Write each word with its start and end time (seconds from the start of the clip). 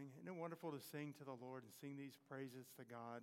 morning? 0.00 0.16
Isn't 0.16 0.32
it 0.32 0.40
wonderful 0.40 0.72
to 0.72 0.80
sing 0.80 1.12
to 1.18 1.24
the 1.24 1.36
Lord 1.36 1.64
and 1.64 1.72
sing 1.76 1.96
these 1.96 2.16
praises 2.28 2.72
to 2.78 2.88
God? 2.88 3.20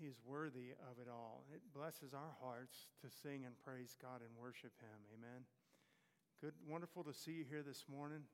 He 0.00 0.06
is 0.06 0.16
worthy 0.24 0.72
of 0.90 0.96
it 0.98 1.08
all. 1.08 1.44
It 1.52 1.60
blesses 1.76 2.14
our 2.14 2.32
hearts 2.40 2.88
to 3.04 3.12
sing 3.12 3.44
and 3.44 3.54
praise 3.60 3.94
God 4.00 4.24
and 4.24 4.32
worship 4.40 4.72
Him. 4.80 4.98
Amen. 5.12 5.44
Good, 6.40 6.54
wonderful 6.66 7.04
to 7.04 7.12
see 7.12 7.32
you 7.32 7.44
here 7.44 7.62
this 7.62 7.84
morning. 7.90 8.24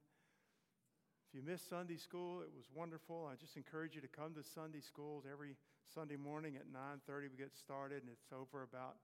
If 1.29 1.35
you 1.35 1.43
missed 1.43 1.69
Sunday 1.69 1.99
school, 1.99 2.43
it 2.43 2.51
was 2.55 2.71
wonderful. 2.75 3.29
I 3.31 3.35
just 3.35 3.57
encourage 3.57 3.95
you 3.95 4.01
to 4.01 4.09
come 4.09 4.35
to 4.35 4.43
Sunday 4.43 4.81
schools 4.81 5.25
every 5.27 5.57
Sunday 5.95 6.17
morning 6.17 6.55
at 6.57 6.71
9:30. 6.71 7.29
We 7.31 7.39
get 7.39 7.55
started, 7.55 8.03
and 8.03 8.11
it's 8.11 8.31
over 8.33 8.63
about 8.63 8.97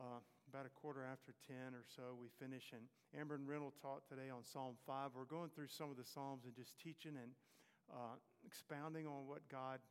uh, 0.00 0.20
about 0.48 0.64
a 0.64 0.72
quarter 0.72 1.04
after 1.04 1.36
10 1.44 1.76
or 1.76 1.84
so. 1.84 2.16
We 2.16 2.32
finish, 2.40 2.72
and 2.72 2.88
Amber 3.12 3.36
and 3.36 3.44
Reynolds 3.44 3.76
taught 3.76 4.08
today 4.08 4.32
on 4.32 4.48
Psalm 4.48 4.80
5. 4.88 5.12
We're 5.12 5.28
going 5.28 5.52
through 5.52 5.68
some 5.68 5.92
of 5.92 6.00
the 6.00 6.08
Psalms 6.08 6.48
and 6.48 6.56
just 6.56 6.72
teaching 6.80 7.20
and 7.20 7.36
uh, 7.92 8.16
expounding 8.48 9.04
on 9.04 9.28
what 9.28 9.44
God 9.52 9.84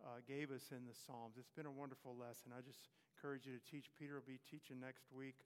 uh, 0.00 0.24
gave 0.24 0.48
us 0.48 0.72
in 0.72 0.88
the 0.88 0.96
Psalms. 0.96 1.36
It's 1.36 1.52
been 1.52 1.68
a 1.68 1.74
wonderful 1.74 2.16
lesson. 2.16 2.56
I 2.56 2.64
just 2.64 2.88
encourage 3.12 3.44
you 3.44 3.52
to 3.52 3.64
teach. 3.68 3.92
Peter 4.00 4.16
will 4.16 4.24
be 4.24 4.40
teaching 4.48 4.80
next 4.80 5.12
week 5.12 5.44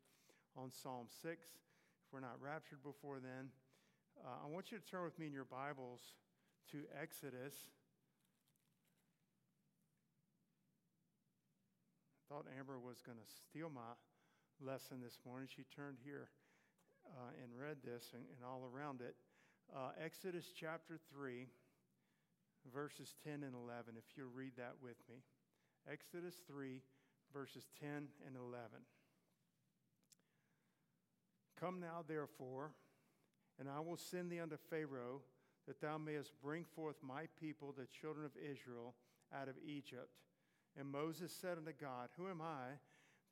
on 0.55 0.71
Psalm 0.71 1.11
6. 1.11 1.27
If 1.27 2.07
we're 2.15 2.23
not 2.23 2.39
raptured 2.39 2.87
before 2.87 3.19
then, 3.19 3.51
uh, 4.23 4.47
I 4.47 4.49
want 4.49 4.71
you 4.71 4.79
to 4.79 4.87
turn 4.87 5.03
with 5.03 5.19
me 5.19 5.27
in 5.27 5.35
your 5.35 5.49
Bibles 5.49 6.15
to 6.71 6.87
Exodus. 6.95 7.67
I 12.15 12.23
thought 12.31 12.47
Amber 12.55 12.79
was 12.79 13.03
going 13.03 13.19
to 13.19 13.29
steal 13.51 13.67
my 13.69 13.99
lesson 14.63 14.99
this 15.03 15.19
morning. 15.27 15.49
She 15.55 15.65
turned 15.75 15.99
here 16.05 16.29
uh, 17.07 17.31
and 17.43 17.53
read 17.59 17.79
this 17.85 18.11
and, 18.15 18.23
and 18.23 18.45
all 18.47 18.65
around 18.65 19.01
it. 19.01 19.17
Uh, 19.75 19.91
Exodus 20.03 20.47
chapter 20.55 20.99
3, 21.13 21.47
verses 22.73 23.15
10 23.25 23.43
and 23.43 23.55
11, 23.55 23.95
if 23.97 24.05
you'll 24.17 24.33
read 24.35 24.53
that 24.57 24.75
with 24.83 24.97
me. 25.09 25.17
Exodus 25.91 26.35
3, 26.47 26.81
verses 27.33 27.67
10 27.81 28.09
and 28.27 28.37
11. 28.37 28.71
Come 31.59 31.81
now, 31.81 32.05
therefore 32.07 32.73
and 33.59 33.69
I 33.69 33.81
will 33.81 33.97
send 33.97 34.31
thee 34.31 34.41
unto 34.41 34.57
Pharaoh, 34.57 35.21
that 35.67 35.81
thou 35.81 35.99
mayest 35.99 36.33
bring 36.43 36.65
forth 36.65 36.97
my 37.03 37.27
people, 37.41 37.73
the 37.73 37.87
children 37.87 38.25
of 38.25 38.33
Israel, 38.37 38.95
out 39.35 39.49
of 39.49 39.55
Egypt. 39.65 40.11
And 40.77 40.91
Moses 40.91 41.33
said 41.33 41.59
unto 41.59 41.73
God, 41.73 42.09
Who 42.17 42.29
am 42.29 42.41
I 42.41 42.79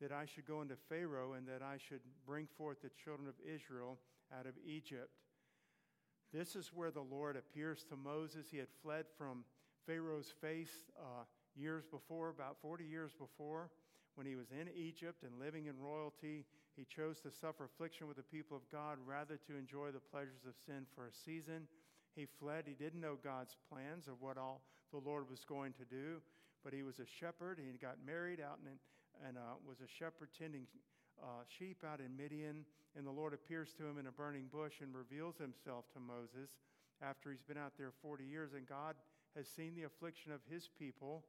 that 0.01 0.11
I 0.11 0.25
should 0.25 0.45
go 0.45 0.61
unto 0.61 0.75
Pharaoh, 0.89 1.33
and 1.33 1.47
that 1.47 1.61
I 1.61 1.77
should 1.77 2.01
bring 2.25 2.47
forth 2.57 2.81
the 2.81 2.89
children 3.03 3.27
of 3.27 3.35
Israel 3.45 3.99
out 4.37 4.45
of 4.45 4.53
Egypt? 4.65 5.11
This 6.33 6.55
is 6.55 6.71
where 6.73 6.91
the 6.91 7.01
Lord 7.01 7.35
appears 7.35 7.83
to 7.89 7.95
Moses. 7.95 8.47
He 8.49 8.57
had 8.57 8.69
fled 8.81 9.05
from 9.17 9.43
Pharaoh's 9.85 10.33
face 10.41 10.89
uh, 10.97 11.23
years 11.55 11.83
before, 11.85 12.29
about 12.29 12.57
40 12.61 12.85
years 12.85 13.11
before 13.17 13.69
when 14.15 14.27
he 14.27 14.35
was 14.35 14.51
in 14.51 14.67
Egypt 14.75 15.23
and 15.23 15.39
living 15.39 15.67
in 15.67 15.79
royalty, 15.79 16.45
he 16.75 16.85
chose 16.85 17.19
to 17.21 17.31
suffer 17.31 17.65
affliction 17.65 18.07
with 18.07 18.17
the 18.17 18.23
people 18.23 18.57
of 18.57 18.69
God 18.71 18.97
rather 19.05 19.37
to 19.47 19.57
enjoy 19.57 19.91
the 19.91 19.99
pleasures 19.99 20.45
of 20.47 20.55
sin 20.65 20.85
for 20.95 21.07
a 21.07 21.13
season. 21.25 21.67
He 22.15 22.27
fled. 22.39 22.65
He 22.67 22.73
didn't 22.73 23.01
know 23.01 23.17
God's 23.23 23.55
plans 23.71 24.07
of 24.07 24.21
what 24.21 24.37
all 24.37 24.61
the 24.91 24.99
Lord 24.99 25.29
was 25.29 25.45
going 25.45 25.73
to 25.73 25.85
do, 25.85 26.21
but 26.63 26.73
he 26.73 26.83
was 26.83 26.99
a 26.99 27.05
shepherd. 27.05 27.59
He 27.59 27.71
got 27.77 28.03
married 28.05 28.41
out 28.41 28.59
in, 28.65 28.77
and 29.27 29.37
uh, 29.37 29.57
was 29.67 29.79
a 29.81 29.87
shepherd 29.87 30.29
tending 30.37 30.67
uh, 31.21 31.43
sheep 31.47 31.83
out 31.85 31.99
in 31.99 32.15
Midian. 32.15 32.65
And 32.95 33.05
the 33.05 33.11
Lord 33.11 33.33
appears 33.33 33.73
to 33.77 33.85
him 33.85 33.97
in 33.97 34.07
a 34.07 34.11
burning 34.11 34.47
bush 34.51 34.81
and 34.81 34.93
reveals 34.93 35.37
himself 35.37 35.85
to 35.93 35.99
Moses 35.99 36.51
after 37.01 37.31
he's 37.31 37.43
been 37.43 37.57
out 37.57 37.73
there 37.77 37.91
40 38.01 38.25
years. 38.25 38.53
And 38.53 38.67
God 38.67 38.95
has 39.35 39.47
seen 39.47 39.75
the 39.75 39.83
affliction 39.83 40.31
of 40.31 40.41
his 40.49 40.69
people 40.77 41.23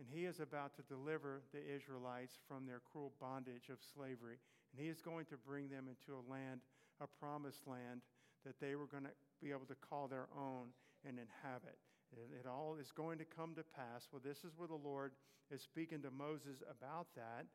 and 0.00 0.08
he 0.08 0.24
is 0.24 0.40
about 0.40 0.74
to 0.76 0.82
deliver 0.88 1.42
the 1.52 1.60
Israelites 1.60 2.38
from 2.48 2.64
their 2.64 2.80
cruel 2.90 3.12
bondage 3.20 3.68
of 3.68 3.76
slavery. 3.94 4.40
And 4.72 4.80
he 4.80 4.88
is 4.88 5.02
going 5.02 5.26
to 5.26 5.36
bring 5.36 5.68
them 5.68 5.88
into 5.92 6.16
a 6.16 6.24
land, 6.24 6.60
a 7.02 7.06
promised 7.06 7.66
land, 7.66 8.00
that 8.46 8.58
they 8.60 8.76
were 8.76 8.86
going 8.86 9.04
to 9.04 9.12
be 9.42 9.50
able 9.50 9.68
to 9.68 9.74
call 9.74 10.08
their 10.08 10.28
own 10.32 10.72
and 11.04 11.18
inhabit. 11.18 11.76
It, 12.12 12.40
it 12.40 12.46
all 12.48 12.76
is 12.80 12.90
going 12.90 13.18
to 13.18 13.24
come 13.24 13.54
to 13.54 13.62
pass. 13.62 14.08
Well, 14.12 14.22
this 14.24 14.38
is 14.38 14.52
where 14.56 14.68
the 14.68 14.74
Lord 14.74 15.12
is 15.50 15.62
speaking 15.62 16.02
to 16.02 16.10
Moses 16.10 16.62
about 16.70 17.08
that. 17.16 17.46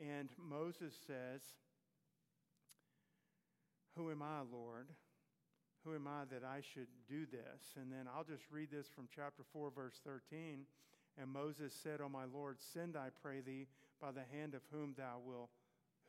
And 0.00 0.28
Moses 0.38 0.94
says, 1.06 1.42
Who 3.96 4.10
am 4.10 4.22
I, 4.22 4.40
Lord? 4.50 4.88
Who 5.84 5.94
am 5.94 6.06
I 6.06 6.24
that 6.30 6.44
I 6.44 6.60
should 6.74 6.86
do 7.08 7.26
this? 7.26 7.74
And 7.76 7.90
then 7.90 8.06
I'll 8.06 8.24
just 8.24 8.44
read 8.50 8.70
this 8.70 8.86
from 8.88 9.08
chapter 9.14 9.42
4, 9.52 9.70
verse 9.74 10.00
13. 10.04 10.64
And 11.20 11.28
Moses 11.28 11.74
said, 11.74 12.00
O 12.00 12.08
my 12.08 12.24
Lord, 12.32 12.58
send, 12.72 12.96
I 12.96 13.08
pray 13.22 13.40
thee, 13.40 13.66
by 14.00 14.12
the 14.12 14.24
hand 14.32 14.54
of 14.54 14.62
whom 14.70 14.94
thou 14.96 15.20
will, 15.24 15.50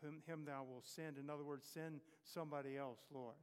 whom 0.01 0.21
him 0.27 0.45
thou 0.45 0.63
will 0.63 0.83
send. 0.83 1.17
In 1.17 1.29
other 1.29 1.43
words, 1.43 1.65
send 1.73 2.01
somebody 2.23 2.77
else, 2.77 2.99
Lord. 3.13 3.35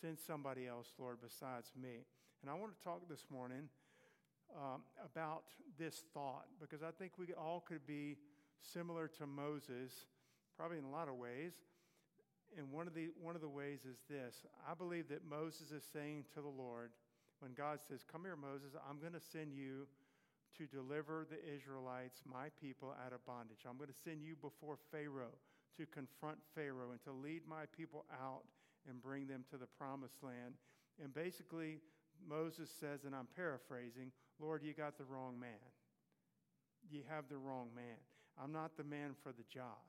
Send 0.00 0.18
somebody 0.18 0.66
else, 0.66 0.92
Lord, 0.98 1.18
besides 1.22 1.72
me. 1.80 2.06
And 2.42 2.50
I 2.50 2.54
want 2.54 2.76
to 2.76 2.84
talk 2.84 3.08
this 3.08 3.26
morning 3.30 3.68
um, 4.54 4.82
about 5.04 5.44
this 5.78 6.04
thought 6.14 6.46
because 6.60 6.82
I 6.82 6.90
think 6.90 7.12
we 7.18 7.34
all 7.34 7.64
could 7.66 7.86
be 7.86 8.16
similar 8.62 9.08
to 9.18 9.26
Moses, 9.26 10.06
probably 10.56 10.78
in 10.78 10.84
a 10.84 10.90
lot 10.90 11.08
of 11.08 11.16
ways. 11.16 11.52
And 12.56 12.70
one 12.70 12.86
of 12.86 12.94
the 12.94 13.08
one 13.20 13.34
of 13.34 13.42
the 13.42 13.48
ways 13.48 13.80
is 13.84 13.98
this. 14.08 14.46
I 14.68 14.74
believe 14.74 15.08
that 15.08 15.28
Moses 15.28 15.70
is 15.70 15.84
saying 15.92 16.24
to 16.34 16.40
the 16.40 16.48
Lord, 16.48 16.90
when 17.40 17.52
God 17.52 17.80
says, 17.86 18.04
Come 18.10 18.22
here, 18.22 18.36
Moses, 18.36 18.72
I'm 18.88 19.00
going 19.00 19.12
to 19.12 19.20
send 19.20 19.52
you 19.52 19.86
to 20.56 20.66
deliver 20.66 21.26
the 21.28 21.38
Israelites, 21.42 22.22
my 22.24 22.48
people, 22.60 22.94
out 23.04 23.12
of 23.12 23.24
bondage. 23.26 23.66
I'm 23.68 23.76
going 23.76 23.90
to 23.90 24.02
send 24.04 24.22
you 24.22 24.34
before 24.40 24.78
Pharaoh 24.90 25.36
to 25.76 25.86
confront 25.86 26.38
Pharaoh 26.54 26.90
and 26.92 27.02
to 27.04 27.12
lead 27.12 27.42
my 27.46 27.66
people 27.76 28.06
out 28.14 28.42
and 28.88 29.02
bring 29.02 29.26
them 29.26 29.44
to 29.50 29.58
the 29.58 29.66
promised 29.66 30.22
land. 30.22 30.54
And 31.02 31.12
basically, 31.12 31.78
Moses 32.26 32.70
says, 32.80 33.04
and 33.04 33.14
I'm 33.14 33.28
paraphrasing, 33.36 34.12
Lord, 34.40 34.62
you 34.62 34.72
got 34.72 34.98
the 34.98 35.04
wrong 35.04 35.38
man. 35.38 35.50
You 36.90 37.02
have 37.08 37.28
the 37.28 37.36
wrong 37.36 37.68
man. 37.74 37.98
I'm 38.42 38.52
not 38.52 38.76
the 38.76 38.84
man 38.84 39.14
for 39.22 39.32
the 39.32 39.44
job. 39.52 39.82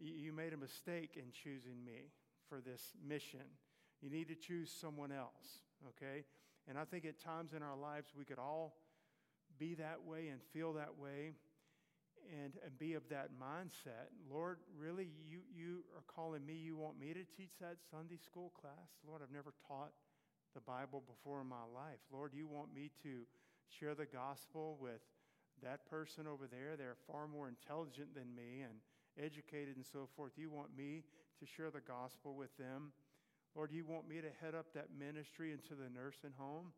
You 0.00 0.32
made 0.32 0.52
a 0.52 0.56
mistake 0.56 1.12
in 1.16 1.30
choosing 1.32 1.84
me 1.84 2.10
for 2.48 2.60
this 2.60 2.92
mission. 3.06 3.46
You 4.02 4.10
need 4.10 4.28
to 4.28 4.34
choose 4.34 4.70
someone 4.70 5.12
else, 5.12 5.60
okay? 5.88 6.24
And 6.68 6.76
I 6.76 6.84
think 6.84 7.04
at 7.04 7.20
times 7.20 7.52
in 7.52 7.62
our 7.62 7.76
lives 7.76 8.10
we 8.18 8.24
could 8.24 8.38
all 8.38 8.76
be 9.58 9.74
that 9.76 10.02
way 10.04 10.28
and 10.28 10.40
feel 10.52 10.72
that 10.74 10.98
way 10.98 11.34
and, 12.42 12.54
and 12.64 12.78
be 12.78 12.94
of 12.94 13.08
that 13.10 13.30
mindset. 13.40 14.10
Lord, 14.30 14.58
really, 14.76 15.08
you, 15.28 15.40
you 15.54 15.84
are 15.94 16.02
calling 16.06 16.44
me, 16.44 16.54
you 16.54 16.76
want 16.76 16.98
me 16.98 17.12
to 17.12 17.24
teach 17.36 17.52
that 17.60 17.76
Sunday 17.90 18.16
school 18.16 18.52
class? 18.60 18.90
Lord, 19.06 19.20
I've 19.22 19.34
never 19.34 19.52
taught 19.68 19.92
the 20.54 20.60
Bible 20.60 21.02
before 21.06 21.40
in 21.40 21.48
my 21.48 21.66
life. 21.74 22.00
Lord, 22.12 22.32
you 22.34 22.46
want 22.46 22.74
me 22.74 22.90
to 23.02 23.26
share 23.68 23.94
the 23.94 24.06
gospel 24.06 24.78
with 24.80 25.02
that 25.62 25.88
person 25.88 26.26
over 26.26 26.46
there. 26.46 26.76
They're 26.76 26.96
far 27.10 27.26
more 27.26 27.48
intelligent 27.48 28.14
than 28.14 28.34
me 28.34 28.62
and 28.62 28.74
educated 29.18 29.76
and 29.76 29.84
so 29.84 30.08
forth. 30.16 30.32
You 30.36 30.50
want 30.50 30.76
me 30.76 31.02
to 31.40 31.46
share 31.46 31.70
the 31.70 31.80
gospel 31.80 32.34
with 32.34 32.56
them. 32.56 32.92
Lord, 33.54 33.70
you 33.70 33.84
want 33.84 34.08
me 34.08 34.16
to 34.16 34.30
head 34.44 34.54
up 34.54 34.66
that 34.74 34.88
ministry 34.98 35.52
into 35.52 35.74
the 35.74 35.88
nursing 35.88 36.32
home. 36.36 36.72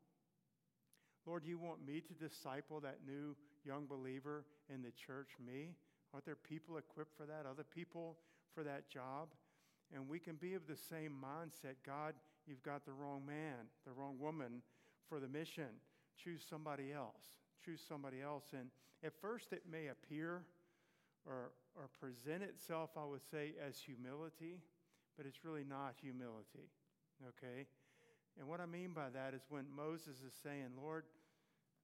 Lord, 1.27 1.45
you 1.45 1.59
want 1.59 1.85
me 1.85 2.01
to 2.01 2.15
disciple 2.15 2.81
that 2.81 2.99
new 3.07 3.35
young 3.65 3.87
believer 3.87 4.45
in 4.73 4.83
the 4.83 4.93
church, 4.93 5.31
me? 5.45 5.75
Aren't 6.13 6.25
there 6.25 6.37
people 6.37 6.77
equipped 6.77 7.17
for 7.17 7.27
that, 7.27 7.47
other 7.51 7.65
people 7.65 8.17
for 8.55 8.63
that 8.63 8.89
job? 8.89 9.29
And 9.95 10.09
we 10.09 10.19
can 10.19 10.37
be 10.37 10.55
of 10.55 10.67
the 10.67 10.77
same 10.77 11.13
mindset 11.13 11.75
God, 11.85 12.15
you've 12.47 12.63
got 12.63 12.85
the 12.85 12.93
wrong 12.93 13.23
man, 13.27 13.67
the 13.85 13.93
wrong 13.93 14.17
woman 14.19 14.63
for 15.09 15.21
the 15.21 15.29
mission. 15.29 15.81
Choose 16.23 16.45
somebody 16.49 16.93
else. 16.93 17.43
Choose 17.65 17.81
somebody 17.87 18.23
else. 18.23 18.45
And 18.53 18.71
at 19.05 19.13
first, 19.21 19.53
it 19.53 19.63
may 19.71 19.89
appear 19.89 20.43
or, 21.27 21.51
or 21.75 21.89
present 22.01 22.43
itself, 22.43 22.91
I 22.97 23.05
would 23.05 23.25
say, 23.31 23.55
as 23.67 23.79
humility, 23.79 24.61
but 25.17 25.27
it's 25.27 25.45
really 25.45 25.65
not 25.65 25.95
humility. 26.01 26.71
Okay? 27.29 27.67
And 28.39 28.49
what 28.49 28.61
I 28.61 28.67
mean 28.67 28.93
by 28.93 29.11
that 29.11 29.35
is 29.35 29.43
when 29.49 29.65
Moses 29.75 30.23
is 30.27 30.35
saying, 30.43 30.77
Lord, 30.81 31.05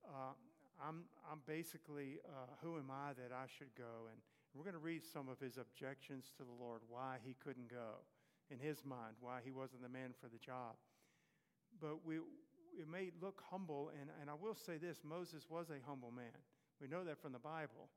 uh, 0.04 0.32
I'm, 0.80 1.04
I'm 1.30 1.40
basically, 1.46 2.20
uh, 2.26 2.46
who 2.62 2.76
am 2.76 2.90
I 2.90 3.12
that 3.14 3.32
I 3.32 3.46
should 3.58 3.74
go? 3.76 4.08
And 4.10 4.20
we're 4.54 4.64
going 4.64 4.74
to 4.74 4.78
read 4.78 5.02
some 5.04 5.28
of 5.28 5.40
his 5.40 5.56
objections 5.56 6.30
to 6.36 6.44
the 6.44 6.52
Lord, 6.62 6.80
why 6.88 7.16
he 7.24 7.34
couldn't 7.42 7.70
go 7.70 8.04
in 8.52 8.58
his 8.60 8.84
mind, 8.84 9.16
why 9.20 9.40
he 9.42 9.50
wasn't 9.50 9.82
the 9.82 9.88
man 9.88 10.12
for 10.20 10.28
the 10.28 10.38
job. 10.38 10.76
But 11.80 12.04
we, 12.04 12.16
it 12.16 12.88
may 12.90 13.10
look 13.20 13.42
humble, 13.50 13.90
and, 13.98 14.10
and 14.20 14.28
I 14.28 14.34
will 14.34 14.54
say 14.54 14.76
this 14.76 14.98
Moses 15.02 15.46
was 15.48 15.70
a 15.70 15.80
humble 15.88 16.12
man. 16.12 16.36
We 16.80 16.88
know 16.88 17.04
that 17.04 17.20
from 17.22 17.32
the 17.32 17.38
Bible. 17.38 17.88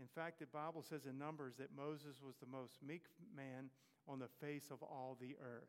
In 0.00 0.06
fact, 0.06 0.38
the 0.38 0.46
Bible 0.46 0.82
says 0.82 1.06
in 1.06 1.18
Numbers 1.18 1.56
that 1.58 1.76
Moses 1.76 2.22
was 2.24 2.36
the 2.36 2.46
most 2.46 2.78
meek 2.86 3.02
man 3.36 3.68
on 4.08 4.18
the 4.18 4.28
face 4.40 4.70
of 4.70 4.82
all 4.82 5.16
the 5.20 5.36
earth 5.42 5.68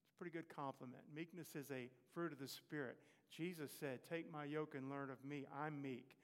It's 0.00 0.14
a 0.14 0.18
pretty 0.18 0.32
good 0.32 0.48
compliment. 0.54 1.02
Meekness 1.14 1.54
is 1.54 1.70
a 1.70 1.90
fruit 2.14 2.32
of 2.32 2.38
the 2.38 2.48
Spirit. 2.48 2.96
Jesus 3.30 3.70
said, 3.78 4.00
Take 4.08 4.32
my 4.32 4.44
yoke 4.44 4.74
and 4.74 4.88
learn 4.88 5.10
of 5.10 5.22
me. 5.24 5.44
I'm 5.54 5.82
meek 5.82 6.16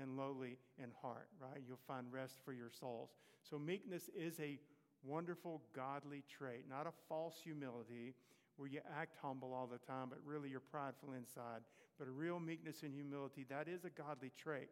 and 0.00 0.16
lowly 0.16 0.58
in 0.78 0.90
heart, 1.02 1.28
right? 1.40 1.62
You'll 1.66 1.78
find 1.86 2.06
rest 2.12 2.38
for 2.44 2.52
your 2.52 2.70
souls. 2.70 3.10
So, 3.48 3.58
meekness 3.58 4.10
is 4.16 4.38
a 4.40 4.58
wonderful 5.04 5.62
godly 5.74 6.22
trait, 6.28 6.64
not 6.68 6.86
a 6.86 6.92
false 7.08 7.36
humility 7.42 8.14
where 8.56 8.68
you 8.68 8.80
act 8.98 9.16
humble 9.20 9.52
all 9.52 9.66
the 9.66 9.78
time, 9.78 10.08
but 10.08 10.18
really 10.24 10.48
you're 10.48 10.60
prideful 10.60 11.12
inside. 11.12 11.60
But 11.98 12.08
a 12.08 12.10
real 12.12 12.40
meekness 12.40 12.82
and 12.82 12.94
humility, 12.94 13.46
that 13.50 13.68
is 13.68 13.84
a 13.84 13.90
godly 13.90 14.32
trait. 14.36 14.68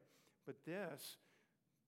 But 0.46 0.56
this, 0.66 1.16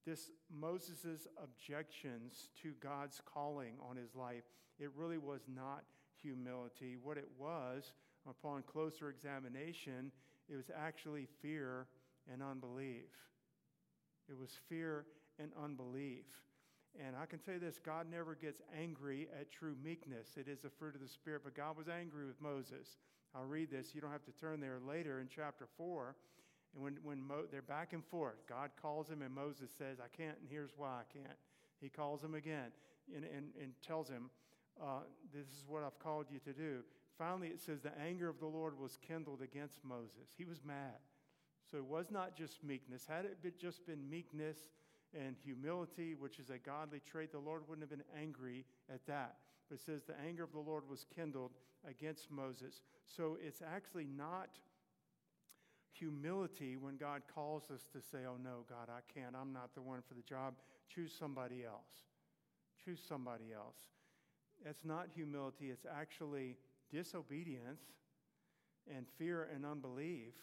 this 0.06 0.30
Moses' 0.50 1.26
objections 1.42 2.48
to 2.62 2.72
God's 2.80 3.20
calling 3.24 3.74
on 3.88 3.96
his 3.96 4.14
life, 4.14 4.44
it 4.78 4.90
really 4.96 5.18
was 5.18 5.42
not 5.52 5.84
humility. 6.20 6.96
What 7.00 7.16
it 7.16 7.28
was, 7.38 7.92
upon 8.28 8.62
closer 8.62 9.08
examination, 9.08 10.10
it 10.48 10.56
was 10.56 10.70
actually 10.76 11.28
fear 11.40 11.86
and 12.32 12.42
unbelief. 12.42 13.10
It 14.28 14.38
was 14.38 14.50
fear 14.68 15.06
and 15.38 15.50
unbelief. 15.62 16.24
And 17.04 17.16
I 17.16 17.26
can 17.26 17.40
you 17.54 17.58
this 17.58 17.80
God 17.84 18.06
never 18.10 18.34
gets 18.34 18.62
angry 18.78 19.28
at 19.38 19.50
true 19.50 19.74
meekness. 19.82 20.36
It 20.36 20.48
is 20.48 20.64
a 20.64 20.70
fruit 20.70 20.94
of 20.94 21.00
the 21.00 21.08
Spirit, 21.08 21.42
but 21.44 21.56
God 21.56 21.76
was 21.76 21.88
angry 21.88 22.26
with 22.26 22.40
Moses. 22.40 22.98
I'll 23.34 23.44
read 23.44 23.70
this. 23.70 23.94
You 23.94 24.00
don't 24.00 24.12
have 24.12 24.24
to 24.24 24.32
turn 24.32 24.60
there 24.60 24.78
later 24.86 25.20
in 25.20 25.28
chapter 25.28 25.66
4. 25.76 26.14
And 26.74 26.82
when, 26.82 26.98
when 27.02 27.20
Mo, 27.20 27.44
they're 27.50 27.62
back 27.62 27.92
and 27.92 28.04
forth, 28.04 28.46
God 28.48 28.70
calls 28.80 29.08
him, 29.08 29.22
and 29.22 29.34
Moses 29.34 29.70
says, 29.76 29.98
I 30.00 30.14
can't, 30.16 30.36
and 30.38 30.48
here's 30.48 30.70
why 30.76 31.00
I 31.00 31.12
can't. 31.12 31.38
He 31.80 31.88
calls 31.88 32.22
him 32.22 32.34
again 32.34 32.70
and, 33.14 33.24
and, 33.24 33.46
and 33.60 33.72
tells 33.86 34.08
him, 34.08 34.30
uh, 34.80 35.00
This 35.32 35.46
is 35.46 35.64
what 35.66 35.82
I've 35.82 35.98
called 35.98 36.26
you 36.30 36.38
to 36.40 36.52
do. 36.52 36.80
Finally, 37.18 37.48
it 37.48 37.60
says, 37.60 37.80
The 37.80 37.96
anger 38.00 38.28
of 38.28 38.38
the 38.38 38.46
Lord 38.46 38.78
was 38.78 38.98
kindled 39.06 39.42
against 39.42 39.84
Moses. 39.84 40.30
He 40.36 40.44
was 40.44 40.64
mad. 40.64 40.98
So 41.70 41.78
it 41.78 41.84
was 41.84 42.10
not 42.10 42.36
just 42.36 42.62
meekness. 42.62 43.06
Had 43.08 43.24
it 43.24 43.42
been 43.42 43.52
just 43.58 43.86
been 43.86 44.08
meekness, 44.08 44.56
and 45.14 45.36
humility, 45.44 46.14
which 46.14 46.38
is 46.38 46.50
a 46.50 46.58
godly 46.58 47.00
trait, 47.00 47.32
the 47.32 47.38
Lord 47.38 47.62
wouldn't 47.68 47.88
have 47.88 47.96
been 47.96 48.20
angry 48.20 48.64
at 48.92 49.06
that. 49.06 49.36
But 49.68 49.76
it 49.76 49.84
says 49.84 50.02
the 50.04 50.14
anger 50.26 50.42
of 50.44 50.52
the 50.52 50.60
Lord 50.60 50.84
was 50.88 51.06
kindled 51.14 51.52
against 51.88 52.30
Moses. 52.30 52.82
So 53.06 53.38
it's 53.40 53.62
actually 53.62 54.06
not 54.06 54.50
humility 55.92 56.76
when 56.76 56.96
God 56.96 57.22
calls 57.32 57.70
us 57.72 57.86
to 57.92 58.00
say, 58.00 58.18
Oh, 58.26 58.36
no, 58.42 58.64
God, 58.68 58.88
I 58.90 59.00
can't. 59.12 59.34
I'm 59.40 59.52
not 59.52 59.74
the 59.74 59.82
one 59.82 60.00
for 60.06 60.14
the 60.14 60.22
job. 60.22 60.54
Choose 60.92 61.14
somebody 61.16 61.64
else. 61.64 62.08
Choose 62.84 63.00
somebody 63.06 63.52
else. 63.54 63.78
It's 64.64 64.84
not 64.84 65.08
humility, 65.14 65.70
it's 65.70 65.86
actually 65.90 66.56
disobedience 66.90 67.82
and 68.94 69.06
fear 69.18 69.48
and 69.54 69.64
unbelief. 69.64 70.34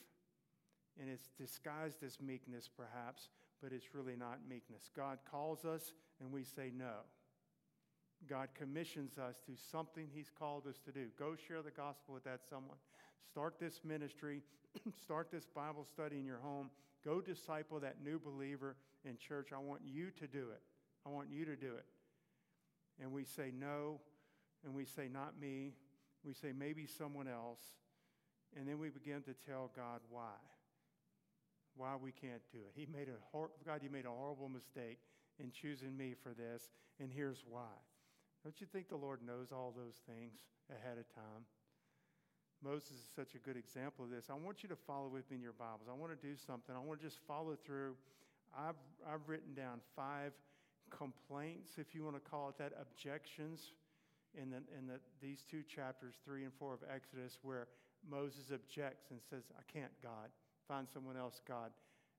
And 1.00 1.10
it's 1.10 1.30
disguised 1.38 2.04
as 2.04 2.20
meekness, 2.20 2.70
perhaps, 2.76 3.30
but 3.62 3.72
it's 3.72 3.94
really 3.94 4.16
not 4.16 4.40
meekness. 4.50 4.90
God 4.96 5.20
calls 5.30 5.66
us 5.66 5.94
and 6.20 6.32
we 6.32 6.44
say 6.44 6.72
no. 6.76 7.06
God 8.30 8.50
commissions 8.54 9.18
us 9.18 9.36
to 9.46 9.54
something 9.72 10.08
He's 10.14 10.30
called 10.30 10.68
us 10.68 10.80
to 10.86 10.92
do. 10.92 11.08
Go 11.18 11.36
share 11.36 11.62
the 11.62 11.72
gospel 11.72 12.14
with 12.14 12.24
that 12.26 12.42
someone. 12.48 12.78
Start 13.30 13.56
this 13.60 13.82
ministry. 13.84 14.42
Start 15.04 15.30
this 15.32 15.46
Bible 15.48 15.86
study 15.86 16.20
in 16.20 16.26
your 16.26 16.40
home. 16.40 16.70
Go 17.04 17.20
disciple 17.20 17.80
that 17.80 18.04
new 18.04 18.20
believer 18.20 18.76
in 19.06 19.18
church. 19.18 19.50
I 19.54 19.58
want 19.58 19.82
you 19.84 20.12
to 20.20 20.28
do 20.28 20.50
it. 20.52 20.62
I 21.06 21.10
want 21.10 21.30
you 21.32 21.46
to 21.46 21.56
do 21.56 21.74
it. 21.76 21.86
And 23.02 23.12
we 23.12 23.24
say 23.24 23.52
no, 23.58 24.00
and 24.64 24.76
we 24.76 24.86
say 24.86 25.08
not 25.12 25.40
me. 25.40 25.74
We 26.24 26.34
say 26.34 26.52
maybe 26.56 26.86
someone 26.86 27.28
else. 27.28 27.62
And 28.56 28.68
then 28.68 28.78
we 28.78 28.90
begin 28.90 29.24
to 29.24 29.34
tell 29.34 29.72
God 29.76 30.02
why 30.10 30.36
why 31.76 31.96
we 31.96 32.12
can't 32.12 32.42
do 32.52 32.60
it. 32.60 32.74
He 32.74 32.88
made 32.92 33.08
a 33.08 33.18
hor- 33.32 33.52
God, 33.66 33.82
you 33.84 33.90
made 33.90 34.06
a 34.06 34.12
horrible 34.12 34.50
mistake 34.50 35.00
in 35.40 35.52
choosing 35.52 35.96
me 35.96 36.14
for 36.22 36.34
this, 36.34 36.70
and 37.00 37.12
here's 37.12 37.44
why. 37.48 37.74
Don't 38.44 38.60
you 38.60 38.68
think 38.68 38.90
the 38.90 38.98
Lord 38.98 39.20
knows 39.26 39.52
all 39.52 39.74
those 39.76 40.02
things 40.08 40.40
ahead 40.70 40.98
of 40.98 41.08
time? 41.14 41.46
Moses 42.64 42.92
is 42.92 43.10
such 43.16 43.34
a 43.34 43.40
good 43.40 43.58
example 43.58 44.06
of 44.06 44.12
this. 44.12 44.30
I 44.30 44.36
want 44.36 44.62
you 44.62 44.70
to 44.70 44.76
follow 44.76 45.08
with 45.08 45.30
me 45.32 45.38
in 45.38 45.42
your 45.42 45.54
Bibles. 45.54 45.90
I 45.90 45.94
want 45.94 46.14
to 46.14 46.28
do 46.28 46.36
something. 46.36 46.76
I 46.76 46.80
want 46.80 47.00
to 47.00 47.06
just 47.06 47.20
follow 47.28 47.58
through. 47.66 47.96
I've, 48.56 48.76
I've 49.08 49.28
written 49.28 49.54
down 49.56 49.80
five 49.96 50.34
complaints, 50.92 51.72
if 51.78 51.96
you 51.96 52.04
want 52.04 52.24
to 52.24 52.30
call 52.30 52.50
it 52.50 52.58
that, 52.60 52.74
objections 52.80 53.72
in, 54.40 54.52
the, 54.52 54.58
in 54.78 54.86
the, 54.88 55.00
these 55.22 55.44
two 55.50 55.64
chapters, 55.64 56.16
three 56.26 56.44
and 56.44 56.54
four 56.60 56.74
of 56.74 56.82
Exodus, 56.94 57.40
where 57.42 57.68
Moses 58.10 58.52
objects 58.54 59.10
and 59.10 59.20
says, 59.30 59.44
I 59.58 59.64
can't, 59.72 59.92
God. 60.04 60.30
Find 60.68 60.88
someone 60.88 61.18
else, 61.18 61.42
God. 61.48 61.72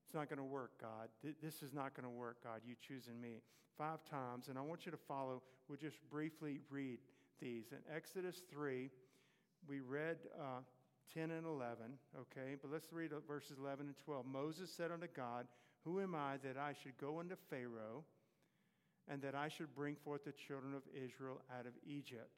It's 0.05 0.13
not 0.13 0.29
going 0.29 0.37
to 0.37 0.43
work, 0.43 0.71
God. 0.81 1.09
This 1.41 1.63
is 1.63 1.73
not 1.73 1.95
going 1.95 2.03
to 2.03 2.09
work, 2.09 2.43
God. 2.43 2.61
You 2.65 2.75
choosing 2.85 3.19
me. 3.19 3.41
Five 3.77 3.99
times. 4.09 4.47
And 4.47 4.57
I 4.57 4.61
want 4.61 4.85
you 4.85 4.91
to 4.91 4.97
follow. 4.97 5.41
We'll 5.67 5.79
just 5.79 5.97
briefly 6.09 6.59
read 6.69 6.99
these. 7.41 7.71
In 7.71 7.79
Exodus 7.93 8.41
3, 8.51 8.89
we 9.67 9.79
read 9.79 10.17
uh, 10.39 10.61
10 11.13 11.31
and 11.31 11.45
11, 11.45 11.75
okay? 12.19 12.55
But 12.61 12.71
let's 12.71 12.91
read 12.91 13.11
verses 13.27 13.57
11 13.59 13.87
and 13.87 13.95
12. 14.05 14.25
Moses 14.25 14.71
said 14.71 14.91
unto 14.91 15.07
God, 15.15 15.47
Who 15.83 16.01
am 16.01 16.15
I 16.15 16.37
that 16.43 16.57
I 16.57 16.73
should 16.73 16.97
go 16.97 17.19
unto 17.19 17.35
Pharaoh 17.49 18.03
and 19.07 19.21
that 19.21 19.35
I 19.35 19.47
should 19.47 19.75
bring 19.75 19.95
forth 19.95 20.25
the 20.25 20.31
children 20.31 20.73
of 20.73 20.83
Israel 20.93 21.41
out 21.57 21.65
of 21.65 21.73
Egypt? 21.85 22.29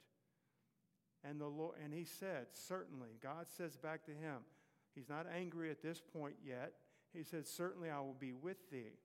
And, 1.24 1.40
the 1.40 1.46
Lord, 1.46 1.76
and 1.82 1.92
he 1.92 2.04
said, 2.04 2.46
Certainly. 2.52 3.18
God 3.22 3.46
says 3.56 3.76
back 3.76 4.04
to 4.06 4.12
him, 4.12 4.38
He's 4.96 5.08
not 5.08 5.26
angry 5.32 5.70
at 5.70 5.82
this 5.82 6.00
point 6.00 6.34
yet. 6.44 6.72
He 7.12 7.22
says, 7.22 7.48
Certainly 7.48 7.90
I 7.90 8.00
will 8.00 8.16
be 8.18 8.32
with 8.32 8.70
thee. 8.70 8.98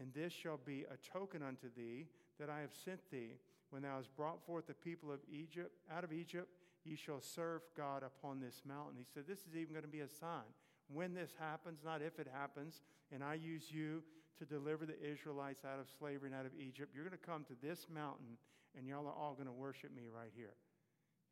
And 0.00 0.12
this 0.12 0.32
shall 0.32 0.58
be 0.64 0.84
a 0.90 0.96
token 0.96 1.42
unto 1.42 1.68
thee 1.76 2.06
that 2.40 2.50
I 2.50 2.60
have 2.60 2.74
sent 2.84 3.00
thee. 3.10 3.34
When 3.70 3.82
thou 3.82 3.96
hast 3.96 4.14
brought 4.16 4.44
forth 4.44 4.66
the 4.66 4.74
people 4.74 5.12
of 5.12 5.20
Egypt 5.30 5.72
out 5.94 6.04
of 6.04 6.12
Egypt, 6.12 6.48
ye 6.84 6.96
shall 6.96 7.20
serve 7.20 7.62
God 7.76 8.02
upon 8.02 8.40
this 8.40 8.62
mountain. 8.66 8.94
He 8.96 9.04
said, 9.12 9.24
This 9.28 9.40
is 9.40 9.54
even 9.54 9.72
going 9.72 9.84
to 9.84 9.88
be 9.88 10.00
a 10.00 10.08
sign. 10.08 10.48
When 10.88 11.14
this 11.14 11.34
happens, 11.38 11.80
not 11.84 12.00
if 12.00 12.18
it 12.18 12.28
happens, 12.32 12.80
and 13.12 13.22
I 13.22 13.34
use 13.34 13.64
you 13.70 14.02
to 14.38 14.44
deliver 14.44 14.86
the 14.86 15.00
Israelites 15.02 15.64
out 15.64 15.80
of 15.80 15.88
slavery 15.98 16.30
and 16.30 16.38
out 16.38 16.46
of 16.46 16.52
Egypt, 16.58 16.92
you're 16.94 17.04
going 17.04 17.18
to 17.18 17.26
come 17.26 17.44
to 17.44 17.56
this 17.60 17.86
mountain, 17.92 18.38
and 18.76 18.86
y'all 18.86 19.06
are 19.06 19.12
all 19.12 19.34
going 19.34 19.46
to 19.46 19.52
worship 19.52 19.94
me 19.94 20.04
right 20.14 20.30
here. 20.36 20.54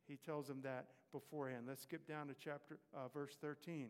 He 0.07 0.17
tells 0.17 0.47
them 0.47 0.61
that 0.63 0.87
beforehand. 1.13 1.65
Let's 1.69 1.83
skip 1.83 2.07
down 2.07 2.29
to 2.29 2.35
chapter 2.35 2.79
uh, 2.95 3.09
verse 3.13 3.37
13. 3.41 3.89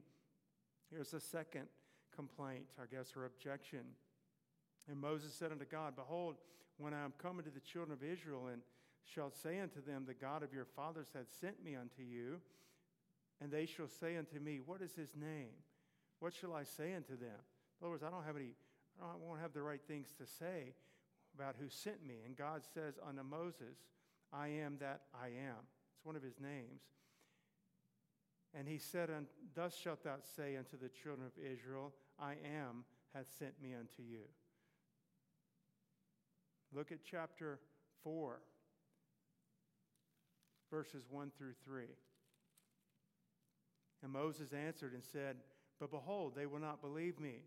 Here's 0.90 1.10
the 1.10 1.20
second 1.20 1.66
complaint, 2.14 2.66
I 2.80 2.94
guess, 2.94 3.12
or 3.16 3.24
objection. 3.24 3.80
And 4.88 5.00
Moses 5.00 5.34
said 5.34 5.50
unto 5.50 5.64
God, 5.64 5.96
Behold, 5.96 6.36
when 6.78 6.94
I 6.94 7.02
am 7.02 7.12
coming 7.18 7.44
to 7.44 7.50
the 7.50 7.60
children 7.60 7.92
of 7.92 8.04
Israel, 8.04 8.48
and 8.52 8.62
shall 9.04 9.30
say 9.30 9.60
unto 9.60 9.82
them, 9.82 10.04
The 10.06 10.14
God 10.14 10.42
of 10.42 10.52
your 10.52 10.64
fathers 10.64 11.08
hath 11.14 11.26
sent 11.40 11.64
me 11.64 11.74
unto 11.74 12.02
you, 12.02 12.40
and 13.40 13.50
they 13.50 13.66
shall 13.66 13.88
say 13.88 14.16
unto 14.16 14.38
me, 14.38 14.60
What 14.64 14.82
is 14.82 14.94
his 14.94 15.14
name? 15.16 15.52
What 16.20 16.32
shall 16.32 16.54
I 16.54 16.64
say 16.64 16.94
unto 16.94 17.16
them? 17.16 17.40
In 17.80 17.86
other 17.86 17.90
words, 17.90 18.02
I 18.02 18.10
don't 18.10 18.24
have 18.24 18.36
any, 18.36 18.52
I 19.02 19.16
won't 19.20 19.40
have 19.40 19.52
the 19.52 19.62
right 19.62 19.80
things 19.86 20.08
to 20.18 20.26
say 20.26 20.74
about 21.34 21.56
who 21.58 21.68
sent 21.68 22.06
me. 22.06 22.14
And 22.24 22.36
God 22.36 22.62
says 22.72 22.94
unto 23.06 23.22
Moses, 23.22 23.76
I 24.32 24.48
am 24.48 24.76
that 24.80 25.02
I 25.14 25.26
am 25.26 25.64
one 26.04 26.16
of 26.16 26.22
his 26.22 26.38
names. 26.40 26.82
And 28.56 28.68
he 28.68 28.78
said, 28.78 29.10
Thus 29.54 29.76
shalt 29.76 30.04
thou 30.04 30.16
say 30.36 30.56
unto 30.56 30.76
the 30.76 30.88
children 30.88 31.26
of 31.26 31.32
Israel, 31.42 31.92
I 32.20 32.32
am 32.32 32.84
hath 33.12 33.26
sent 33.38 33.60
me 33.60 33.74
unto 33.74 34.02
you. 34.02 34.22
Look 36.72 36.92
at 36.92 36.98
chapter 37.08 37.58
4, 38.02 38.40
verses 40.70 41.04
1 41.08 41.30
through 41.36 41.54
3. 41.64 41.84
And 44.02 44.12
Moses 44.12 44.52
answered 44.52 44.92
and 44.92 45.02
said, 45.02 45.36
But 45.80 45.90
behold, 45.90 46.34
they 46.36 46.46
will 46.46 46.58
not 46.58 46.80
believe 46.80 47.18
me, 47.18 47.42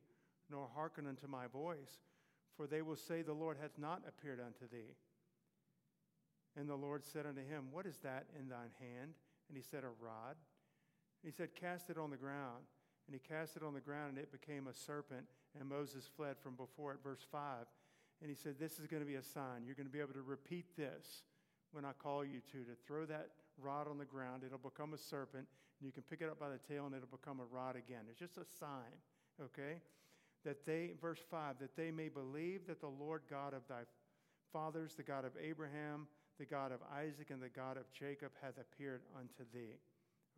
nor 0.50 0.70
hearken 0.74 1.08
unto 1.08 1.28
my 1.28 1.48
voice, 1.48 2.00
for 2.56 2.68
they 2.68 2.82
will 2.82 2.96
say, 2.96 3.22
The 3.22 3.34
Lord 3.34 3.58
hath 3.62 3.78
not 3.78 4.02
appeared 4.08 4.40
unto 4.40 4.68
thee. 4.72 4.96
And 6.58 6.68
the 6.68 6.76
Lord 6.76 7.06
said 7.06 7.26
unto 7.28 7.42
him, 7.42 7.66
What 7.72 7.86
is 7.86 7.98
that 8.04 8.26
in 8.38 8.50
thine 8.50 8.74
hand? 8.80 9.14
And 9.48 9.56
he 9.56 9.62
said, 9.62 9.84
A 9.84 9.94
rod. 10.04 10.36
And 11.22 11.32
he 11.32 11.32
said, 11.32 11.56
Cast 11.56 11.90
it 11.90 11.98
on 11.98 12.10
the 12.10 12.18
ground. 12.18 12.66
And 13.08 13.14
he 13.14 13.22
cast 13.22 13.56
it 13.56 13.64
on 13.64 13.74
the 13.74 13.80
ground, 13.80 14.10
and 14.10 14.18
it 14.18 14.34
became 14.34 14.68
a 14.68 14.74
serpent, 14.74 15.26
and 15.58 15.70
Moses 15.70 16.10
fled 16.18 16.36
from 16.44 16.56
before 16.56 16.92
it. 16.92 17.00
Verse 17.02 17.26
5. 17.32 17.66
And 18.22 18.30
he 18.30 18.36
said, 18.36 18.56
This 18.60 18.80
is 18.80 18.88
going 18.88 19.02
to 19.02 19.08
be 19.08 19.16
a 19.16 19.24
sign. 19.24 19.64
You're 19.66 19.76
going 19.76 19.88
to 19.88 19.94
be 19.94 20.02
able 20.02 20.14
to 20.14 20.22
repeat 20.22 20.76
this 20.76 21.24
when 21.72 21.86
I 21.86 21.92
call 21.94 22.26
you 22.26 22.42
to, 22.52 22.58
to 22.66 22.76
throw 22.86 23.06
that 23.06 23.30
rod 23.62 23.88
on 23.88 23.98
the 23.98 24.06
ground. 24.06 24.44
It'll 24.46 24.58
become 24.58 24.94
a 24.94 24.98
serpent, 24.98 25.48
and 25.80 25.86
you 25.86 25.92
can 25.92 26.04
pick 26.04 26.22
it 26.22 26.30
up 26.30 26.40
by 26.40 26.50
the 26.50 26.60
tail, 26.68 26.86
and 26.86 26.96
it'll 26.96 27.08
become 27.08 27.40
a 27.40 27.56
rod 27.56 27.76
again. 27.76 28.02
It's 28.10 28.20
just 28.20 28.38
a 28.38 28.46
sign, 28.60 28.98
okay? 29.42 29.82
That 30.44 30.66
they, 30.66 30.92
verse 31.00 31.20
5, 31.30 31.60
that 31.60 31.78
they 31.78 31.92
may 31.92 32.10
believe 32.10 32.68
that 32.68 32.82
the 32.82 32.88
Lord 32.88 33.22
God 33.30 33.54
of 33.54 33.62
thy 33.70 33.84
fathers, 34.52 34.96
the 34.96 35.04
God 35.04 35.24
of 35.24 35.32
Abraham, 35.42 36.08
the 36.38 36.46
God 36.46 36.72
of 36.72 36.80
Isaac 36.96 37.30
and 37.30 37.42
the 37.42 37.50
God 37.50 37.78
of 37.78 37.92
Jacob, 37.92 38.32
hath 38.42 38.58
appeared 38.60 39.02
unto 39.16 39.44
thee. 39.54 39.76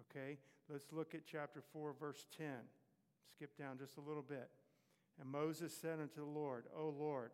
Okay, 0.10 0.38
let's 0.70 0.86
look 0.92 1.14
at 1.14 1.22
chapter 1.26 1.62
4, 1.74 1.94
verse 2.00 2.26
10. 2.38 2.48
Skip 3.36 3.58
down 3.58 3.78
just 3.78 3.98
a 3.98 4.02
little 4.02 4.24
bit. 4.24 4.50
And 5.20 5.30
Moses 5.30 5.76
said 5.76 6.00
unto 6.00 6.22
the 6.22 6.40
Lord, 6.40 6.66
O 6.76 6.94
Lord, 6.98 7.32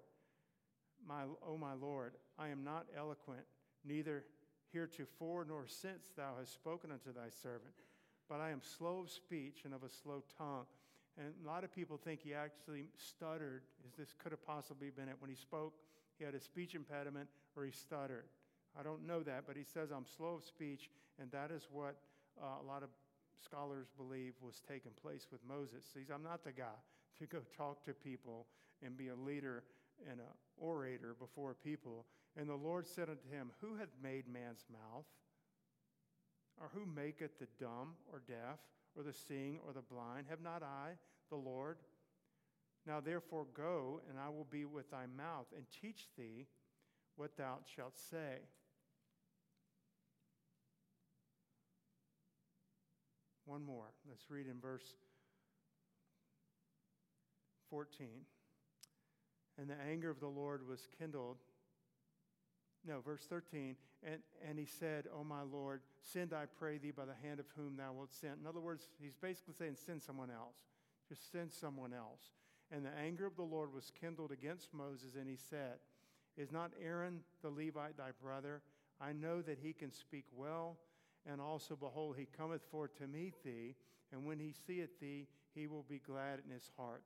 my, 1.07 1.23
O 1.45 1.57
my 1.57 1.73
Lord, 1.73 2.13
I 2.39 2.47
am 2.47 2.63
not 2.63 2.87
eloquent, 2.97 3.45
neither 3.83 4.23
heretofore 4.71 5.45
nor 5.47 5.65
since 5.67 6.11
thou 6.17 6.33
hast 6.39 6.53
spoken 6.53 6.91
unto 6.91 7.13
thy 7.13 7.29
servant, 7.29 7.73
but 8.27 8.41
I 8.41 8.49
am 8.49 8.61
slow 8.61 8.99
of 8.99 9.11
speech 9.11 9.61
and 9.65 9.73
of 9.73 9.83
a 9.83 9.89
slow 9.89 10.23
tongue. 10.37 10.65
And 11.17 11.27
a 11.43 11.47
lot 11.47 11.63
of 11.63 11.73
people 11.73 11.97
think 11.97 12.21
he 12.21 12.33
actually 12.33 12.87
stuttered, 12.97 13.61
as 13.87 13.93
this 13.93 14.13
could 14.21 14.31
have 14.31 14.45
possibly 14.45 14.89
been 14.89 15.07
it. 15.07 15.15
When 15.19 15.29
he 15.29 15.35
spoke, 15.35 15.73
he 16.17 16.25
had 16.25 16.35
a 16.35 16.39
speech 16.39 16.75
impediment 16.75 17.29
or 17.55 17.63
he 17.63 17.71
stuttered. 17.71 18.25
I 18.77 18.83
don't 18.83 19.05
know 19.07 19.23
that, 19.23 19.43
but 19.47 19.55
he 19.55 19.63
says, 19.63 19.89
I'm 19.91 20.05
slow 20.05 20.35
of 20.35 20.43
speech, 20.43 20.89
and 21.19 21.31
that 21.31 21.51
is 21.51 21.67
what 21.71 21.95
uh, 22.41 22.61
a 22.61 22.65
lot 22.67 22.83
of 22.83 22.89
scholars 23.43 23.87
believe 23.97 24.33
was 24.41 24.61
taking 24.67 24.91
place 25.01 25.27
with 25.31 25.41
Moses. 25.47 25.85
He 25.93 26.01
says, 26.01 26.11
I'm 26.13 26.23
not 26.23 26.43
the 26.43 26.51
guy 26.51 26.77
to 27.19 27.25
go 27.25 27.39
talk 27.57 27.83
to 27.85 27.93
people 27.93 28.47
and 28.83 28.97
be 28.97 29.09
a 29.09 29.15
leader 29.15 29.63
and 30.09 30.19
an 30.19 30.25
orator 30.57 31.15
before 31.19 31.53
people. 31.53 32.05
And 32.37 32.49
the 32.49 32.55
Lord 32.55 32.87
said 32.87 33.09
unto 33.09 33.29
him, 33.29 33.51
Who 33.61 33.75
hath 33.75 33.93
made 34.01 34.27
man's 34.27 34.65
mouth? 34.71 35.05
Or 36.59 36.69
who 36.73 36.85
maketh 36.85 37.39
the 37.39 37.47
dumb 37.59 37.95
or 38.11 38.21
deaf 38.27 38.59
or 38.95 39.03
the 39.03 39.13
seeing 39.13 39.59
or 39.65 39.73
the 39.73 39.81
blind? 39.81 40.27
Have 40.29 40.41
not 40.41 40.63
I, 40.63 40.91
the 41.29 41.35
Lord? 41.35 41.77
Now 42.85 42.99
therefore 42.99 43.47
go, 43.55 44.01
and 44.09 44.19
I 44.19 44.29
will 44.29 44.47
be 44.49 44.65
with 44.65 44.91
thy 44.91 45.05
mouth, 45.17 45.47
and 45.55 45.65
teach 45.81 46.07
thee 46.17 46.45
what 47.15 47.35
thou 47.37 47.57
shalt 47.75 47.97
say. 47.97 48.39
One 53.45 53.63
more. 53.63 53.93
Let's 54.09 54.29
read 54.29 54.47
in 54.47 54.59
verse 54.59 54.95
14. 57.69 58.07
And 59.57 59.69
the 59.69 59.75
anger 59.89 60.09
of 60.09 60.19
the 60.19 60.27
Lord 60.27 60.67
was 60.67 60.87
kindled. 60.99 61.37
No, 62.87 62.99
verse 62.99 63.25
13. 63.29 63.75
And, 64.03 64.19
and 64.47 64.59
he 64.59 64.65
said, 64.65 65.05
O 65.15 65.23
my 65.23 65.41
Lord, 65.41 65.81
send, 66.01 66.33
I 66.33 66.45
pray 66.59 66.77
thee, 66.77 66.91
by 66.91 67.05
the 67.05 67.15
hand 67.23 67.39
of 67.39 67.45
whom 67.55 67.77
thou 67.77 67.93
wilt 67.93 68.13
send. 68.13 68.33
In 68.41 68.47
other 68.47 68.59
words, 68.59 68.89
he's 69.01 69.15
basically 69.15 69.53
saying, 69.57 69.75
send 69.85 70.01
someone 70.01 70.29
else. 70.29 70.57
Just 71.07 71.31
send 71.31 71.53
someone 71.53 71.93
else. 71.93 72.31
And 72.71 72.85
the 72.85 72.97
anger 72.99 73.25
of 73.25 73.35
the 73.35 73.43
Lord 73.43 73.73
was 73.73 73.91
kindled 73.99 74.31
against 74.31 74.73
Moses, 74.73 75.15
and 75.19 75.29
he 75.29 75.37
said, 75.37 75.77
Is 76.35 76.51
not 76.51 76.71
Aaron 76.83 77.19
the 77.41 77.49
Levite 77.49 77.97
thy 77.97 78.09
brother? 78.21 78.61
I 78.99 79.13
know 79.13 79.41
that 79.41 79.59
he 79.61 79.73
can 79.73 79.91
speak 79.91 80.25
well 80.35 80.77
and 81.29 81.41
also, 81.41 81.75
behold, 81.75 82.15
he 82.17 82.27
cometh 82.37 82.61
forth 82.69 82.95
to 82.97 83.07
meet 83.07 83.43
thee, 83.43 83.75
and 84.11 84.25
when 84.25 84.39
he 84.39 84.53
seeth 84.67 84.99
thee, 84.99 85.27
he 85.53 85.67
will 85.67 85.85
be 85.89 85.99
glad 85.99 86.39
in 86.45 86.53
his 86.53 86.69
heart. 86.77 87.03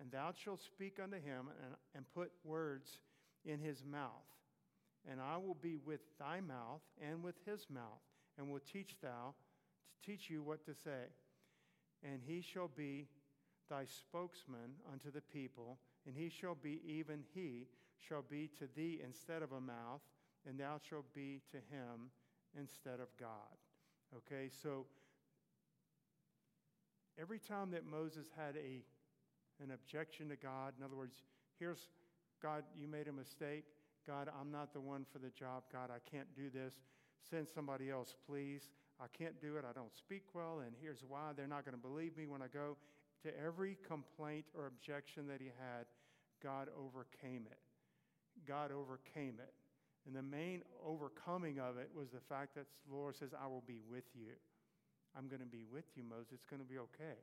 And 0.00 0.10
thou 0.10 0.32
shalt 0.32 0.62
speak 0.62 0.98
unto 1.02 1.16
him, 1.16 1.48
and, 1.62 1.74
and 1.94 2.04
put 2.14 2.30
words 2.44 3.00
in 3.44 3.60
his 3.60 3.84
mouth. 3.84 4.10
And 5.10 5.20
I 5.20 5.36
will 5.36 5.56
be 5.60 5.76
with 5.76 6.00
thy 6.18 6.40
mouth 6.40 6.82
and 7.00 7.22
with 7.22 7.36
his 7.44 7.66
mouth, 7.70 8.00
and 8.38 8.50
will 8.50 8.60
teach 8.60 8.96
thou 9.02 9.34
to 9.92 10.10
teach 10.10 10.30
you 10.30 10.42
what 10.42 10.64
to 10.64 10.74
say. 10.74 11.08
And 12.02 12.20
he 12.26 12.40
shall 12.40 12.70
be 12.74 13.08
thy 13.68 13.84
spokesman 13.84 14.76
unto 14.90 15.10
the 15.10 15.20
people, 15.20 15.78
and 16.06 16.16
he 16.16 16.30
shall 16.30 16.54
be 16.54 16.80
even 16.86 17.24
he 17.34 17.66
shall 17.98 18.22
be 18.22 18.48
to 18.58 18.66
thee 18.74 19.00
instead 19.04 19.42
of 19.42 19.52
a 19.52 19.60
mouth, 19.60 20.00
and 20.48 20.58
thou 20.58 20.78
shalt 20.88 21.12
be 21.14 21.42
to 21.50 21.56
him 21.56 22.10
instead 22.58 23.00
of 23.00 23.08
God. 23.18 23.28
Okay, 24.16 24.50
so 24.62 24.86
every 27.20 27.38
time 27.38 27.70
that 27.70 27.84
Moses 27.86 28.26
had 28.36 28.56
a, 28.56 28.82
an 29.62 29.70
objection 29.72 30.28
to 30.30 30.36
God, 30.36 30.74
in 30.78 30.84
other 30.84 30.96
words, 30.96 31.22
here's 31.58 31.88
God, 32.42 32.64
you 32.74 32.88
made 32.88 33.08
a 33.08 33.12
mistake. 33.12 33.64
God, 34.06 34.30
I'm 34.40 34.50
not 34.50 34.72
the 34.72 34.80
one 34.80 35.04
for 35.12 35.18
the 35.18 35.30
job. 35.30 35.64
God, 35.72 35.90
I 35.90 35.98
can't 36.10 36.34
do 36.34 36.50
this. 36.50 36.74
Send 37.28 37.46
somebody 37.48 37.90
else, 37.90 38.16
please. 38.26 38.70
I 39.00 39.06
can't 39.16 39.40
do 39.40 39.56
it. 39.56 39.64
I 39.68 39.72
don't 39.72 39.94
speak 39.96 40.22
well, 40.34 40.60
and 40.64 40.74
here's 40.80 41.04
why. 41.06 41.30
They're 41.36 41.46
not 41.46 41.64
going 41.64 41.76
to 41.76 41.80
believe 41.80 42.16
me 42.16 42.26
when 42.26 42.42
I 42.42 42.48
go. 42.48 42.76
To 43.22 43.30
every 43.38 43.76
complaint 43.86 44.46
or 44.56 44.66
objection 44.66 45.26
that 45.28 45.40
he 45.40 45.48
had, 45.48 45.84
God 46.42 46.68
overcame 46.76 47.46
it. 47.50 47.58
God 48.46 48.72
overcame 48.72 49.34
it. 49.38 49.52
And 50.06 50.16
the 50.16 50.22
main 50.22 50.62
overcoming 50.84 51.58
of 51.60 51.76
it 51.76 51.90
was 51.94 52.10
the 52.10 52.20
fact 52.20 52.54
that 52.54 52.66
the 52.88 52.94
Lord 52.94 53.16
says, 53.16 53.30
I 53.32 53.46
will 53.46 53.64
be 53.66 53.80
with 53.88 54.04
you. 54.14 54.32
I'm 55.16 55.28
going 55.28 55.40
to 55.40 55.46
be 55.46 55.64
with 55.70 55.84
you, 55.94 56.02
Moses. 56.02 56.32
It's 56.34 56.46
going 56.46 56.62
to 56.62 56.68
be 56.68 56.78
okay. 56.78 57.18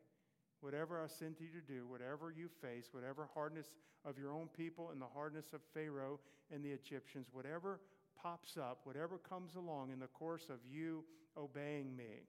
Whatever 0.61 1.01
I 1.01 1.07
send 1.07 1.35
you 1.39 1.47
to 1.47 1.61
do, 1.61 1.87
whatever 1.87 2.33
you 2.35 2.49
face, 2.61 2.89
whatever 2.91 3.29
hardness 3.33 3.67
of 4.05 4.17
your 4.17 4.31
own 4.31 4.49
people 4.55 4.89
and 4.91 5.01
the 5.01 5.07
hardness 5.13 5.53
of 5.53 5.61
Pharaoh 5.73 6.19
and 6.53 6.63
the 6.63 6.71
Egyptians, 6.71 7.27
whatever 7.31 7.79
pops 8.21 8.57
up, 8.57 8.81
whatever 8.83 9.17
comes 9.17 9.55
along 9.55 9.91
in 9.91 9.99
the 9.99 10.07
course 10.07 10.47
of 10.49 10.57
you 10.69 11.03
obeying 11.37 11.95
me, 11.95 12.25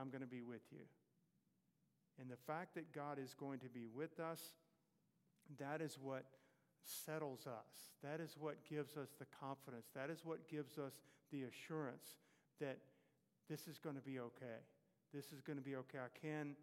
I'm 0.00 0.08
going 0.08 0.22
to 0.22 0.26
be 0.26 0.42
with 0.42 0.62
you. 0.72 0.84
And 2.20 2.30
the 2.30 2.36
fact 2.36 2.74
that 2.74 2.92
God 2.92 3.18
is 3.18 3.34
going 3.34 3.60
to 3.60 3.68
be 3.68 3.86
with 3.86 4.20
us, 4.20 4.40
that 5.58 5.80
is 5.80 5.98
what 6.00 6.24
settles 6.84 7.46
us. 7.46 7.90
That 8.02 8.20
is 8.20 8.36
what 8.38 8.56
gives 8.68 8.96
us 8.96 9.08
the 9.18 9.26
confidence. 9.38 9.86
That 9.94 10.10
is 10.10 10.20
what 10.24 10.48
gives 10.48 10.78
us 10.78 10.92
the 11.30 11.44
assurance 11.44 12.18
that 12.60 12.78
this 13.48 13.66
is 13.66 13.78
going 13.78 13.96
to 13.96 14.02
be 14.02 14.20
okay. 14.20 14.60
This 15.12 15.32
is 15.32 15.40
going 15.40 15.58
to 15.58 15.64
be 15.64 15.76
okay. 15.76 15.98
I 15.98 16.26
can 16.26 16.54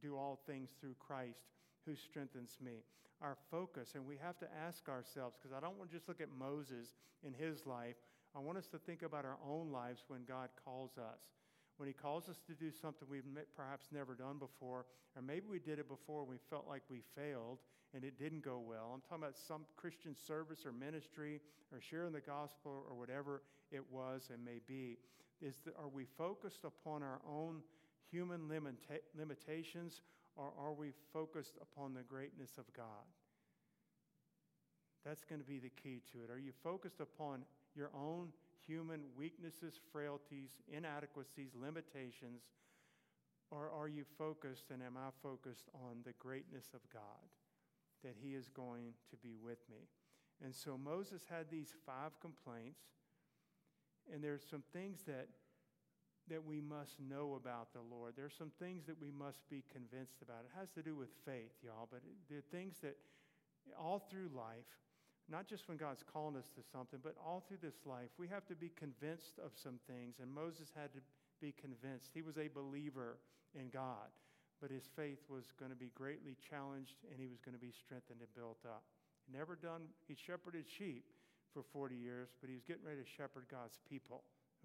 do 0.00 0.16
all 0.16 0.40
things 0.46 0.70
through 0.80 0.94
Christ 0.98 1.40
who 1.84 1.94
strengthens 1.94 2.56
me. 2.62 2.84
Our 3.22 3.36
focus, 3.50 3.92
and 3.94 4.06
we 4.06 4.16
have 4.22 4.38
to 4.40 4.46
ask 4.66 4.88
ourselves, 4.88 5.36
because 5.40 5.56
I 5.56 5.60
don't 5.60 5.78
want 5.78 5.90
to 5.90 5.96
just 5.96 6.08
look 6.08 6.20
at 6.20 6.28
Moses 6.38 6.94
in 7.24 7.32
his 7.32 7.66
life. 7.66 7.96
I 8.34 8.40
want 8.40 8.58
us 8.58 8.66
to 8.68 8.78
think 8.78 9.02
about 9.02 9.24
our 9.24 9.38
own 9.48 9.72
lives 9.72 10.04
when 10.08 10.24
God 10.28 10.50
calls 10.64 10.98
us. 10.98 11.20
When 11.78 11.86
he 11.86 11.92
calls 11.94 12.28
us 12.28 12.36
to 12.46 12.52
do 12.52 12.70
something 12.70 13.08
we've 13.10 13.24
perhaps 13.54 13.86
never 13.92 14.14
done 14.14 14.38
before, 14.38 14.86
or 15.14 15.22
maybe 15.22 15.46
we 15.48 15.58
did 15.58 15.78
it 15.78 15.88
before 15.88 16.20
and 16.20 16.30
we 16.30 16.36
felt 16.50 16.66
like 16.68 16.82
we 16.90 17.00
failed, 17.14 17.58
and 17.96 18.04
it 18.04 18.18
didn't 18.18 18.44
go 18.44 18.58
well. 18.58 18.92
I'm 18.92 19.00
talking 19.00 19.24
about 19.24 19.38
some 19.38 19.62
Christian 19.74 20.14
service 20.14 20.66
or 20.66 20.72
ministry 20.72 21.40
or 21.72 21.80
sharing 21.80 22.12
the 22.12 22.20
gospel 22.20 22.84
or 22.86 22.94
whatever 22.94 23.42
it 23.72 23.82
was 23.90 24.28
and 24.32 24.44
may 24.44 24.60
be. 24.68 24.98
Is 25.40 25.56
that, 25.64 25.74
are 25.78 25.88
we 25.88 26.04
focused 26.18 26.64
upon 26.64 27.02
our 27.02 27.20
own 27.26 27.62
human 28.10 28.42
limita- 28.50 29.00
limitations 29.18 30.02
or 30.36 30.52
are 30.60 30.74
we 30.74 30.92
focused 31.14 31.54
upon 31.62 31.94
the 31.94 32.02
greatness 32.02 32.58
of 32.58 32.70
God? 32.76 33.08
That's 35.02 35.24
going 35.24 35.40
to 35.40 35.46
be 35.46 35.58
the 35.58 35.70
key 35.70 36.02
to 36.12 36.18
it. 36.18 36.30
Are 36.30 36.38
you 36.38 36.52
focused 36.62 37.00
upon 37.00 37.44
your 37.74 37.90
own 37.96 38.28
human 38.66 39.00
weaknesses, 39.16 39.80
frailties, 39.90 40.50
inadequacies, 40.70 41.52
limitations, 41.58 42.42
or 43.50 43.70
are 43.70 43.88
you 43.88 44.04
focused 44.18 44.64
and 44.70 44.82
am 44.82 44.96
I 44.98 45.08
focused 45.22 45.70
on 45.72 45.98
the 46.04 46.12
greatness 46.18 46.66
of 46.74 46.80
God? 46.92 47.24
That 48.04 48.14
he 48.20 48.34
is 48.34 48.48
going 48.48 48.94
to 49.10 49.16
be 49.16 49.36
with 49.42 49.58
me. 49.70 49.88
And 50.44 50.54
so 50.54 50.76
Moses 50.76 51.22
had 51.30 51.50
these 51.50 51.74
five 51.84 52.18
complaints, 52.20 52.80
and 54.12 54.22
there's 54.22 54.44
some 54.48 54.62
things 54.72 55.02
that 55.06 55.28
that 56.28 56.44
we 56.44 56.60
must 56.60 56.98
know 56.98 57.38
about 57.40 57.72
the 57.72 57.80
Lord. 57.80 58.14
There's 58.16 58.34
some 58.36 58.50
things 58.58 58.84
that 58.86 59.00
we 59.00 59.12
must 59.12 59.48
be 59.48 59.62
convinced 59.70 60.22
about. 60.22 60.42
It 60.42 60.58
has 60.58 60.70
to 60.70 60.82
do 60.82 60.96
with 60.96 61.10
faith, 61.24 61.54
y'all, 61.62 61.88
but 61.90 62.00
are 62.34 62.40
things 62.50 62.78
that 62.82 62.96
all 63.78 64.00
through 64.10 64.30
life, 64.34 64.66
not 65.30 65.46
just 65.46 65.68
when 65.68 65.76
God's 65.76 66.02
calling 66.02 66.36
us 66.36 66.50
to 66.56 66.62
something, 66.72 66.98
but 67.02 67.14
all 67.24 67.44
through 67.46 67.58
this 67.62 67.86
life, 67.86 68.10
we 68.18 68.26
have 68.26 68.44
to 68.46 68.56
be 68.56 68.72
convinced 68.76 69.38
of 69.38 69.52
some 69.54 69.78
things. 69.86 70.16
And 70.20 70.32
Moses 70.32 70.72
had 70.74 70.92
to 70.94 71.00
be 71.40 71.54
convinced. 71.60 72.10
He 72.12 72.22
was 72.22 72.38
a 72.38 72.48
believer 72.48 73.18
in 73.54 73.68
God 73.70 74.10
but 74.60 74.70
his 74.70 74.88
faith 74.96 75.20
was 75.28 75.52
going 75.58 75.70
to 75.70 75.76
be 75.76 75.92
greatly 75.94 76.36
challenged 76.40 77.04
and 77.10 77.20
he 77.20 77.28
was 77.28 77.40
going 77.40 77.54
to 77.54 77.60
be 77.60 77.72
strengthened 77.72 78.20
and 78.20 78.32
built 78.34 78.64
up. 78.64 78.84
He 79.26 79.36
never 79.36 79.56
done, 79.56 79.90
he 80.08 80.14
shepherded 80.14 80.64
sheep 80.66 81.04
for 81.52 81.62
40 81.62 81.94
years, 81.94 82.28
but 82.40 82.48
he 82.48 82.54
was 82.54 82.64
getting 82.64 82.84
ready 82.84 83.02
to 83.02 83.08
shepherd 83.08 83.46
God's 83.50 83.78
people, 83.88 84.22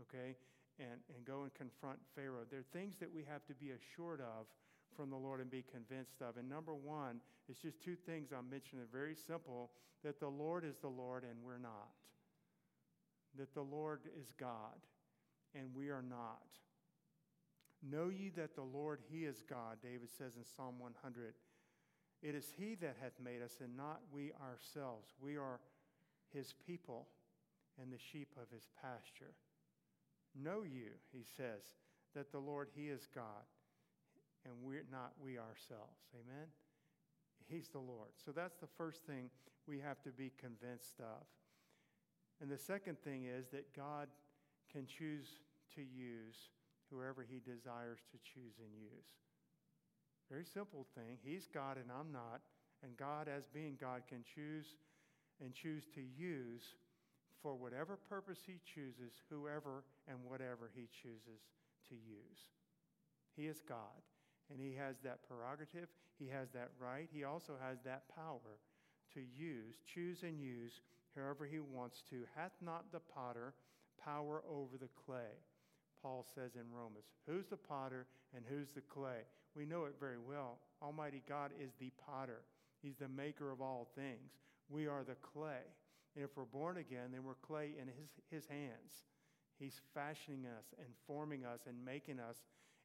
okay, 0.07 0.35
and, 0.79 0.99
and 1.15 1.25
go 1.25 1.43
and 1.43 1.53
confront 1.53 1.99
Pharaoh. 2.15 2.47
There 2.49 2.59
are 2.59 2.73
things 2.73 2.95
that 2.99 3.11
we 3.11 3.23
have 3.27 3.45
to 3.47 3.53
be 3.53 3.71
assured 3.71 4.21
of 4.21 4.47
from 4.95 5.09
the 5.09 5.15
Lord 5.15 5.39
and 5.39 5.49
be 5.49 5.63
convinced 5.63 6.21
of. 6.21 6.37
And 6.37 6.49
number 6.49 6.75
one, 6.75 7.19
it's 7.49 7.61
just 7.61 7.81
two 7.81 7.95
things 7.95 8.29
I'm 8.31 8.49
mentioning, 8.49 8.85
very 8.91 9.15
simple 9.15 9.71
that 10.03 10.19
the 10.19 10.27
Lord 10.27 10.65
is 10.65 10.75
the 10.81 10.89
Lord 10.89 11.23
and 11.23 11.35
we're 11.43 11.57
not. 11.57 11.91
That 13.37 13.53
the 13.53 13.61
Lord 13.61 14.01
is 14.19 14.33
God 14.37 14.79
and 15.55 15.69
we 15.75 15.89
are 15.89 16.03
not. 16.03 16.43
Know 17.87 18.09
ye 18.09 18.29
that 18.35 18.55
the 18.55 18.61
Lord, 18.61 18.99
He 19.11 19.25
is 19.25 19.43
God, 19.49 19.77
David 19.81 20.09
says 20.09 20.35
in 20.35 20.43
Psalm 20.43 20.75
100. 20.79 21.33
It 22.21 22.35
is 22.35 22.51
He 22.55 22.75
that 22.75 22.97
hath 23.01 23.19
made 23.23 23.41
us, 23.41 23.57
and 23.61 23.75
not 23.75 24.01
we 24.11 24.31
ourselves. 24.41 25.13
We 25.19 25.37
are 25.37 25.59
His 26.33 26.53
people, 26.65 27.07
and 27.79 27.91
the 27.91 27.97
sheep 27.97 28.29
of 28.41 28.49
his 28.51 28.67
pasture. 28.81 29.33
Know 30.35 30.63
you, 30.63 30.91
he 31.11 31.23
says, 31.23 31.75
that 32.15 32.31
the 32.31 32.39
Lord, 32.39 32.69
he 32.75 32.87
is 32.89 33.07
God, 33.13 33.45
and 34.45 34.53
we're 34.63 34.85
not 34.91 35.13
we 35.21 35.37
ourselves. 35.37 36.01
Amen? 36.13 36.47
He's 37.47 37.67
the 37.69 37.79
Lord. 37.79 38.09
So 38.25 38.31
that's 38.31 38.57
the 38.57 38.67
first 38.77 39.05
thing 39.05 39.29
we 39.67 39.79
have 39.79 40.01
to 40.03 40.09
be 40.09 40.31
convinced 40.39 40.99
of. 40.99 41.25
And 42.41 42.49
the 42.49 42.57
second 42.57 42.97
thing 43.03 43.25
is 43.25 43.47
that 43.49 43.75
God 43.75 44.07
can 44.71 44.85
choose 44.85 45.27
to 45.75 45.81
use 45.81 46.49
whoever 46.91 47.23
he 47.23 47.39
desires 47.39 47.99
to 48.11 48.17
choose 48.19 48.59
and 48.59 48.75
use. 48.77 49.09
Very 50.29 50.45
simple 50.45 50.85
thing. 50.95 51.17
He's 51.23 51.47
God 51.47 51.77
and 51.77 51.89
I'm 51.91 52.11
not. 52.11 52.41
And 52.83 52.97
God, 52.97 53.27
as 53.27 53.47
being 53.47 53.77
God, 53.79 54.03
can 54.09 54.23
choose 54.23 54.75
and 55.39 55.53
choose 55.53 55.83
to 55.95 56.01
use 56.01 56.75
for 57.41 57.55
whatever 57.55 57.97
purpose 58.09 58.39
he 58.45 58.59
chooses, 58.63 59.13
whoever 59.29 59.83
and 60.07 60.17
whatever 60.23 60.69
he 60.73 60.87
chooses 61.01 61.41
to 61.89 61.95
use. 61.95 62.49
He 63.35 63.47
is 63.47 63.61
God, 63.67 64.01
and 64.51 64.59
he 64.59 64.75
has 64.75 64.95
that 65.03 65.19
prerogative, 65.27 65.89
he 66.19 66.27
has 66.27 66.49
that 66.53 66.69
right, 66.79 67.09
he 67.11 67.23
also 67.23 67.53
has 67.61 67.77
that 67.85 68.03
power 68.15 68.59
to 69.13 69.21
use, 69.21 69.75
choose 69.91 70.23
and 70.23 70.39
use 70.39 70.81
whoever 71.15 71.45
he 71.45 71.59
wants 71.59 72.03
to. 72.09 72.23
Hath 72.35 72.53
not 72.61 72.91
the 72.91 72.99
potter 72.99 73.53
power 74.03 74.43
over 74.49 74.77
the 74.79 74.89
clay? 75.05 75.33
Paul 76.01 76.25
says 76.35 76.51
in 76.55 76.71
Romans. 76.71 77.05
Who's 77.27 77.47
the 77.47 77.57
potter 77.57 78.07
and 78.35 78.43
who's 78.47 78.69
the 78.73 78.81
clay? 78.81 79.23
We 79.55 79.65
know 79.65 79.85
it 79.85 79.95
very 79.99 80.17
well. 80.17 80.59
Almighty 80.81 81.21
God 81.27 81.51
is 81.59 81.71
the 81.79 81.91
potter, 82.05 82.41
He's 82.81 82.97
the 82.97 83.07
maker 83.07 83.51
of 83.51 83.61
all 83.61 83.89
things. 83.95 84.31
We 84.69 84.87
are 84.87 85.03
the 85.03 85.15
clay. 85.15 85.61
And 86.15 86.25
if 86.25 86.35
we're 86.35 86.45
born 86.45 86.77
again, 86.77 87.11
then 87.11 87.23
we're 87.23 87.35
clay 87.35 87.71
in 87.79 87.87
His, 87.87 88.09
his 88.29 88.45
hands. 88.47 89.05
He's 89.59 89.79
fashioning 89.93 90.45
us 90.45 90.73
and 90.79 90.87
forming 91.05 91.45
us 91.45 91.61
and 91.67 91.85
making 91.85 92.19
us 92.19 92.37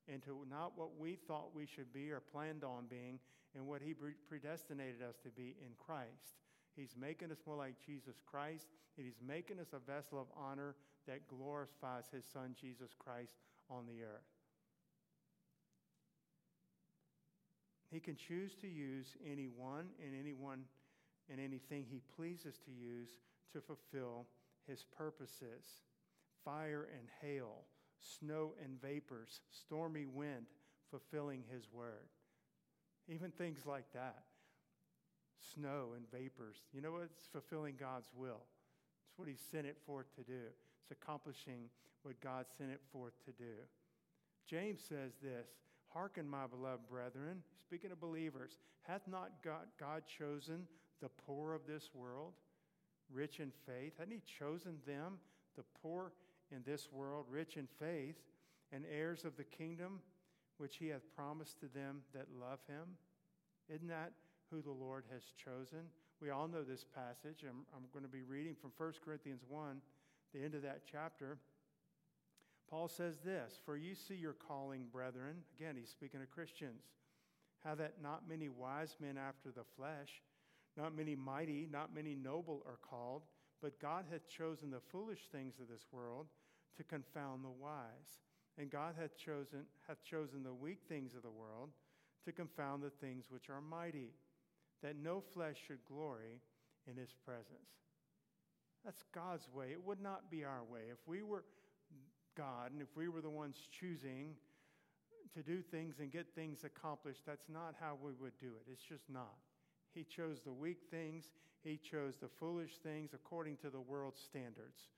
into 0.07 0.45
not 0.51 0.73
what 0.77 0.99
we 0.99 1.17
thought 1.27 1.55
we 1.55 1.67
should 1.67 1.93
be 1.93 2.11
or 2.11 2.21
planned 2.21 2.63
on 2.63 2.85
being, 2.89 3.19
and 3.55 3.67
what 3.67 3.81
He 3.83 3.95
predestinated 4.29 5.03
us 5.03 5.17
to 5.23 5.31
be 5.31 5.57
in 5.61 5.73
Christ. 5.79 6.37
He's 6.76 6.95
making 7.00 7.30
us 7.30 7.38
more 7.47 7.56
like 7.56 7.75
Jesus 7.85 8.16
Christ, 8.30 8.66
and 8.97 9.06
He's 9.06 9.21
making 9.26 9.59
us 9.59 9.73
a 9.73 9.90
vessel 9.90 10.21
of 10.21 10.26
honor 10.37 10.75
that 11.09 11.26
glorifies 11.26 12.04
His 12.12 12.25
Son, 12.30 12.54
Jesus 12.61 12.90
Christ, 12.99 13.33
on 13.71 13.87
the 13.87 14.02
earth. 14.02 14.28
He 17.90 18.00
can 18.00 18.16
choose 18.16 18.54
to 18.56 18.68
use 18.68 19.16
anyone 19.25 19.87
and 20.04 20.12
anyone 20.18 20.64
and 21.30 21.40
anything 21.40 21.87
He 21.88 22.02
pleases 22.14 22.59
to 22.66 22.71
use 22.71 23.09
to 23.52 23.61
fulfill 23.61 24.26
His 24.68 24.85
purposes. 24.97 25.64
Fire 26.45 26.88
and 26.97 27.09
hail, 27.23 27.64
snow 27.99 28.52
and 28.62 28.80
vapors, 28.80 29.40
stormy 29.50 30.06
wind, 30.06 30.47
fulfilling 30.90 31.42
His 31.50 31.68
word. 31.73 32.09
Even 33.09 33.30
things 33.30 33.61
like 33.66 33.90
that 33.95 34.25
snow 35.55 35.90
and 35.97 36.05
vapors. 36.11 36.57
You 36.73 36.81
know 36.81 36.93
what? 36.93 37.02
It's 37.05 37.28
fulfilling 37.33 37.75
God's 37.78 38.09
will. 38.16 38.43
It's 39.09 39.19
what 39.19 39.28
He 39.28 39.37
sent 39.50 39.66
it 39.66 39.76
forth 39.87 40.14
to 40.16 40.23
do. 40.23 40.47
It's 40.83 40.90
accomplishing 40.90 41.69
what 42.02 42.21
God 42.21 42.47
sent 42.57 42.71
it 42.71 42.81
forth 42.93 43.14
to 43.25 43.33
do. 43.33 43.55
James 44.47 44.81
says 44.88 45.12
this 45.23 45.49
Hearken, 45.88 46.28
my 46.28 46.47
beloved 46.47 46.88
brethren, 46.88 47.43
speaking 47.59 47.90
of 47.90 48.00
believers, 48.00 48.59
hath 48.83 49.02
not 49.09 49.31
God, 49.43 49.66
God 49.78 50.02
chosen 50.07 50.66
the 51.00 51.09
poor 51.09 51.55
of 51.55 51.66
this 51.66 51.90
world, 51.95 52.33
rich 53.12 53.40
in 53.40 53.52
faith? 53.66 53.95
Hadn't 53.99 54.14
He 54.14 54.23
chosen 54.38 54.76
them, 54.87 55.19
the 55.57 55.64
poor 55.83 56.12
in 56.50 56.62
this 56.64 56.88
world, 56.93 57.26
rich 57.28 57.57
in 57.57 57.66
faith, 57.78 58.16
and 58.73 58.85
heirs 58.93 59.25
of 59.25 59.37
the 59.37 59.45
kingdom 59.45 60.00
which 60.59 60.76
He 60.76 60.88
hath 60.88 61.02
promised 61.14 61.61
to 61.61 61.66
them 61.66 62.02
that 62.14 62.26
love 62.40 62.61
Him? 62.69 62.97
Isn't 63.69 63.89
that 63.89 64.13
who 64.50 64.63
the 64.63 64.71
Lord 64.71 65.04
has 65.13 65.23
chosen. 65.37 65.87
We 66.21 66.30
all 66.30 66.49
know 66.49 66.63
this 66.63 66.85
passage. 66.85 67.45
I'm, 67.49 67.67
I'm 67.75 67.85
going 67.93 68.04
to 68.04 68.11
be 68.11 68.23
reading 68.23 68.54
from 68.54 68.73
1 68.76 68.93
Corinthians 69.04 69.43
1, 69.49 69.80
the 70.35 70.43
end 70.43 70.54
of 70.54 70.63
that 70.63 70.82
chapter. 70.91 71.39
Paul 72.71 72.89
says 72.89 73.19
this 73.25 73.61
For 73.65 73.76
you 73.76 73.95
see 73.95 74.15
your 74.15 74.32
calling, 74.32 74.87
brethren. 74.91 75.37
Again, 75.59 75.76
he's 75.78 75.91
speaking 75.91 76.21
to 76.21 76.26
Christians. 76.26 76.82
How 77.65 77.75
that 77.76 77.95
not 78.02 78.28
many 78.28 78.49
wise 78.49 78.97
men 79.00 79.19
after 79.19 79.50
the 79.50 79.65
flesh, 79.76 80.23
not 80.76 80.97
many 80.97 81.15
mighty, 81.15 81.69
not 81.71 81.95
many 81.95 82.15
noble 82.15 82.63
are 82.67 82.78
called, 82.82 83.23
but 83.61 83.80
God 83.80 84.04
hath 84.11 84.28
chosen 84.28 84.71
the 84.71 84.80
foolish 84.93 85.28
things 85.32 85.54
of 85.61 85.69
this 85.69 85.87
world 85.91 86.26
to 86.76 86.85
confound 86.85 87.45
the 87.45 87.50
wise. 87.50 88.21
And 88.59 88.71
God 88.71 88.95
hath 88.99 89.17
chosen, 89.17 89.67
hath 89.87 90.02
chosen 90.02 90.43
the 90.43 90.54
weak 90.54 90.78
things 90.89 91.15
of 91.15 91.23
the 91.23 91.30
world 91.30 91.71
to 92.25 92.32
confound 92.32 92.82
the 92.82 92.91
things 92.91 93.26
which 93.30 93.50
are 93.50 93.61
mighty 93.61 94.13
that 94.82 94.97
no 94.97 95.23
flesh 95.34 95.56
should 95.67 95.84
glory 95.89 96.41
in 96.89 96.97
his 96.97 97.12
presence. 97.25 97.71
That's 98.84 99.02
God's 99.12 99.49
way. 99.52 99.69
It 99.73 99.84
would 99.84 100.00
not 100.00 100.30
be 100.30 100.45
our 100.45 100.62
way. 100.62 100.82
If 100.91 100.99
we 101.06 101.23
were 101.23 101.45
God 102.36 102.73
and 102.73 102.80
if 102.80 102.89
we 102.97 103.08
were 103.08 103.21
the 103.21 103.30
ones 103.30 103.56
choosing 103.80 104.34
to 105.34 105.43
do 105.43 105.60
things 105.60 105.97
and 105.99 106.12
get 106.12 106.26
things 106.34 106.65
accomplished, 106.65 107.23
that's 107.26 107.49
not 107.52 107.75
how 107.80 107.99
we 108.00 108.12
would 108.21 108.39
do 108.39 108.47
it. 108.47 108.71
It's 108.71 108.84
just 108.84 109.10
not. 109.10 109.34
He 109.93 110.04
chose 110.04 110.41
the 110.45 110.52
weak 110.52 110.82
things, 110.91 111.25
He 111.65 111.78
chose 111.78 112.17
the 112.21 112.28
foolish 112.28 112.78
things 112.82 113.10
according 113.15 113.56
to 113.58 113.71
the 113.71 113.80
world's 113.80 114.21
standards. 114.21 114.91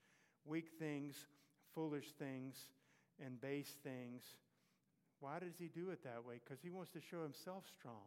Weak 0.45 0.71
things, 0.79 1.27
foolish 1.75 2.13
things, 2.19 2.57
and 3.25 3.41
base 3.41 3.77
things. 3.83 4.23
Why 5.21 5.39
does 5.39 5.55
He 5.59 5.69
do 5.69 5.91
it 5.91 6.05
that 6.05 6.25
way? 6.25 6.41
Because 6.45 6.61
He 6.63 6.71
wants 6.71 6.93
to 6.93 7.01
show 7.01 7.23
Himself 7.23 7.65
strong. 7.79 8.05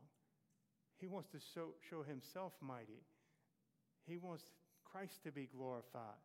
He 1.01 1.07
wants 1.07 1.29
to 1.31 1.39
show, 1.55 1.69
show 1.89 2.03
himself 2.03 2.53
mighty. 2.61 3.01
He 4.07 4.17
wants 4.17 4.43
Christ 4.85 5.23
to 5.23 5.31
be 5.31 5.49
glorified. 5.51 6.21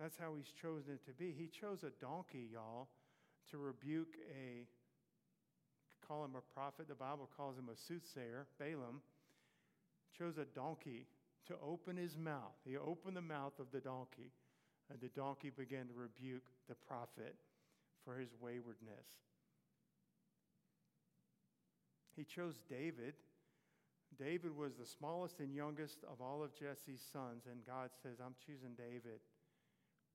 That's 0.00 0.16
how 0.16 0.32
he's 0.34 0.50
chosen 0.62 0.94
it 0.94 1.04
to 1.04 1.12
be. 1.12 1.34
He 1.36 1.48
chose 1.48 1.84
a 1.84 1.92
donkey, 2.02 2.48
y'all, 2.50 2.88
to 3.50 3.58
rebuke 3.58 4.16
a, 4.32 4.64
call 6.08 6.24
him 6.24 6.36
a 6.36 6.54
prophet. 6.54 6.88
The 6.88 6.94
Bible 6.94 7.28
calls 7.36 7.58
him 7.58 7.68
a 7.70 7.76
soothsayer, 7.76 8.46
Balaam. 8.58 9.02
Chose 10.16 10.38
a 10.38 10.46
donkey 10.56 11.06
to 11.48 11.54
open 11.62 11.98
his 11.98 12.16
mouth. 12.16 12.56
He 12.64 12.78
opened 12.78 13.16
the 13.16 13.20
mouth 13.20 13.52
of 13.58 13.66
the 13.72 13.80
donkey, 13.80 14.32
and 14.90 14.98
the 15.00 15.08
donkey 15.08 15.50
began 15.50 15.86
to 15.88 15.94
rebuke 15.94 16.48
the 16.66 16.74
prophet 16.74 17.36
for 18.04 18.16
his 18.16 18.30
waywardness. 18.40 19.04
He 22.16 22.24
chose 22.24 22.60
David. 22.68 23.14
David 24.18 24.56
was 24.56 24.74
the 24.74 24.86
smallest 24.86 25.40
and 25.40 25.54
youngest 25.54 25.98
of 26.10 26.20
all 26.20 26.42
of 26.42 26.54
Jesse's 26.54 27.00
sons, 27.12 27.46
and 27.46 27.64
God 27.64 27.90
says, 28.02 28.18
I'm 28.18 28.34
choosing 28.44 28.74
David. 28.74 29.22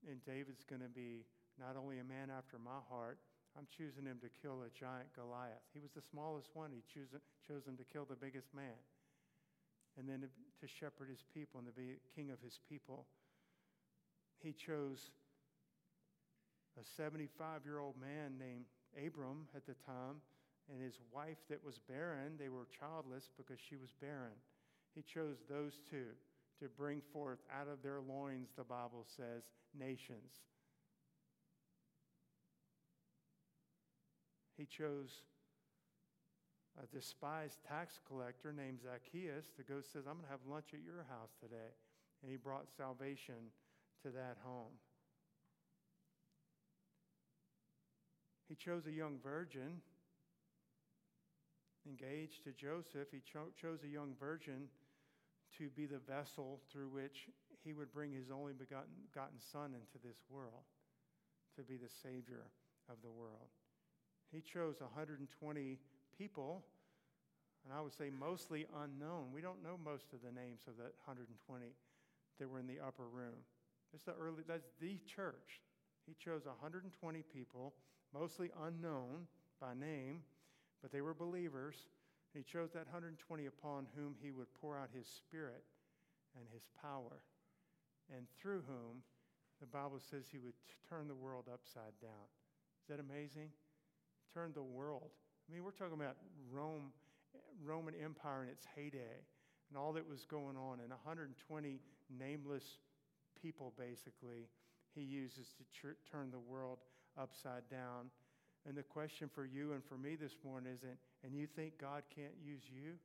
And 0.08 0.23
David's 0.25 0.63
going 0.63 0.81
to 0.81 0.91
be 0.91 1.25
not 1.58 1.77
only 1.79 1.99
a 1.99 2.03
man 2.03 2.29
after 2.29 2.60
my 2.60 2.84
heart, 2.89 3.17
I'm 3.58 3.67
choosing 3.71 4.03
him 4.03 4.19
to 4.19 4.29
kill 4.29 4.67
a 4.67 4.69
giant 4.77 5.15
Goliath. 5.15 5.63
He 5.73 5.79
was 5.79 5.91
the 5.95 6.03
smallest 6.03 6.51
one. 6.53 6.71
He 6.75 6.84
chose, 6.91 7.15
chose 7.47 7.65
him 7.65 7.77
to 7.77 7.88
kill 7.88 8.03
the 8.03 8.19
biggest 8.19 8.53
man. 8.53 8.75
And 9.97 10.10
then 10.10 10.27
to, 10.27 10.27
to 10.27 10.67
shepherd 10.67 11.08
his 11.08 11.23
people 11.34 11.63
and 11.63 11.67
to 11.67 11.73
be 11.73 12.03
king 12.13 12.29
of 12.31 12.43
his 12.43 12.60
people. 12.67 13.08
He 14.43 14.51
chose 14.51 15.10
a 16.75 16.84
75 16.84 17.63
year 17.63 17.79
old 17.79 17.95
man 17.95 18.36
named 18.38 18.65
Abram 18.99 19.47
at 19.55 19.65
the 19.65 19.75
time 19.88 20.19
and 20.71 20.82
his 20.82 20.99
wife 21.13 21.38
that 21.49 21.63
was 21.63 21.80
barren, 21.88 22.34
they 22.39 22.49
were 22.49 22.67
childless 22.80 23.30
because 23.38 23.60
she 23.60 23.75
was 23.75 23.91
barren. 24.01 24.36
He 24.93 25.01
chose 25.01 25.38
those 25.49 25.80
two 25.89 26.15
to 26.60 26.69
bring 26.69 27.01
forth 27.13 27.39
out 27.54 27.67
of 27.67 27.84
their 27.84 27.99
loins, 28.01 28.49
the 28.56 28.63
Bible 28.63 29.06
says, 29.06 29.43
nations. 29.78 30.41
He 34.58 34.65
chose 34.65 35.21
a 36.82 36.88
despised 36.88 37.60
tax 37.67 37.99
collector 38.08 38.54
named 38.54 38.80
Zacchaeus 38.82 39.45
to 39.58 39.63
go 39.63 39.82
says, 39.82 40.04
I'm 40.08 40.15
going 40.15 40.25
to 40.25 40.32
have 40.32 40.39
lunch 40.49 40.67
at 40.73 40.84
your 40.84 41.06
house 41.10 41.36
today. 41.41 41.75
And 42.21 42.32
he 42.32 42.38
brought 42.38 42.67
salvation 42.75 43.51
to 44.04 44.10
that 44.12 44.38
home. 44.43 44.71
He 48.47 48.56
chose 48.56 48.88
a 48.88 48.91
young 48.91 49.17
virgin 49.23 49.82
engaged 51.85 52.43
to 52.43 52.51
Joseph, 52.51 53.09
he 53.11 53.21
cho- 53.21 53.53
chose 53.59 53.79
a 53.83 53.87
young 53.87 54.13
virgin 54.19 54.67
to 55.57 55.69
be 55.69 55.85
the 55.85 55.99
vessel 55.99 56.59
through 56.71 56.89
which 56.89 57.29
he 57.63 57.73
would 57.73 57.91
bring 57.93 58.11
his 58.11 58.29
only 58.31 58.53
begotten, 58.53 59.39
son 59.39 59.73
into 59.73 60.05
this 60.05 60.17
world, 60.29 60.65
to 61.55 61.63
be 61.63 61.77
the 61.77 61.89
Savior 62.03 62.45
of 62.89 62.97
the 63.01 63.09
world. 63.09 63.49
He 64.31 64.41
chose 64.41 64.81
120 64.81 65.79
people, 66.17 66.63
and 67.63 67.73
I 67.73 67.81
would 67.81 67.93
say 67.93 68.09
mostly 68.09 68.67
unknown. 68.83 69.31
We 69.33 69.41
don't 69.41 69.63
know 69.63 69.79
most 69.83 70.13
of 70.13 70.21
the 70.21 70.31
names 70.31 70.61
of 70.67 70.77
that 70.77 70.93
120 71.05 71.65
that 72.39 72.49
were 72.49 72.59
in 72.59 72.67
the 72.67 72.79
upper 72.85 73.07
room. 73.07 73.45
That's 73.91 74.03
the 74.03 74.13
early, 74.21 74.43
that's 74.47 74.71
the 74.81 74.99
church. 75.07 75.61
He 76.05 76.13
chose 76.13 76.45
120 76.45 77.23
people, 77.33 77.73
mostly 78.13 78.51
unknown 78.65 79.27
by 79.59 79.73
name, 79.73 80.21
but 80.81 80.91
they 80.91 81.01
were 81.01 81.13
believers. 81.13 81.75
He 82.33 82.43
chose 82.43 82.71
that 82.73 82.85
120 82.85 83.45
upon 83.45 83.88
whom 83.95 84.15
he 84.21 84.31
would 84.31 84.53
pour 84.59 84.77
out 84.77 84.89
his 84.93 85.07
spirit 85.07 85.63
and 86.38 86.45
his 86.53 86.67
power, 86.81 87.21
and 88.15 88.27
through 88.39 88.63
whom 88.67 89.03
the 89.61 89.67
Bible 89.67 89.99
says 89.99 90.25
he 90.29 90.38
would 90.38 90.53
turn 90.89 91.07
the 91.07 91.15
world 91.15 91.45
upside 91.51 91.95
down. 92.01 92.27
Is 92.83 92.89
that 92.89 92.99
amazing? 92.99 93.49
Turn 94.33 94.51
the 94.53 94.63
world. 94.63 95.11
I 95.47 95.53
mean, 95.53 95.63
we're 95.63 95.71
talking 95.71 95.93
about 95.93 96.17
Rome, 96.51 96.91
Roman 97.63 97.93
Empire 97.95 98.43
in 98.43 98.49
its 98.49 98.67
heyday 98.75 99.23
and 99.69 99.77
all 99.77 99.93
that 99.93 100.07
was 100.07 100.25
going 100.25 100.57
on, 100.57 100.79
and 100.81 100.89
120 100.89 101.79
nameless 102.19 102.77
people, 103.41 103.73
basically, 103.77 104.47
he 104.93 105.01
uses 105.01 105.53
to 105.57 105.63
tr- 105.73 105.97
turn 106.11 106.31
the 106.31 106.39
world 106.39 106.79
upside 107.19 107.67
down. 107.69 108.11
And 108.67 108.75
the 108.75 108.84
question 108.84 109.30
for 109.34 109.45
you 109.45 109.73
and 109.73 109.84
for 109.86 109.95
me 109.95 110.15
this 110.15 110.36
morning 110.43 110.73
isn't, 110.73 110.97
and 111.23 111.36
you 111.36 111.45
think 111.45 111.78
God 111.80 112.01
can't 112.13 112.34
use 112.43 112.63
you? 112.65 112.97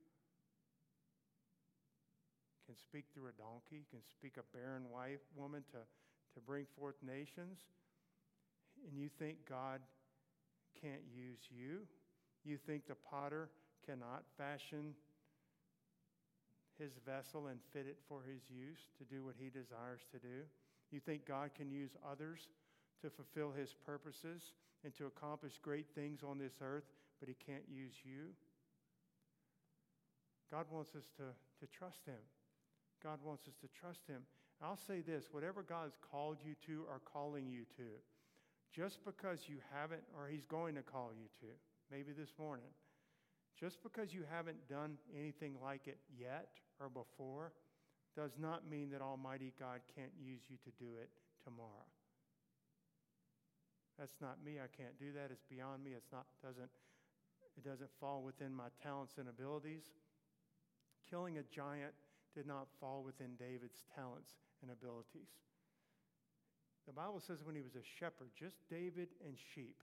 Can 2.66 2.76
speak 2.76 3.04
through 3.12 3.28
a 3.28 3.36
donkey, 3.36 3.84
can 3.90 4.00
speak 4.10 4.38
a 4.38 4.56
barren 4.56 4.88
wife, 4.90 5.20
woman 5.36 5.62
to, 5.72 5.78
to 5.78 6.40
bring 6.46 6.64
forth 6.78 6.94
nations? 7.06 7.58
And 8.88 8.96
you 8.96 9.10
think 9.18 9.36
God 9.48 9.80
can't 10.80 11.02
use 11.14 11.40
you? 11.50 11.80
You 12.44 12.56
think 12.56 12.86
the 12.86 12.94
potter 12.94 13.50
cannot 13.84 14.24
fashion 14.38 14.94
his 16.78 16.92
vessel 17.04 17.48
and 17.48 17.60
fit 17.74 17.84
it 17.86 17.98
for 18.08 18.22
his 18.22 18.40
use 18.48 18.80
to 18.96 19.04
do 19.04 19.24
what 19.24 19.34
he 19.38 19.50
desires 19.50 20.00
to 20.12 20.18
do? 20.18 20.48
You 20.90 21.00
think 21.00 21.26
God 21.26 21.50
can 21.54 21.70
use 21.70 21.90
others 22.10 22.48
to 23.02 23.10
fulfill 23.10 23.52
his 23.52 23.74
purposes 23.86 24.52
and 24.84 24.94
to 24.96 25.06
accomplish 25.06 25.58
great 25.62 25.86
things 25.94 26.20
on 26.22 26.38
this 26.38 26.54
earth, 26.60 26.84
but 27.18 27.28
he 27.28 27.34
can't 27.34 27.64
use 27.68 27.94
you? 28.04 28.32
God 30.50 30.66
wants 30.70 30.94
us 30.94 31.04
to, 31.16 31.30
to 31.60 31.72
trust 31.72 32.04
him. 32.06 32.20
God 33.02 33.18
wants 33.24 33.46
us 33.46 33.54
to 33.62 33.68
trust 33.68 34.06
him. 34.06 34.22
I'll 34.62 34.78
say 34.86 35.00
this 35.00 35.24
whatever 35.30 35.62
God's 35.62 35.96
called 36.10 36.38
you 36.44 36.54
to 36.66 36.84
or 36.88 37.00
calling 37.00 37.46
you 37.46 37.64
to, 37.76 37.88
just 38.74 38.98
because 39.04 39.40
you 39.46 39.56
haven't, 39.72 40.02
or 40.16 40.28
he's 40.28 40.44
going 40.44 40.74
to 40.74 40.82
call 40.82 41.12
you 41.16 41.28
to, 41.40 41.52
maybe 41.90 42.12
this 42.12 42.34
morning, 42.38 42.68
just 43.58 43.82
because 43.82 44.12
you 44.12 44.22
haven't 44.30 44.68
done 44.68 44.96
anything 45.16 45.54
like 45.62 45.86
it 45.86 45.98
yet 46.18 46.48
or 46.80 46.88
before 46.88 47.52
does 48.16 48.32
not 48.38 48.68
mean 48.68 48.90
that 48.90 49.00
Almighty 49.00 49.52
God 49.58 49.80
can't 49.94 50.12
use 50.20 50.40
you 50.48 50.56
to 50.64 50.70
do 50.82 50.90
it 51.00 51.10
tomorrow. 51.44 51.86
That's 54.00 54.16
not 54.24 54.40
me. 54.40 54.56
I 54.56 54.72
can't 54.72 54.96
do 54.96 55.12
that. 55.12 55.28
It's 55.28 55.44
beyond 55.44 55.84
me. 55.84 55.92
It's 55.92 56.08
not 56.08 56.24
doesn't 56.40 56.72
it 57.52 57.64
doesn't 57.68 57.90
fall 58.00 58.22
within 58.24 58.56
my 58.56 58.72
talents 58.82 59.20
and 59.20 59.28
abilities. 59.28 59.92
Killing 61.04 61.36
a 61.36 61.44
giant 61.52 61.92
did 62.34 62.46
not 62.46 62.72
fall 62.80 63.02
within 63.04 63.36
David's 63.36 63.84
talents 63.94 64.30
and 64.62 64.70
abilities. 64.70 65.28
The 66.86 66.94
Bible 66.96 67.20
says 67.20 67.44
when 67.44 67.54
he 67.54 67.60
was 67.60 67.76
a 67.76 67.84
shepherd, 67.84 68.32
just 68.32 68.56
David 68.70 69.12
and 69.20 69.36
sheep. 69.54 69.82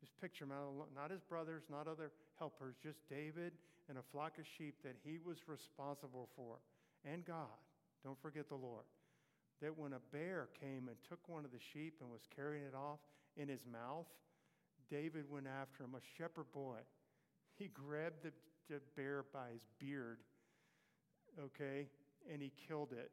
Just 0.00 0.18
picture 0.20 0.44
him, 0.44 0.50
not 0.94 1.10
his 1.10 1.22
brothers, 1.22 1.62
not 1.70 1.86
other 1.86 2.10
helpers, 2.38 2.74
just 2.82 2.98
David 3.08 3.52
and 3.88 3.98
a 3.98 4.02
flock 4.10 4.36
of 4.38 4.44
sheep 4.58 4.74
that 4.82 4.96
he 5.04 5.18
was 5.24 5.38
responsible 5.46 6.28
for. 6.34 6.58
And 7.04 7.24
God, 7.24 7.54
don't 8.02 8.20
forget 8.20 8.48
the 8.48 8.56
Lord. 8.56 8.84
That 9.62 9.78
when 9.78 9.94
a 9.94 10.00
bear 10.12 10.48
came 10.60 10.88
and 10.88 10.96
took 11.08 11.28
one 11.28 11.44
of 11.44 11.50
the 11.50 11.62
sheep 11.72 11.94
and 12.00 12.10
was 12.10 12.26
carrying 12.34 12.64
it 12.64 12.74
off 12.74 13.00
in 13.36 13.48
his 13.48 13.64
mouth, 13.70 14.06
David 14.90 15.24
went 15.30 15.46
after 15.46 15.84
him, 15.84 15.94
a 15.94 16.04
shepherd 16.18 16.52
boy. 16.52 16.78
He 17.56 17.68
grabbed 17.68 18.22
the, 18.22 18.32
the 18.68 18.80
bear 18.96 19.24
by 19.32 19.48
his 19.52 19.66
beard, 19.78 20.18
okay, 21.40 21.88
and 22.30 22.42
he 22.42 22.52
killed 22.68 22.92
it. 22.92 23.10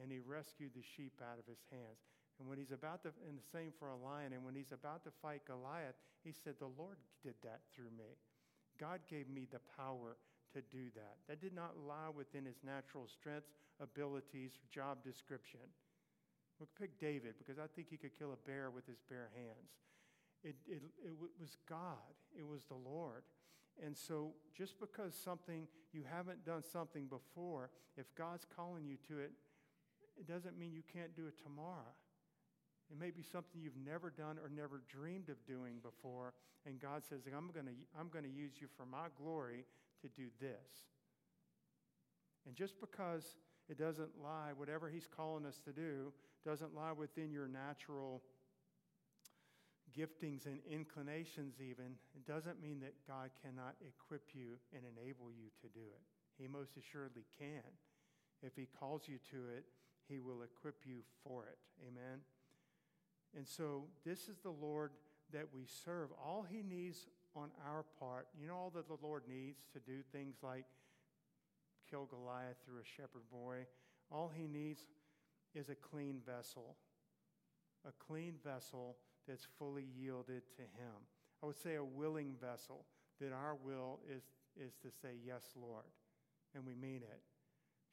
And 0.00 0.10
he 0.10 0.18
rescued 0.18 0.70
the 0.74 0.86
sheep 0.96 1.20
out 1.20 1.38
of 1.38 1.46
his 1.46 1.60
hands. 1.70 2.00
And 2.38 2.48
when 2.48 2.56
he's 2.56 2.72
about 2.72 3.02
to, 3.02 3.12
and 3.28 3.36
the 3.36 3.50
same 3.52 3.72
for 3.78 3.88
a 3.88 3.96
lion, 3.96 4.32
and 4.32 4.44
when 4.44 4.54
he's 4.54 4.72
about 4.72 5.04
to 5.04 5.10
fight 5.20 5.42
Goliath, 5.46 5.96
he 6.24 6.32
said, 6.32 6.54
The 6.58 6.72
Lord 6.78 6.96
did 7.22 7.34
that 7.42 7.60
through 7.74 7.92
me. 7.98 8.16
God 8.78 9.00
gave 9.10 9.28
me 9.28 9.46
the 9.50 9.60
power 9.76 10.16
to 10.54 10.60
do 10.72 10.90
that. 10.94 11.16
That 11.28 11.40
did 11.40 11.54
not 11.54 11.78
lie 11.86 12.10
within 12.14 12.44
his 12.44 12.56
natural 12.64 13.06
strengths, 13.06 13.50
abilities, 13.80 14.58
job 14.72 15.02
description. 15.04 15.60
We 16.58 16.64
will 16.64 16.74
pick 16.78 17.00
David 17.00 17.34
because 17.38 17.58
I 17.58 17.66
think 17.74 17.88
he 17.88 17.96
could 17.96 18.16
kill 18.18 18.32
a 18.32 18.46
bear 18.48 18.70
with 18.70 18.86
his 18.86 19.00
bare 19.08 19.30
hands. 19.34 19.72
It, 20.42 20.56
it, 20.66 20.82
it 21.04 21.12
was 21.40 21.56
God, 21.68 22.14
it 22.36 22.46
was 22.46 22.64
the 22.64 22.76
Lord. 22.76 23.22
And 23.84 23.96
so, 23.96 24.32
just 24.56 24.78
because 24.78 25.14
something 25.14 25.66
you 25.92 26.02
haven't 26.10 26.44
done 26.44 26.62
something 26.62 27.06
before, 27.06 27.70
if 27.96 28.06
God's 28.14 28.44
calling 28.56 28.84
you 28.84 28.96
to 29.08 29.20
it, 29.20 29.32
it 30.18 30.26
doesn't 30.28 30.58
mean 30.58 30.72
you 30.74 30.82
can't 30.92 31.14
do 31.16 31.26
it 31.28 31.42
tomorrow. 31.42 31.94
It 32.90 32.98
may 32.98 33.10
be 33.10 33.22
something 33.22 33.60
you've 33.62 33.78
never 33.86 34.10
done 34.10 34.36
or 34.42 34.50
never 34.50 34.82
dreamed 34.88 35.28
of 35.28 35.36
doing 35.46 35.78
before, 35.82 36.34
and 36.66 36.80
God 36.80 37.04
says, 37.08 37.20
I'm 37.26 37.50
going 37.54 37.66
to 37.66 37.72
I'm 37.98 38.08
going 38.08 38.24
to 38.24 38.30
use 38.30 38.52
you 38.60 38.66
for 38.76 38.84
my 38.84 39.08
glory 39.16 39.64
to 40.02 40.08
do 40.08 40.28
this. 40.40 40.88
And 42.46 42.54
just 42.54 42.80
because 42.80 43.36
it 43.68 43.78
doesn't 43.78 44.10
lie, 44.22 44.50
whatever 44.56 44.88
He's 44.88 45.06
calling 45.06 45.46
us 45.46 45.60
to 45.64 45.72
do, 45.72 46.12
doesn't 46.44 46.74
lie 46.74 46.92
within 46.92 47.30
your 47.30 47.48
natural 47.48 48.22
giftings 49.96 50.46
and 50.46 50.60
inclinations, 50.70 51.56
even, 51.60 51.96
it 52.14 52.26
doesn't 52.26 52.62
mean 52.62 52.80
that 52.80 52.94
God 53.06 53.30
cannot 53.42 53.74
equip 53.82 54.22
you 54.32 54.58
and 54.72 54.82
enable 54.84 55.30
you 55.30 55.50
to 55.62 55.68
do 55.68 55.80
it. 55.80 56.02
He 56.38 56.48
most 56.48 56.76
assuredly 56.76 57.24
can. 57.38 57.66
If 58.42 58.56
He 58.56 58.66
calls 58.66 59.02
you 59.06 59.18
to 59.30 59.48
it, 59.56 59.64
He 60.08 60.18
will 60.18 60.42
equip 60.42 60.86
you 60.86 61.00
for 61.22 61.44
it. 61.46 61.58
Amen. 61.86 62.20
And 63.36 63.46
so 63.46 63.84
this 64.04 64.28
is 64.28 64.38
the 64.42 64.50
Lord 64.50 64.92
that 65.32 65.46
we 65.54 65.62
serve. 65.84 66.08
All 66.24 66.44
he 66.48 66.62
needs 66.62 67.06
on 67.36 67.50
our 67.66 67.84
part, 67.98 68.28
you 68.40 68.46
know, 68.46 68.54
all 68.54 68.72
that 68.74 68.88
the 68.88 68.98
Lord 69.02 69.22
needs 69.28 69.60
to 69.72 69.80
do 69.80 69.98
things 70.12 70.36
like 70.42 70.64
kill 71.90 72.06
Goliath 72.06 72.56
through 72.64 72.78
a 72.78 72.84
shepherd 72.84 73.22
boy, 73.32 73.66
all 74.10 74.30
he 74.34 74.46
needs 74.46 74.82
is 75.54 75.68
a 75.68 75.74
clean 75.74 76.20
vessel, 76.24 76.76
a 77.86 77.92
clean 78.04 78.34
vessel 78.44 78.96
that's 79.26 79.46
fully 79.58 79.86
yielded 79.98 80.42
to 80.56 80.62
him. 80.62 80.94
I 81.42 81.46
would 81.46 81.60
say 81.60 81.76
a 81.76 81.84
willing 81.84 82.34
vessel, 82.40 82.84
that 83.20 83.32
our 83.32 83.56
will 83.64 84.00
is, 84.08 84.22
is 84.56 84.74
to 84.82 84.88
say, 85.02 85.10
Yes, 85.24 85.42
Lord, 85.56 85.84
and 86.54 86.64
we 86.64 86.74
mean 86.74 87.02
it. 87.02 87.20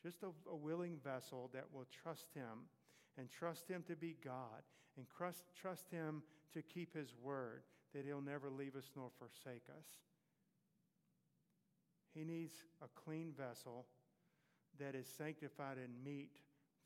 Just 0.04 0.23
a, 0.23 0.30
a 0.50 0.56
willing 0.56 0.97
vessel 1.04 1.50
that 1.54 1.65
will 1.73 1.88
trust 2.04 2.28
him 2.34 2.67
and 3.17 3.30
trust 3.30 3.67
him 3.67 3.84
to 3.88 3.95
be 3.95 4.15
God 4.23 4.63
and 4.97 5.06
trust, 5.08 5.43
trust 5.60 5.86
Him 5.91 6.23
to 6.54 6.62
keep 6.62 6.95
His 6.95 7.13
word, 7.21 7.62
that 7.98 8.06
He'll 8.06 8.22
never 8.22 8.52
leave 8.52 8.76
us 8.76 8.92
nor 8.96 9.10
forsake 9.18 9.66
us. 9.74 9.90
He 12.14 12.24
needs 12.24 12.54
a 12.78 12.86
clean 12.94 13.34
vessel 13.34 13.88
that 14.80 14.94
is 14.94 15.08
sanctified 15.10 15.78
and 15.82 15.90
meet 16.06 16.38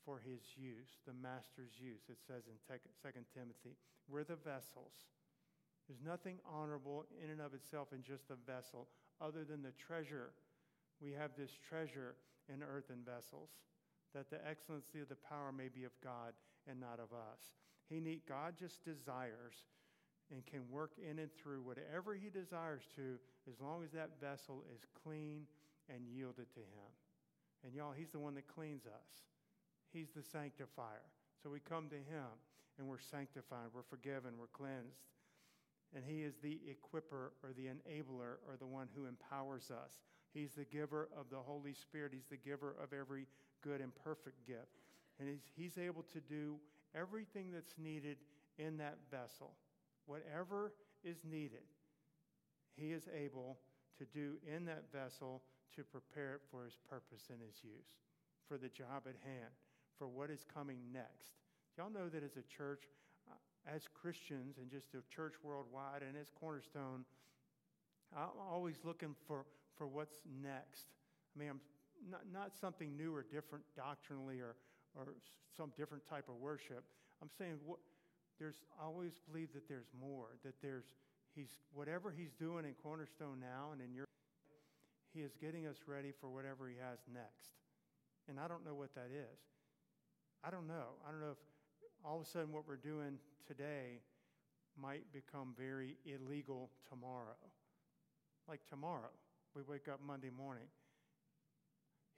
for 0.06 0.18
His 0.24 0.40
use, 0.56 1.04
the 1.06 1.12
Master's 1.12 1.76
use, 1.76 2.08
it 2.08 2.16
says 2.26 2.48
in 2.48 2.56
2 2.64 2.80
Timothy. 3.36 3.76
We're 4.08 4.24
the 4.24 4.40
vessels. 4.40 5.12
There's 5.86 6.00
nothing 6.00 6.40
honorable 6.48 7.04
in 7.22 7.28
and 7.28 7.42
of 7.42 7.52
itself 7.52 7.92
in 7.92 8.02
just 8.02 8.32
a 8.32 8.50
vessel 8.50 8.88
other 9.20 9.44
than 9.44 9.62
the 9.62 9.76
treasure. 9.76 10.32
We 10.96 11.12
have 11.12 11.36
this 11.36 11.52
treasure 11.68 12.16
in 12.48 12.62
earthen 12.62 13.04
vessels, 13.04 13.50
that 14.14 14.30
the 14.30 14.40
excellency 14.48 15.00
of 15.00 15.10
the 15.10 15.20
power 15.28 15.52
may 15.52 15.68
be 15.68 15.84
of 15.84 15.92
God 16.02 16.32
and 16.66 16.80
not 16.80 17.04
of 17.04 17.12
us. 17.12 17.52
He 17.90 18.00
need, 18.00 18.22
God 18.26 18.54
just 18.58 18.82
desires 18.82 19.68
and 20.30 20.44
can 20.46 20.62
work 20.70 20.92
in 20.98 21.18
and 21.18 21.30
through 21.34 21.62
whatever 21.62 22.14
He 22.14 22.28
desires 22.28 22.82
to, 22.96 23.18
as 23.50 23.60
long 23.60 23.82
as 23.84 23.90
that 23.92 24.20
vessel 24.20 24.64
is 24.74 24.82
clean 25.02 25.46
and 25.88 26.06
yielded 26.06 26.52
to 26.54 26.60
Him. 26.60 26.90
And 27.64 27.74
y'all, 27.74 27.92
He's 27.96 28.10
the 28.10 28.18
one 28.18 28.34
that 28.34 28.46
cleans 28.46 28.86
us, 28.86 29.08
He's 29.92 30.10
the 30.14 30.22
sanctifier. 30.22 31.06
So 31.42 31.50
we 31.50 31.60
come 31.60 31.88
to 31.88 31.96
Him 31.96 32.30
and 32.78 32.86
we're 32.86 33.00
sanctified, 33.00 33.68
we're 33.74 33.82
forgiven, 33.82 34.34
we're 34.38 34.46
cleansed. 34.46 35.02
And 35.94 36.04
He 36.06 36.22
is 36.22 36.34
the 36.42 36.58
equiper 36.68 37.32
or 37.42 37.52
the 37.56 37.66
enabler 37.66 38.40
or 38.48 38.56
the 38.58 38.66
one 38.66 38.88
who 38.96 39.06
empowers 39.06 39.70
us. 39.70 39.92
He's 40.32 40.52
the 40.52 40.64
giver 40.64 41.08
of 41.18 41.26
the 41.30 41.36
Holy 41.36 41.74
Spirit, 41.74 42.12
He's 42.14 42.30
the 42.30 42.36
giver 42.36 42.74
of 42.82 42.92
every 42.92 43.26
good 43.62 43.80
and 43.80 43.92
perfect 43.94 44.46
gift. 44.46 44.80
And 45.20 45.28
He's, 45.28 45.42
he's 45.54 45.78
able 45.78 46.04
to 46.14 46.20
do 46.20 46.56
everything 46.94 47.50
that's 47.52 47.74
needed 47.78 48.16
in 48.58 48.78
that 48.78 48.98
vessel. 49.10 49.52
Whatever 50.06 50.72
is 51.04 51.18
needed, 51.24 51.64
He 52.76 52.92
is 52.92 53.08
able 53.14 53.58
to 53.98 54.04
do 54.06 54.34
in 54.46 54.64
that 54.66 54.84
vessel 54.92 55.42
to 55.76 55.84
prepare 55.84 56.34
it 56.34 56.40
for 56.50 56.64
His 56.64 56.76
purpose 56.88 57.28
and 57.30 57.40
His 57.40 57.62
use, 57.62 57.96
for 58.48 58.58
the 58.58 58.68
job 58.68 59.04
at 59.06 59.16
hand. 59.24 59.52
for 60.02 60.08
what 60.08 60.30
is 60.30 60.44
coming 60.52 60.78
next. 60.92 61.38
Y'all 61.78 61.90
know 61.90 62.08
that 62.08 62.24
as 62.24 62.36
a 62.36 62.42
church, 62.42 62.82
uh, 63.30 63.72
as 63.72 63.82
Christians, 63.94 64.58
and 64.58 64.68
just 64.68 64.90
the 64.90 64.98
church 65.14 65.34
worldwide, 65.44 66.02
and 66.02 66.16
as 66.20 66.28
Cornerstone, 66.38 67.04
I'm 68.16 68.28
always 68.50 68.80
looking 68.84 69.14
for, 69.28 69.44
for 69.76 69.86
what's 69.86 70.16
next. 70.42 70.88
I 71.34 71.38
mean, 71.38 71.50
I'm 71.50 71.60
not, 72.10 72.22
not 72.32 72.50
something 72.60 72.96
new 72.96 73.14
or 73.14 73.22
different 73.22 73.64
doctrinally 73.76 74.40
or, 74.40 74.56
or 74.96 75.14
some 75.56 75.72
different 75.76 76.04
type 76.08 76.28
of 76.28 76.34
worship. 76.34 76.82
I'm 77.22 77.30
saying 77.38 77.58
what, 77.64 77.78
there's 78.42 78.64
always 78.82 79.12
believe 79.30 79.54
that 79.54 79.68
there's 79.68 79.86
more, 79.94 80.34
that 80.42 80.54
there's 80.60 80.84
he's 81.32 81.54
whatever 81.72 82.10
he's 82.10 82.32
doing 82.32 82.64
in 82.64 82.74
Cornerstone 82.82 83.38
now 83.38 83.70
and 83.72 83.80
in 83.80 83.94
your 83.94 84.06
he 85.14 85.20
is 85.20 85.30
getting 85.40 85.66
us 85.66 85.76
ready 85.86 86.10
for 86.20 86.28
whatever 86.28 86.68
he 86.68 86.74
has 86.74 86.98
next. 87.12 87.54
And 88.28 88.40
I 88.40 88.48
don't 88.48 88.64
know 88.64 88.74
what 88.74 88.94
that 88.94 89.10
is. 89.14 89.38
I 90.42 90.50
don't 90.50 90.66
know. 90.66 90.98
I 91.06 91.12
don't 91.12 91.20
know 91.20 91.32
if 91.32 91.38
all 92.04 92.20
of 92.20 92.26
a 92.26 92.28
sudden 92.28 92.50
what 92.50 92.66
we're 92.66 92.76
doing 92.76 93.18
today 93.46 94.00
might 94.80 95.04
become 95.12 95.54
very 95.56 95.96
illegal 96.04 96.70
tomorrow. 96.88 97.38
Like 98.48 98.60
tomorrow, 98.68 99.12
we 99.54 99.62
wake 99.68 99.86
up 99.86 100.00
Monday 100.04 100.30
morning. 100.36 100.66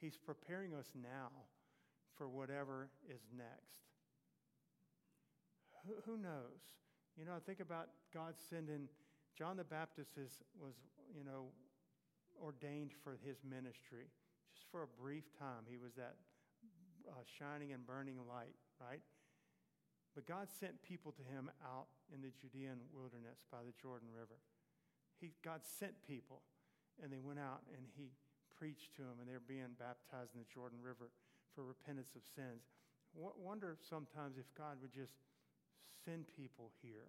He's 0.01 0.17
preparing 0.17 0.73
us 0.73 0.87
now 0.95 1.31
for 2.17 2.29
whatever 2.29 2.89
is 3.11 3.21
next. 3.37 3.94
Who, 5.85 6.17
knows? 6.17 6.65
You 7.19 7.25
know, 7.25 7.37
I 7.37 7.43
think 7.45 7.61
about 7.61 7.89
God 8.13 8.35
sending 8.51 8.89
John 9.37 9.57
the 9.57 9.65
Baptist 9.65 10.17
is, 10.17 10.43
was, 10.57 10.75
you 11.13 11.25
know, 11.25 11.53
ordained 12.41 12.93
for 13.05 13.19
his 13.25 13.39
ministry. 13.45 14.09
Just 14.55 14.71
for 14.71 14.83
a 14.83 14.91
brief 15.01 15.29
time, 15.39 15.69
he 15.69 15.77
was 15.77 15.93
that 15.95 16.17
uh, 17.09 17.21
shining 17.27 17.73
and 17.73 17.85
burning 17.87 18.17
light, 18.25 18.57
right? 18.81 19.03
But 20.15 20.27
God 20.27 20.49
sent 20.49 20.81
people 20.83 21.13
to 21.13 21.25
him 21.27 21.51
out 21.61 21.91
in 22.15 22.23
the 22.23 22.31
Judean 22.31 22.79
wilderness 22.95 23.43
by 23.51 23.67
the 23.67 23.75
Jordan 23.77 24.09
River. 24.15 24.39
He, 25.21 25.35
God 25.43 25.67
sent 25.67 25.95
people, 26.07 26.43
and 27.03 27.11
they 27.11 27.19
went 27.19 27.43
out 27.43 27.67
and 27.75 27.83
he 27.99 28.15
preached 28.55 28.95
to 28.97 29.03
them, 29.03 29.19
and 29.19 29.27
they're 29.27 29.43
being 29.43 29.75
baptized 29.77 30.33
in 30.33 30.41
the 30.41 30.51
Jordan 30.51 30.79
River 30.79 31.11
for 31.53 31.67
repentance 31.67 32.15
of 32.15 32.23
sins. 32.23 32.71
W- 33.19 33.35
wonder 33.35 33.75
sometimes 33.83 34.39
if 34.39 34.47
God 34.55 34.79
would 34.79 34.95
just 34.95 35.19
send 36.05 36.27
people 36.37 36.71
here. 36.83 37.09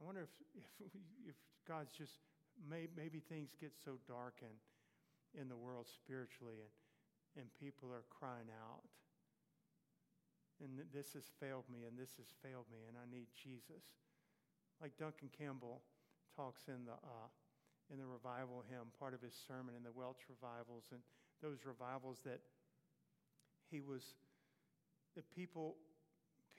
I 0.00 0.04
wonder 0.04 0.22
if, 0.22 0.62
if, 0.80 0.92
if 1.28 1.36
God's 1.66 1.92
just 1.92 2.20
Maybe, 2.68 2.92
maybe 2.96 3.20
things 3.20 3.56
get 3.56 3.72
so 3.76 3.96
dark 4.08 4.42
in, 4.42 4.52
in 5.40 5.48
the 5.48 5.56
world 5.56 5.86
spiritually 5.88 6.60
and, 6.60 6.72
and 7.40 7.46
people 7.56 7.88
are 7.88 8.04
crying 8.10 8.50
out. 8.50 8.84
And 10.60 10.84
this 10.92 11.16
has 11.16 11.24
failed 11.40 11.64
me, 11.72 11.88
and 11.88 11.96
this 11.96 12.20
has 12.20 12.28
failed 12.44 12.68
me, 12.68 12.84
and 12.84 13.00
I 13.00 13.08
need 13.08 13.32
Jesus. 13.32 13.80
Like 14.76 14.92
Duncan 15.00 15.32
Campbell 15.32 15.80
talks 16.36 16.68
in 16.68 16.84
the, 16.84 17.00
uh, 17.00 17.32
in 17.88 17.96
the 17.96 18.04
revival 18.04 18.60
hymn, 18.68 18.92
part 19.00 19.16
of 19.16 19.24
his 19.24 19.32
sermon 19.32 19.72
in 19.72 19.80
the 19.80 19.94
Welsh 19.94 20.20
revivals, 20.28 20.92
and 20.92 21.00
those 21.40 21.64
revivals 21.64 22.20
that 22.28 22.44
he 23.72 23.80
was, 23.80 24.20
the 25.16 25.24
people 25.32 25.80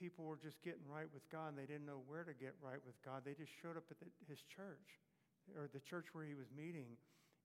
people 0.02 0.26
were 0.26 0.42
just 0.42 0.58
getting 0.66 0.82
right 0.90 1.06
with 1.14 1.22
God 1.30 1.54
and 1.54 1.58
they 1.58 1.70
didn't 1.70 1.86
know 1.86 2.02
where 2.10 2.26
to 2.26 2.34
get 2.34 2.58
right 2.58 2.82
with 2.82 2.98
God. 3.06 3.22
They 3.22 3.38
just 3.38 3.54
showed 3.62 3.78
up 3.78 3.86
at 3.86 4.02
the, 4.02 4.10
his 4.26 4.42
church 4.50 4.98
or 5.54 5.70
the 5.70 5.78
church 5.86 6.10
where 6.10 6.26
he 6.26 6.34
was 6.34 6.50
meeting, 6.50 6.98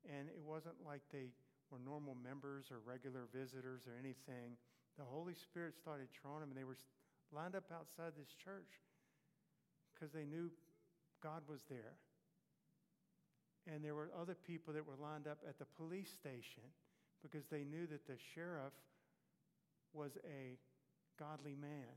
and 0.09 0.25
it 0.25 0.41
wasn't 0.41 0.81
like 0.81 1.05
they 1.13 1.29
were 1.69 1.77
normal 1.77 2.17
members 2.17 2.73
or 2.73 2.81
regular 2.81 3.29
visitors 3.29 3.85
or 3.85 3.93
anything. 3.93 4.57
The 4.97 5.05
Holy 5.05 5.37
Spirit 5.37 5.77
started 5.77 6.09
drawing 6.17 6.41
them, 6.41 6.49
and 6.49 6.57
they 6.57 6.65
were 6.65 6.81
lined 7.29 7.53
up 7.53 7.69
outside 7.69 8.17
this 8.17 8.33
church 8.33 8.81
because 9.93 10.09
they 10.09 10.25
knew 10.25 10.49
God 11.21 11.45
was 11.45 11.61
there. 11.69 12.01
And 13.69 13.85
there 13.85 13.93
were 13.93 14.09
other 14.17 14.33
people 14.33 14.73
that 14.73 14.85
were 14.85 14.97
lined 14.97 15.27
up 15.29 15.45
at 15.45 15.59
the 15.59 15.69
police 15.77 16.09
station 16.09 16.65
because 17.21 17.45
they 17.53 17.65
knew 17.65 17.85
that 17.85 18.07
the 18.07 18.17
sheriff 18.33 18.73
was 19.93 20.17
a 20.25 20.57
godly 21.19 21.57
man. 21.59 21.91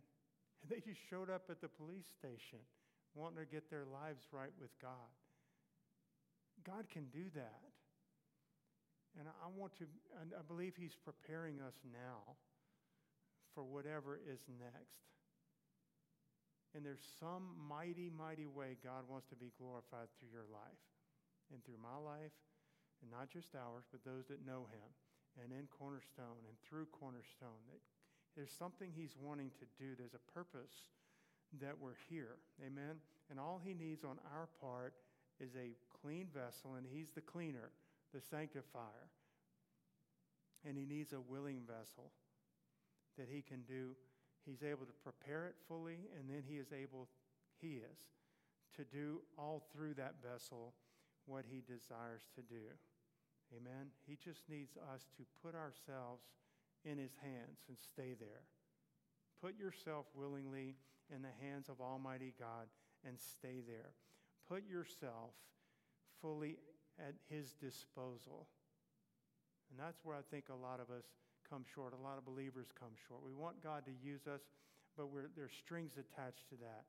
And 0.62 0.70
they 0.70 0.80
just 0.80 1.00
showed 1.08 1.30
up 1.30 1.48
at 1.50 1.60
the 1.60 1.68
police 1.68 2.06
station 2.18 2.60
wanting 3.14 3.38
to 3.38 3.48
get 3.50 3.70
their 3.70 3.84
lives 3.84 4.22
right 4.32 4.54
with 4.60 4.70
God. 4.80 5.10
God 6.64 6.86
can 6.92 7.06
do 7.10 7.24
that. 7.34 7.72
And 9.18 9.26
I 9.26 9.48
want 9.56 9.74
to, 9.78 9.84
I 10.20 10.42
believe 10.46 10.74
He's 10.78 10.94
preparing 10.94 11.58
us 11.60 11.74
now 11.90 12.38
for 13.54 13.64
whatever 13.64 14.20
is 14.22 14.46
next. 14.46 15.02
And 16.74 16.86
there's 16.86 17.02
some 17.18 17.58
mighty, 17.58 18.06
mighty 18.14 18.46
way 18.46 18.78
God 18.78 19.02
wants 19.10 19.26
to 19.34 19.36
be 19.36 19.50
glorified 19.58 20.06
through 20.14 20.30
your 20.30 20.46
life 20.46 20.84
and 21.50 21.58
through 21.66 21.82
my 21.82 21.98
life, 21.98 22.30
and 23.02 23.10
not 23.10 23.26
just 23.26 23.58
ours, 23.58 23.82
but 23.90 24.06
those 24.06 24.30
that 24.30 24.46
know 24.46 24.70
Him, 24.70 24.86
and 25.42 25.50
in 25.50 25.66
Cornerstone 25.66 26.46
and 26.46 26.54
through 26.62 26.86
Cornerstone. 26.94 27.58
That 27.66 27.82
there's 28.36 28.52
something 28.52 28.90
He's 28.94 29.16
wanting 29.20 29.50
to 29.58 29.66
do, 29.82 29.94
there's 29.98 30.14
a 30.14 30.32
purpose 30.32 30.84
that 31.60 31.74
we're 31.80 31.98
here. 32.08 32.36
Amen? 32.64 32.96
And 33.30 33.40
all 33.40 33.60
He 33.62 33.74
needs 33.74 34.04
on 34.04 34.18
our 34.34 34.48
part 34.60 34.94
is 35.40 35.54
a 35.56 35.74
clean 36.02 36.28
vessel, 36.32 36.74
and 36.76 36.86
He's 36.86 37.10
the 37.10 37.20
cleaner, 37.20 37.70
the 38.14 38.20
sanctifier. 38.20 39.10
And 40.64 40.76
He 40.76 40.84
needs 40.84 41.12
a 41.12 41.20
willing 41.20 41.62
vessel 41.66 42.12
that 43.18 43.28
He 43.30 43.42
can 43.42 43.62
do. 43.62 43.96
He's 44.46 44.62
able 44.62 44.86
to 44.86 45.02
prepare 45.02 45.46
it 45.46 45.54
fully, 45.68 46.08
and 46.18 46.28
then 46.28 46.42
He 46.46 46.56
is 46.56 46.72
able, 46.72 47.08
He 47.60 47.80
is, 47.82 47.98
to 48.76 48.84
do 48.84 49.20
all 49.38 49.62
through 49.72 49.94
that 49.94 50.14
vessel 50.22 50.74
what 51.26 51.44
He 51.50 51.62
desires 51.66 52.22
to 52.36 52.42
do. 52.42 52.70
Amen. 53.56 53.90
He 54.06 54.16
just 54.16 54.48
needs 54.48 54.76
us 54.94 55.08
to 55.16 55.24
put 55.42 55.54
ourselves 55.54 56.22
in 56.84 56.98
His 56.98 57.12
hands 57.22 57.58
and 57.68 57.76
stay 57.78 58.14
there. 58.18 58.44
Put 59.40 59.58
yourself 59.58 60.06
willingly 60.14 60.76
in 61.14 61.22
the 61.22 61.46
hands 61.46 61.68
of 61.68 61.80
Almighty 61.80 62.34
God 62.38 62.66
and 63.04 63.18
stay 63.18 63.60
there 63.66 63.92
put 64.50 64.68
yourself 64.68 65.30
fully 66.20 66.58
at 66.98 67.14
His 67.30 67.52
disposal. 67.52 68.48
And 69.70 69.78
that's 69.78 70.00
where 70.02 70.16
I 70.16 70.22
think 70.30 70.48
a 70.50 70.54
lot 70.54 70.80
of 70.80 70.90
us 70.90 71.04
come 71.48 71.64
short. 71.72 71.94
A 71.94 72.02
lot 72.02 72.18
of 72.18 72.24
believers 72.24 72.66
come 72.78 72.90
short. 73.08 73.22
We 73.24 73.32
want 73.32 73.62
God 73.62 73.84
to 73.86 73.92
use 74.04 74.26
us, 74.26 74.40
but 74.96 75.10
we're 75.10 75.30
there's 75.36 75.52
strings 75.52 75.92
attached 75.92 76.48
to 76.50 76.56
that. 76.56 76.84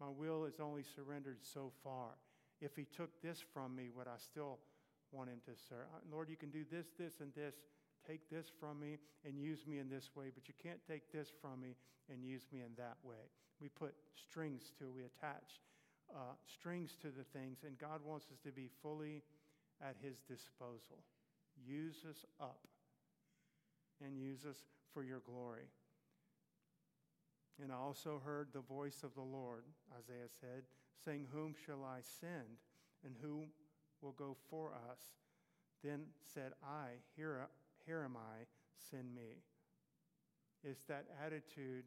My 0.00 0.08
will 0.08 0.46
is 0.46 0.58
only 0.58 0.82
surrendered 0.82 1.38
so 1.42 1.70
far. 1.84 2.16
If 2.60 2.74
He 2.74 2.86
took 2.96 3.10
this 3.20 3.44
from 3.52 3.76
me, 3.76 3.90
would 3.94 4.08
I 4.08 4.16
still 4.16 4.58
want 5.12 5.28
Him 5.28 5.40
to 5.44 5.52
serve? 5.68 5.86
Uh, 5.94 6.00
Lord, 6.10 6.30
you 6.30 6.36
can 6.36 6.50
do 6.50 6.64
this, 6.70 6.86
this, 6.98 7.20
and 7.20 7.34
this. 7.34 7.54
Take 8.06 8.28
this 8.30 8.46
from 8.60 8.80
me 8.80 8.98
and 9.24 9.38
use 9.38 9.66
me 9.66 9.78
in 9.78 9.88
this 9.88 10.10
way, 10.14 10.26
but 10.34 10.48
you 10.48 10.54
can't 10.62 10.80
take 10.88 11.12
this 11.12 11.28
from 11.40 11.60
me 11.60 11.76
and 12.10 12.24
use 12.24 12.46
me 12.52 12.60
in 12.60 12.74
that 12.76 12.96
way. 13.02 13.30
We 13.60 13.68
put 13.68 13.94
strings 14.16 14.72
to 14.78 14.90
we 14.90 15.02
attach 15.02 15.60
uh, 16.14 16.34
strings 16.46 16.96
to 17.00 17.08
the 17.08 17.24
things, 17.38 17.58
and 17.66 17.78
God 17.78 18.00
wants 18.04 18.26
us 18.32 18.38
to 18.44 18.52
be 18.52 18.68
fully 18.82 19.22
at 19.80 19.96
His 20.02 20.18
disposal. 20.28 21.04
Use 21.66 22.04
us 22.08 22.24
up 22.40 22.66
and 24.04 24.18
use 24.18 24.44
us 24.44 24.64
for 24.92 25.02
your 25.02 25.20
glory. 25.20 25.68
And 27.62 27.70
I 27.70 27.76
also 27.76 28.20
heard 28.24 28.48
the 28.52 28.60
voice 28.60 29.02
of 29.04 29.14
the 29.14 29.22
Lord, 29.22 29.64
Isaiah 29.96 30.28
said, 30.40 30.64
saying, 31.04 31.26
Whom 31.32 31.54
shall 31.66 31.84
I 31.84 32.00
send, 32.20 32.58
and 33.04 33.14
who 33.20 33.44
will 34.00 34.12
go 34.12 34.36
for 34.50 34.72
us? 34.90 35.00
Then 35.84 36.06
said 36.34 36.52
I, 36.64 37.00
Here, 37.16 37.48
here 37.86 38.02
am 38.04 38.16
I, 38.16 38.46
send 38.90 39.14
me. 39.14 39.42
It's 40.64 40.82
that 40.88 41.06
attitude 41.24 41.84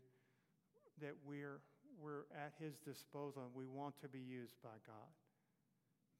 that 1.01 1.15
we're 1.25 1.59
we're 2.01 2.27
at 2.35 2.53
His 2.59 2.75
disposal 2.77 3.43
and 3.43 3.55
we 3.55 3.67
want 3.67 3.95
to 4.01 4.09
be 4.09 4.19
used 4.19 4.61
by 4.61 4.75
God 4.85 5.11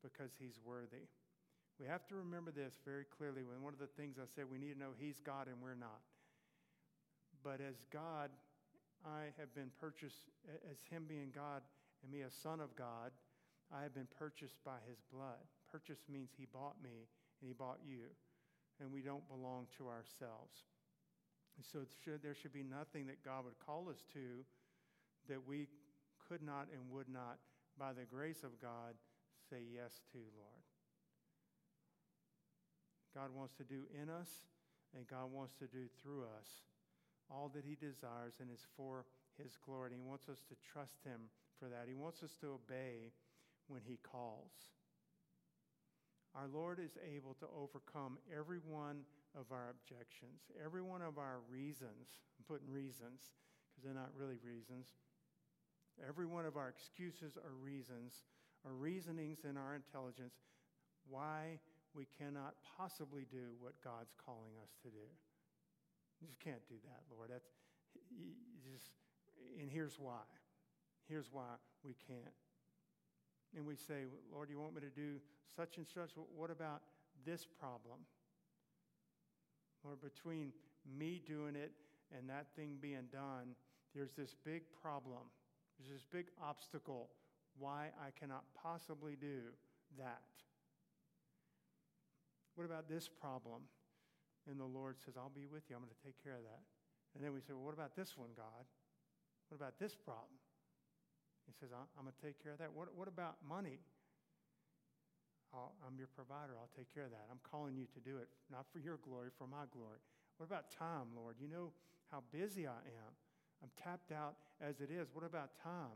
because 0.02 0.32
He's 0.40 0.60
worthy. 0.64 1.12
We 1.80 1.86
have 1.88 2.08
to 2.08 2.16
remember 2.16 2.52
this 2.52 2.80
very 2.86 3.04
clearly. 3.04 3.44
When 3.44 3.62
one 3.62 3.74
of 3.74 3.80
the 3.80 3.92
things 4.00 4.16
I 4.18 4.28
said, 4.34 4.46
we 4.50 4.58
need 4.58 4.74
to 4.74 4.80
know 4.80 4.96
He's 4.98 5.20
God 5.20 5.48
and 5.48 5.58
we're 5.62 5.76
not. 5.76 6.00
But 7.44 7.60
as 7.60 7.76
God, 7.92 8.32
I 9.06 9.36
have 9.38 9.54
been 9.54 9.70
purchased, 9.80 10.32
as 10.72 10.78
Him 10.90 11.04
being 11.08 11.32
God 11.36 11.62
and 12.04 12.12
me 12.12 12.22
a 12.22 12.32
son 12.32 12.60
of 12.60 12.76
God, 12.76 13.12
I 13.74 13.84
have 13.84 13.94
been 13.94 14.08
purchased 14.18 14.64
by 14.64 14.80
His 14.88 15.00
blood. 15.12 15.44
Purchase 15.70 16.00
means 16.10 16.32
He 16.38 16.48
bought 16.48 16.82
me 16.82 17.12
and 17.42 17.48
He 17.48 17.54
bought 17.54 17.80
you, 17.86 18.16
and 18.80 18.92
we 18.92 19.02
don't 19.02 19.28
belong 19.28 19.68
to 19.78 19.88
ourselves. 19.88 20.66
So 21.72 21.80
should, 22.04 22.22
there 22.22 22.36
should 22.36 22.54
be 22.54 22.64
nothing 22.64 23.08
that 23.08 23.24
God 23.24 23.46
would 23.46 23.60
call 23.66 23.88
us 23.90 24.04
to 24.14 24.44
that 25.30 25.48
we 25.48 25.68
could 26.28 26.42
not 26.42 26.68
and 26.74 26.92
would 26.92 27.08
not, 27.10 27.40
by 27.80 27.94
the 27.94 28.06
grace 28.06 28.44
of 28.44 28.60
God, 28.62 28.96
say 29.50 29.64
yes 29.74 30.02
to, 30.12 30.18
Lord. 30.18 30.66
God 33.16 33.30
wants 33.34 33.54
to 33.56 33.64
do 33.64 33.88
in 33.96 34.10
us, 34.10 34.30
and 34.96 35.08
God 35.08 35.32
wants 35.32 35.54
to 35.56 35.68
do 35.68 35.88
through 36.02 36.24
us 36.24 36.48
all 37.32 37.50
that 37.56 37.64
He 37.66 37.76
desires 37.76 38.36
and 38.40 38.52
is 38.52 38.68
for 38.76 39.06
His 39.42 39.58
glory. 39.66 39.92
And 39.92 40.02
He 40.02 40.08
wants 40.08 40.28
us 40.30 40.44
to 40.50 40.56
trust 40.74 41.00
Him 41.06 41.32
for 41.60 41.70
that. 41.70 41.88
He 41.88 41.96
wants 41.96 42.24
us 42.24 42.36
to 42.42 42.60
obey 42.60 43.14
when 43.68 43.82
He 43.86 43.98
calls. 44.04 44.52
Our 46.36 46.48
Lord 46.52 46.80
is 46.84 46.98
able 47.00 47.34
to 47.39 47.48
overcome 47.56 48.17
every 48.28 48.60
one 48.60 49.08
of 49.39 49.52
our 49.52 49.71
objections, 49.71 50.52
every 50.63 50.82
one 50.82 51.02
of 51.02 51.17
our 51.17 51.39
reasons. 51.50 52.19
I'm 52.36 52.43
putting 52.43 52.67
reasons 52.69 53.32
because 53.71 53.84
they're 53.84 53.95
not 53.95 54.12
really 54.15 54.38
reasons. 54.43 54.88
Every 56.08 56.26
one 56.26 56.45
of 56.45 56.58
our 56.58 56.67
excuses 56.67 57.38
or 57.38 57.56
reasons 57.63 58.28
or 58.65 58.74
reasonings 58.74 59.45
in 59.48 59.56
our 59.56 59.76
intelligence 59.76 60.36
why 61.08 61.60
we 61.95 62.06
cannot 62.19 62.56
possibly 62.78 63.26
do 63.32 63.56
what 63.60 63.80
God's 63.82 64.12
calling 64.19 64.60
us 64.62 64.76
to 64.84 64.89
do. 64.89 65.08
You 66.19 66.28
just 66.28 66.39
can't 66.39 66.67
do 66.67 66.76
that, 66.84 67.04
Lord. 67.15 67.30
That's 67.32 67.48
just, 68.60 68.91
and 69.60 69.71
here's 69.71 69.98
why. 70.00 70.28
Here's 71.08 71.32
why 71.32 71.56
we 71.84 71.95
can't. 72.08 72.36
And 73.56 73.65
we 73.65 73.76
say, 73.76 74.04
Lord, 74.32 74.50
you 74.50 74.60
want 74.60 74.76
me 74.76 74.82
to 74.82 74.89
do 74.89 75.15
such 75.56 75.78
and 75.78 75.86
such? 75.88 76.12
What 76.36 76.52
about 76.52 76.82
this 77.26 77.46
problem? 77.46 78.00
Or 79.84 79.96
between 79.96 80.52
me 80.98 81.22
doing 81.26 81.56
it 81.56 81.72
and 82.15 82.30
that 82.30 82.48
thing 82.56 82.78
being 82.82 83.08
done, 83.12 83.56
there's 83.94 84.12
this 84.12 84.36
big 84.44 84.63
problem. 84.82 85.32
There's 85.80 85.91
this 85.91 86.06
big 86.12 86.28
obstacle 86.44 87.10
why 87.58 87.89
I 88.02 88.12
cannot 88.20 88.44
possibly 88.62 89.15
do 89.15 89.39
that. 89.98 90.22
What 92.56 92.65
about 92.65 92.89
this 92.89 93.08
problem? 93.08 93.62
And 94.50 94.60
the 94.60 94.65
Lord 94.65 94.98
says, 95.04 95.15
I'll 95.18 95.32
be 95.34 95.46
with 95.46 95.63
you. 95.70 95.76
I'm 95.76 95.82
going 95.82 95.96
to 95.96 96.06
take 96.06 96.22
care 96.24 96.36
of 96.36 96.44
that. 96.44 96.63
And 97.15 97.24
then 97.24 97.34
we 97.34 97.39
say, 97.39 97.54
Well, 97.54 97.63
what 97.63 97.74
about 97.74 97.96
this 97.96 98.18
one, 98.18 98.30
God? 98.36 98.68
What 99.50 99.58
about 99.58 99.80
this 99.80 99.96
problem? 99.96 100.39
He 101.46 101.54
says, 101.54 101.70
I'm 101.74 102.04
going 102.04 102.14
to 102.14 102.22
take 102.26 102.42
care 102.42 102.54
of 102.54 102.60
that. 102.60 102.74
What, 102.74 102.90
what 102.98 103.08
about 103.08 103.38
money? 103.46 103.80
i 105.56 105.88
am 105.88 105.96
your 105.96 106.12
provider. 106.12 106.60
I'll 106.60 106.74
take 106.76 106.92
care 106.92 107.08
of 107.08 107.16
that. 107.16 107.32
I'm 107.32 107.40
calling 107.48 107.80
you 107.80 107.88
to 107.96 108.00
do 108.04 108.20
it, 108.20 108.28
not 108.52 108.68
for 108.74 108.84
your 108.84 109.00
glory, 109.00 109.32
for 109.32 109.48
my 109.48 109.64
glory. 109.72 110.04
What 110.36 110.52
about 110.52 110.68
time, 110.68 111.16
Lord? 111.16 111.40
You 111.40 111.48
know 111.48 111.72
how 112.12 112.28
busy 112.34 112.68
I 112.68 112.84
am. 112.84 113.12
I'm 113.64 113.72
tapped 113.80 114.12
out 114.12 114.36
as 114.60 114.84
it 114.84 114.92
is. 114.92 115.08
What 115.16 115.24
about 115.24 115.56
time? 115.64 115.96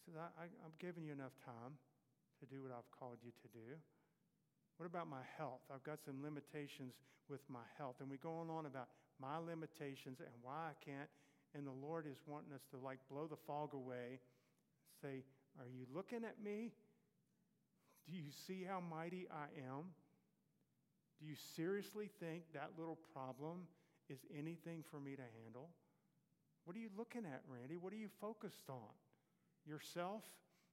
He 0.00 0.08
says, 0.08 0.16
I, 0.16 0.28
I, 0.40 0.44
I'm 0.64 0.72
giving 0.80 1.04
you 1.04 1.12
enough 1.12 1.36
time 1.44 1.76
to 2.40 2.44
do 2.48 2.64
what 2.64 2.72
I've 2.72 2.88
called 2.96 3.20
you 3.20 3.30
to 3.30 3.48
do. 3.52 3.76
What 4.78 4.86
about 4.86 5.10
my 5.10 5.26
health? 5.36 5.60
I've 5.68 5.82
got 5.82 6.00
some 6.00 6.22
limitations 6.22 6.94
with 7.28 7.42
my 7.50 7.66
health. 7.76 7.96
And 8.00 8.08
we 8.08 8.16
go 8.16 8.32
on 8.48 8.64
about 8.64 8.88
my 9.20 9.36
limitations 9.36 10.20
and 10.20 10.32
why 10.40 10.72
I 10.72 10.76
can't. 10.80 11.10
And 11.54 11.66
the 11.66 11.74
Lord 11.74 12.06
is 12.06 12.22
wanting 12.26 12.52
us 12.54 12.64
to 12.70 12.78
like 12.78 12.98
blow 13.10 13.26
the 13.26 13.36
fog 13.46 13.74
away, 13.74 14.20
say, 15.02 15.24
Are 15.58 15.68
you 15.68 15.86
looking 15.94 16.24
at 16.24 16.42
me? 16.42 16.72
Do 18.06 18.16
you 18.16 18.30
see 18.46 18.64
how 18.66 18.80
mighty 18.80 19.28
I 19.30 19.46
am? 19.68 19.92
Do 21.20 21.26
you 21.26 21.34
seriously 21.56 22.08
think 22.20 22.44
that 22.54 22.70
little 22.78 22.98
problem 23.12 23.66
is 24.08 24.18
anything 24.36 24.84
for 24.90 25.00
me 25.00 25.16
to 25.16 25.22
handle? 25.42 25.70
What 26.64 26.76
are 26.76 26.80
you 26.80 26.90
looking 26.96 27.24
at, 27.24 27.42
Randy? 27.48 27.76
What 27.76 27.92
are 27.92 27.96
you 27.96 28.08
focused 28.20 28.68
on? 28.68 28.92
Yourself 29.66 30.22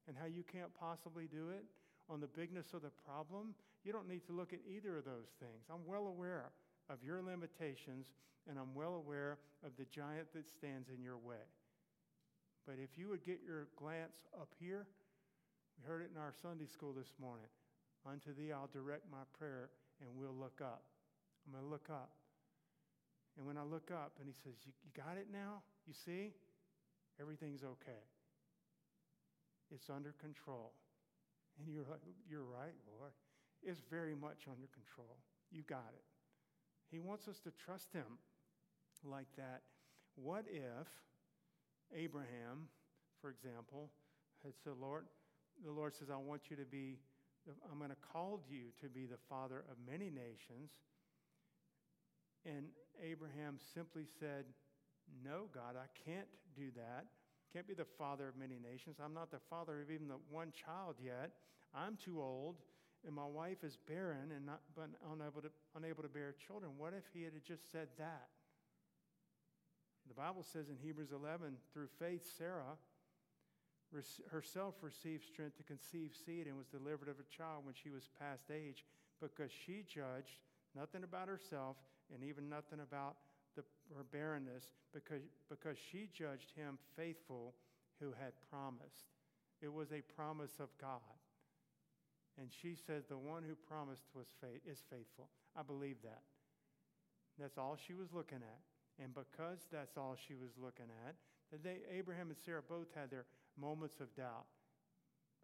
and 0.08 0.16
how 0.18 0.26
you 0.26 0.44
can't 0.44 0.74
possibly 0.74 1.28
do 1.28 1.50
it? 1.50 1.66
On 2.10 2.20
the 2.20 2.28
bigness 2.28 2.74
of 2.74 2.84
the 2.84 2.92
problem? 3.06 3.56
You 3.84 3.92
don't 3.92 4.08
need 4.08 4.26
to 4.28 4.34
look 4.34 4.54
at 4.54 4.60
either 4.70 4.98
of 4.98 5.06
those 5.06 5.30
things. 5.40 5.66
I'm 5.72 5.86
well 5.86 6.08
aware 6.08 6.52
of 6.90 7.04
your 7.04 7.22
limitations, 7.22 8.06
and 8.48 8.60
I'm 8.60 8.76
well 8.76 8.96
aware 8.96 9.40
of 9.66 9.72
the 9.78 9.86
giant 9.86 10.32
that 10.34 10.52
stands 10.52 10.90
in 10.90 11.02
your 11.02 11.18
way. 11.18 11.42
But 12.66 12.76
if 12.82 12.98
you 12.98 13.10
would 13.10 13.24
get 13.24 13.40
your 13.46 13.68
glance 13.78 14.26
up 14.34 14.50
here, 14.60 14.88
we 15.78 15.86
heard 15.86 16.02
it 16.02 16.10
in 16.14 16.20
our 16.20 16.34
Sunday 16.42 16.66
school 16.66 16.94
this 16.94 17.14
morning. 17.22 17.46
Unto 18.06 18.34
thee 18.34 18.52
I'll 18.52 18.70
direct 18.74 19.06
my 19.12 19.26
prayer, 19.38 19.70
and 20.02 20.10
we'll 20.18 20.34
look 20.34 20.62
up. 20.62 20.84
I'm 21.46 21.54
going 21.54 21.64
to 21.64 21.70
look 21.70 21.90
up. 21.90 22.10
And 23.38 23.46
when 23.46 23.58
I 23.58 23.64
look 23.64 23.92
up, 23.92 24.14
and 24.20 24.28
he 24.28 24.34
says, 24.34 24.54
You, 24.66 24.72
you 24.84 24.90
got 24.96 25.18
it 25.18 25.28
now? 25.32 25.62
You 25.86 25.94
see? 25.94 26.34
Everything's 27.20 27.64
okay. 27.64 28.04
It's 29.74 29.90
under 29.90 30.14
control. 30.20 30.74
And 31.60 31.74
you're, 31.74 31.86
you're 32.30 32.44
right, 32.44 32.76
Lord 32.86 33.12
It's 33.64 33.82
very 33.90 34.16
much 34.16 34.48
under 34.48 34.68
control. 34.74 35.18
You 35.52 35.64
got 35.64 35.94
it. 35.94 36.04
He 36.92 37.00
wants 37.00 37.28
us 37.28 37.40
to 37.40 37.52
trust 37.52 37.94
him 37.94 38.20
like 39.04 39.28
that. 39.38 39.62
What 40.16 40.46
if 40.50 40.88
Abraham, 41.94 42.70
for 43.22 43.30
example, 43.30 43.92
had 44.44 44.54
said, 44.64 44.74
Lord, 44.80 45.06
the 45.64 45.72
Lord 45.72 45.96
says, 45.96 46.10
I 46.12 46.18
want 46.18 46.50
you 46.50 46.56
to 46.58 46.66
be, 46.66 46.98
I'm 47.72 47.78
going 47.78 47.90
to 47.90 48.08
call 48.14 48.42
you 48.50 48.74
to 48.82 48.90
be 48.90 49.06
the 49.06 49.20
father 49.30 49.66
of 49.70 49.78
many 49.90 50.10
nations. 50.10 50.72
And 52.46 52.68
Abraham 53.04 53.58
simply 53.74 54.06
said, 54.20 54.46
No, 55.24 55.46
God, 55.54 55.76
I 55.76 55.88
can't 56.06 56.28
do 56.56 56.70
that. 56.76 57.06
Can't 57.54 57.68
be 57.68 57.74
the 57.74 57.88
father 57.98 58.28
of 58.28 58.36
many 58.36 58.60
nations. 58.60 58.98
I'm 59.04 59.14
not 59.14 59.32
the 59.32 59.40
father 59.50 59.82
of 59.82 59.90
even 59.90 60.08
the 60.08 60.20
one 60.30 60.52
child 60.52 60.96
yet. 61.02 61.32
I'm 61.74 61.98
too 61.98 62.22
old 62.22 62.58
and 63.06 63.16
my 63.16 63.26
wife 63.26 63.64
is 63.64 63.78
barren 63.88 64.32
and 64.36 64.46
not 64.46 64.62
but 64.76 64.90
unable 65.14 65.42
to, 65.42 65.50
unable 65.76 66.02
to 66.04 66.10
bear 66.10 66.34
children. 66.48 66.72
What 66.78 66.94
if 66.94 67.04
he 67.14 67.24
had 67.24 67.34
just 67.46 67.72
said 67.72 67.88
that? 67.98 68.30
The 70.08 70.14
Bible 70.14 70.44
says 70.44 70.70
in 70.70 70.78
Hebrews 70.78 71.12
11, 71.12 71.58
through 71.74 71.88
faith, 72.00 72.28
Sarah 72.38 72.78
herself 74.30 74.76
received 74.82 75.24
strength 75.24 75.58
to 75.58 75.64
conceive 75.64 76.12
seed 76.26 76.48
and 76.48 76.58
was 76.58 76.68
delivered 76.68 77.08
of 77.08 77.16
a 77.20 77.36
child 77.36 77.64
when 77.64 77.76
she 77.76 77.90
was 77.90 78.10
past 78.20 78.52
age 78.52 78.84
because 79.22 79.52
she 79.52 79.86
judged 79.88 80.44
nothing 80.76 81.04
about 81.04 81.28
herself 81.28 81.78
and 82.14 82.24
even 82.24 82.50
nothing 82.50 82.80
about 82.82 83.16
the, 83.56 83.64
her 83.96 84.04
barrenness 84.04 84.66
because, 84.94 85.22
because 85.50 85.78
she 85.92 86.10
judged 86.14 86.52
him 86.56 86.78
faithful 86.98 87.54
who 88.02 88.12
had 88.20 88.34
promised. 88.52 89.16
It 89.62 89.72
was 89.72 89.92
a 89.92 90.02
promise 90.16 90.60
of 90.60 90.70
God. 90.80 91.00
And 92.38 92.50
she 92.52 92.76
says, 92.76 93.06
The 93.08 93.18
one 93.18 93.44
who 93.44 93.56
promised 93.56 94.04
was 94.14 94.28
faith, 94.42 94.60
is 94.70 94.84
faithful. 94.90 95.30
I 95.56 95.64
believe 95.64 95.98
that. 96.04 96.24
That's 97.40 97.58
all 97.58 97.78
she 97.80 97.94
was 97.94 98.12
looking 98.12 98.40
at. 98.44 98.60
And 99.02 99.14
because 99.14 99.68
that's 99.72 99.98
all 99.98 100.16
she 100.16 100.36
was 100.36 100.52
looking 100.62 100.88
at, 101.08 101.16
they, 101.64 101.80
Abraham 101.92 102.30
and 102.30 102.38
Sarah 102.38 102.64
both 102.68 102.88
had 102.96 103.12
their 103.12 103.26
moments 103.60 104.00
of 104.00 104.14
doubt, 104.16 104.46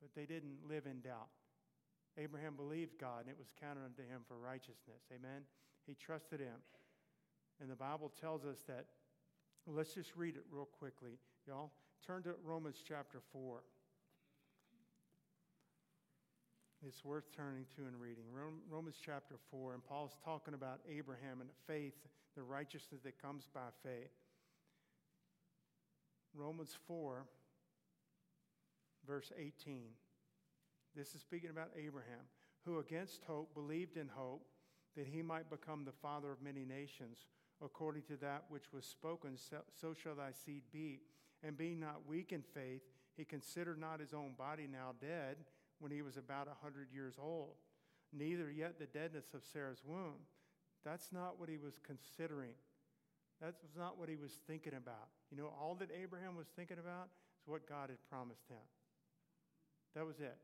but 0.01 0.09
they 0.15 0.25
didn't 0.25 0.57
live 0.67 0.85
in 0.85 1.01
doubt. 1.01 1.29
Abraham 2.17 2.55
believed 2.55 2.99
God, 2.99 3.21
and 3.21 3.29
it 3.29 3.37
was 3.37 3.53
counted 3.59 3.85
unto 3.85 4.01
him 4.01 4.21
for 4.27 4.37
righteousness. 4.37 5.03
Amen? 5.13 5.43
He 5.87 5.93
trusted 5.93 6.39
him. 6.39 6.59
And 7.61 7.69
the 7.69 7.75
Bible 7.75 8.11
tells 8.19 8.43
us 8.45 8.59
that, 8.67 8.85
let's 9.67 9.93
just 9.93 10.15
read 10.15 10.35
it 10.35 10.43
real 10.51 10.65
quickly, 10.65 11.19
y'all. 11.47 11.71
Turn 12.05 12.23
to 12.23 12.33
Romans 12.43 12.81
chapter 12.85 13.21
4 13.31 13.61
it's 16.87 17.05
worth 17.05 17.25
turning 17.35 17.65
to 17.75 17.83
and 17.83 18.01
reading. 18.01 18.23
Romans 18.69 18.95
chapter 19.03 19.35
4, 19.51 19.73
and 19.73 19.83
Paul's 19.83 20.17
talking 20.25 20.53
about 20.53 20.79
Abraham 20.89 21.41
and 21.41 21.49
faith, 21.67 21.93
the 22.35 22.41
righteousness 22.41 23.01
that 23.03 23.21
comes 23.21 23.47
by 23.53 23.69
faith. 23.83 24.11
Romans 26.33 26.75
4, 26.87 27.25
verse 29.05 29.31
18. 29.37 29.89
This 30.95 31.13
is 31.13 31.21
speaking 31.21 31.51
about 31.51 31.69
Abraham, 31.77 32.25
who 32.65 32.79
against 32.79 33.23
hope 33.25 33.53
believed 33.53 33.97
in 33.97 34.07
hope 34.07 34.47
that 34.97 35.07
he 35.07 35.21
might 35.21 35.49
become 35.49 35.85
the 35.85 35.91
father 35.91 36.31
of 36.31 36.41
many 36.41 36.65
nations, 36.65 37.25
according 37.63 38.03
to 38.03 38.17
that 38.17 38.45
which 38.49 38.73
was 38.73 38.85
spoken, 38.85 39.37
so 39.37 39.93
shall 39.93 40.15
thy 40.15 40.31
seed 40.31 40.63
be. 40.71 40.99
And 41.43 41.57
being 41.57 41.79
not 41.79 42.07
weak 42.07 42.31
in 42.31 42.41
faith, 42.41 42.81
he 43.15 43.23
considered 43.23 43.79
not 43.79 43.99
his 43.99 44.13
own 44.13 44.33
body 44.37 44.67
now 44.71 44.93
dead 44.99 45.37
when 45.81 45.91
he 45.91 46.05
was 46.05 46.15
about 46.15 46.45
a 46.45 46.55
100 46.61 46.93
years 46.93 47.17
old, 47.17 47.57
neither 48.13 48.51
yet 48.51 48.77
the 48.77 48.85
deadness 48.85 49.33
of 49.33 49.41
Sarah's 49.43 49.81
womb. 49.83 50.21
That's 50.85 51.09
not 51.11 51.39
what 51.39 51.49
he 51.49 51.57
was 51.57 51.81
considering. 51.81 52.53
That 53.41 53.57
was 53.61 53.73
not 53.75 53.97
what 53.97 54.07
he 54.07 54.15
was 54.15 54.37
thinking 54.45 54.77
about. 54.77 55.09
You 55.33 55.37
know, 55.37 55.49
all 55.57 55.75
that 55.81 55.89
Abraham 55.89 56.37
was 56.37 56.47
thinking 56.55 56.77
about 56.77 57.09
is 57.41 57.49
what 57.49 57.67
God 57.67 57.89
had 57.89 57.97
promised 58.09 58.45
him. 58.47 58.61
That 59.95 60.05
was 60.05 60.21
it. 60.21 60.37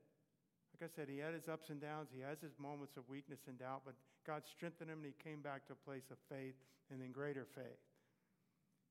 Like 0.74 0.90
I 0.90 0.94
said, 0.94 1.08
he 1.08 1.22
had 1.22 1.34
his 1.34 1.48
ups 1.48 1.70
and 1.70 1.80
downs, 1.80 2.10
he 2.14 2.22
has 2.22 2.42
his 2.42 2.58
moments 2.60 2.98
of 2.98 3.08
weakness 3.10 3.46
and 3.48 3.58
doubt, 3.58 3.82
but 3.86 3.96
God 4.26 4.42
strengthened 4.46 4.90
him 4.90 5.00
and 5.06 5.14
he 5.14 5.24
came 5.24 5.42
back 5.42 5.66
to 5.68 5.74
a 5.74 5.86
place 5.88 6.10
of 6.12 6.18
faith 6.30 6.58
and 6.92 7.02
then 7.02 7.12
greater 7.12 7.46
faith. 7.56 7.82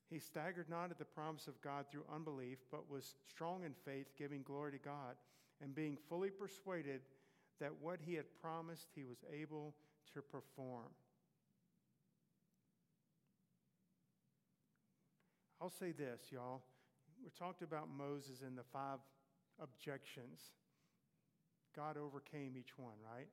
He 0.09 0.19
staggered 0.19 0.71
not 0.71 0.91
at 0.91 0.99
the 0.99 1.05
promise 1.05 1.47
of 1.49 1.61
God 1.61 1.87
through 1.91 2.07
unbelief, 2.15 2.59
but 2.71 2.91
was 2.91 3.15
strong 3.29 3.65
in 3.65 3.75
faith, 3.85 4.07
giving 4.17 4.43
glory 4.43 4.73
to 4.73 4.79
God 4.79 5.19
and 5.63 5.75
being 5.75 5.97
fully 6.09 6.31
persuaded 6.31 7.01
that 7.61 7.71
what 7.81 8.01
he 8.05 8.15
had 8.15 8.27
promised 8.41 8.89
he 8.95 9.05
was 9.05 9.19
able 9.33 9.75
to 10.15 10.23
perform. 10.23 10.89
I'll 15.61 15.71
say 15.71 15.93
this, 15.93 16.21
y'all. 16.31 16.63
We 17.25 17.31
talked 17.31 17.63
about 17.63 17.89
Moses 17.89 18.43
and 18.47 18.59
the 18.59 18.63
five 18.73 18.99
objections. 19.61 20.41
God 21.75 21.97
overcame 21.97 22.55
each 22.59 22.77
one, 22.77 22.97
right? 23.03 23.29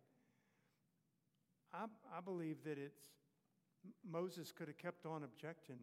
I, 1.74 1.86
I 2.15 2.21
believe 2.21 2.57
that 2.65 2.78
it's 2.78 3.01
Moses 4.09 4.51
could 4.51 4.67
have 4.67 4.78
kept 4.78 5.05
on 5.05 5.24
objecting. 5.24 5.80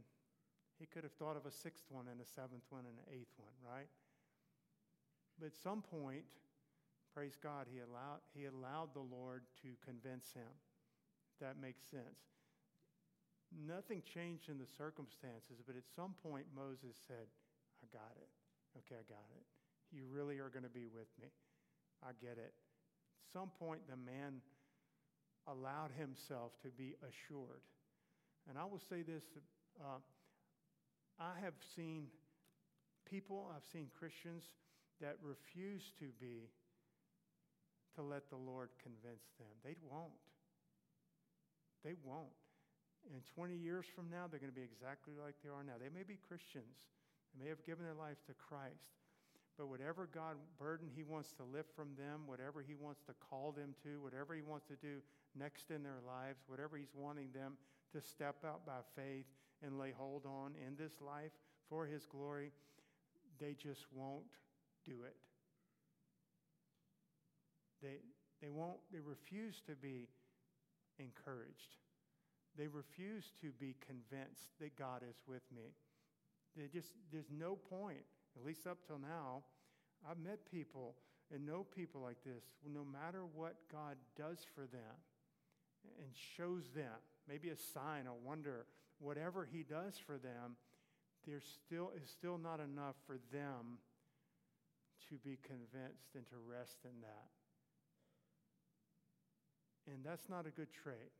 He 0.78 0.86
could 0.86 1.02
have 1.02 1.12
thought 1.12 1.36
of 1.36 1.44
a 1.44 1.50
sixth 1.50 1.84
one 1.90 2.06
and 2.10 2.20
a 2.20 2.24
seventh 2.24 2.64
one 2.70 2.84
and 2.88 2.96
an 2.96 3.12
eighth 3.12 3.34
one, 3.36 3.52
right? 3.60 3.88
But 5.40 5.46
at 5.46 5.56
some 5.56 5.80
point, 5.80 6.28
praise 7.16 7.32
God, 7.42 7.64
he 7.72 7.80
allowed, 7.80 8.20
he 8.36 8.44
allowed 8.44 8.92
the 8.92 9.00
Lord 9.00 9.42
to 9.64 9.72
convince 9.80 10.36
him. 10.36 10.52
That 11.40 11.56
makes 11.56 11.80
sense. 11.88 12.28
Nothing 13.48 14.02
changed 14.04 14.52
in 14.52 14.60
the 14.60 14.68
circumstances, 14.68 15.64
but 15.66 15.74
at 15.74 15.88
some 15.96 16.12
point, 16.22 16.44
Moses 16.54 17.00
said, 17.08 17.24
I 17.80 17.88
got 17.88 18.12
it. 18.20 18.28
Okay, 18.84 19.00
I 19.00 19.06
got 19.08 19.24
it. 19.32 19.46
You 19.90 20.04
really 20.12 20.38
are 20.38 20.52
going 20.52 20.68
to 20.68 20.70
be 20.70 20.86
with 20.86 21.08
me. 21.16 21.32
I 22.04 22.12
get 22.20 22.36
it. 22.36 22.52
At 22.52 23.32
some 23.32 23.50
point, 23.58 23.80
the 23.88 23.96
man 23.96 24.44
allowed 25.48 25.90
himself 25.96 26.52
to 26.62 26.68
be 26.68 26.94
assured. 27.00 27.64
And 28.48 28.58
I 28.58 28.64
will 28.64 28.78
say 28.78 29.00
this 29.02 29.24
uh, 29.80 29.98
I 31.18 31.32
have 31.42 31.54
seen 31.74 32.06
people, 33.08 33.50
I've 33.54 33.66
seen 33.72 33.88
Christians 33.98 34.44
that 35.00 35.16
refuse 35.22 35.92
to 35.98 36.12
be, 36.20 36.48
to 37.96 38.02
let 38.02 38.28
the 38.30 38.36
Lord 38.36 38.70
convince 38.82 39.24
them. 39.38 39.52
They 39.64 39.74
won't. 39.82 40.12
They 41.84 41.94
won't. 42.04 42.36
And 43.14 43.24
20 43.34 43.56
years 43.56 43.86
from 43.88 44.10
now, 44.12 44.28
they're 44.28 44.40
going 44.40 44.52
to 44.52 44.60
be 44.60 44.64
exactly 44.64 45.14
like 45.16 45.34
they 45.42 45.48
are 45.48 45.64
now. 45.64 45.80
They 45.80 45.88
may 45.88 46.04
be 46.04 46.20
Christians, 46.28 46.88
they 47.32 47.44
may 47.44 47.48
have 47.48 47.64
given 47.64 47.84
their 47.84 47.96
life 47.96 48.20
to 48.28 48.34
Christ. 48.36 48.92
But 49.58 49.68
whatever 49.68 50.08
God 50.08 50.36
burden 50.58 50.88
He 50.94 51.02
wants 51.02 51.32
to 51.32 51.44
lift 51.44 51.74
from 51.76 51.92
them, 51.98 52.24
whatever 52.24 52.62
He 52.62 52.74
wants 52.74 53.02
to 53.04 53.12
call 53.28 53.52
them 53.52 53.74
to, 53.84 54.00
whatever 54.00 54.34
He 54.34 54.40
wants 54.40 54.64
to 54.68 54.76
do 54.76 55.04
next 55.36 55.70
in 55.70 55.82
their 55.82 56.00
lives, 56.06 56.40
whatever 56.46 56.78
He's 56.78 56.94
wanting 56.94 57.28
them 57.34 57.58
to 57.92 58.00
step 58.00 58.36
out 58.46 58.64
by 58.64 58.80
faith 58.96 59.26
and 59.62 59.78
lay 59.78 59.92
hold 59.92 60.24
on 60.24 60.52
in 60.66 60.76
this 60.76 60.94
life 61.04 61.32
for 61.68 61.84
His 61.84 62.06
glory, 62.06 62.52
they 63.38 63.52
just 63.52 63.84
won't 63.92 64.24
do 64.84 65.04
it. 65.04 65.16
They, 67.82 67.98
they 68.42 68.50
won't, 68.50 68.78
they 68.92 69.00
refuse 69.00 69.60
to 69.66 69.74
be 69.74 70.08
encouraged. 70.98 71.76
They 72.56 72.66
refuse 72.66 73.32
to 73.40 73.50
be 73.58 73.76
convinced 73.86 74.48
that 74.60 74.76
God 74.76 75.02
is 75.08 75.16
with 75.26 75.42
me. 75.54 75.72
They 76.56 76.66
just, 76.66 76.92
there's 77.12 77.30
no 77.30 77.56
point, 77.56 78.04
at 78.36 78.44
least 78.44 78.66
up 78.66 78.78
till 78.86 78.98
now. 78.98 79.42
I've 80.08 80.18
met 80.18 80.50
people 80.50 80.96
and 81.32 81.46
know 81.46 81.64
people 81.74 82.00
like 82.00 82.22
this. 82.24 82.44
No 82.66 82.84
matter 82.84 83.22
what 83.34 83.56
God 83.70 83.96
does 84.16 84.38
for 84.54 84.62
them 84.62 84.98
and 85.98 86.10
shows 86.36 86.70
them, 86.74 86.98
maybe 87.28 87.50
a 87.50 87.56
sign, 87.56 88.06
a 88.06 88.14
wonder, 88.14 88.66
whatever 88.98 89.48
He 89.50 89.62
does 89.62 89.94
for 90.04 90.18
them, 90.18 90.56
there 91.26 91.40
still 91.40 91.92
is 91.96 92.10
still 92.10 92.38
not 92.38 92.60
enough 92.60 92.96
for 93.06 93.18
them 93.32 93.78
to 95.08 95.16
be 95.24 95.38
convinced 95.42 96.14
and 96.14 96.26
to 96.28 96.36
rest 96.44 96.84
in 96.84 97.00
that. 97.00 97.30
And 99.88 100.04
that's 100.04 100.28
not 100.28 100.46
a 100.46 100.50
good 100.50 100.72
trait. 100.72 101.12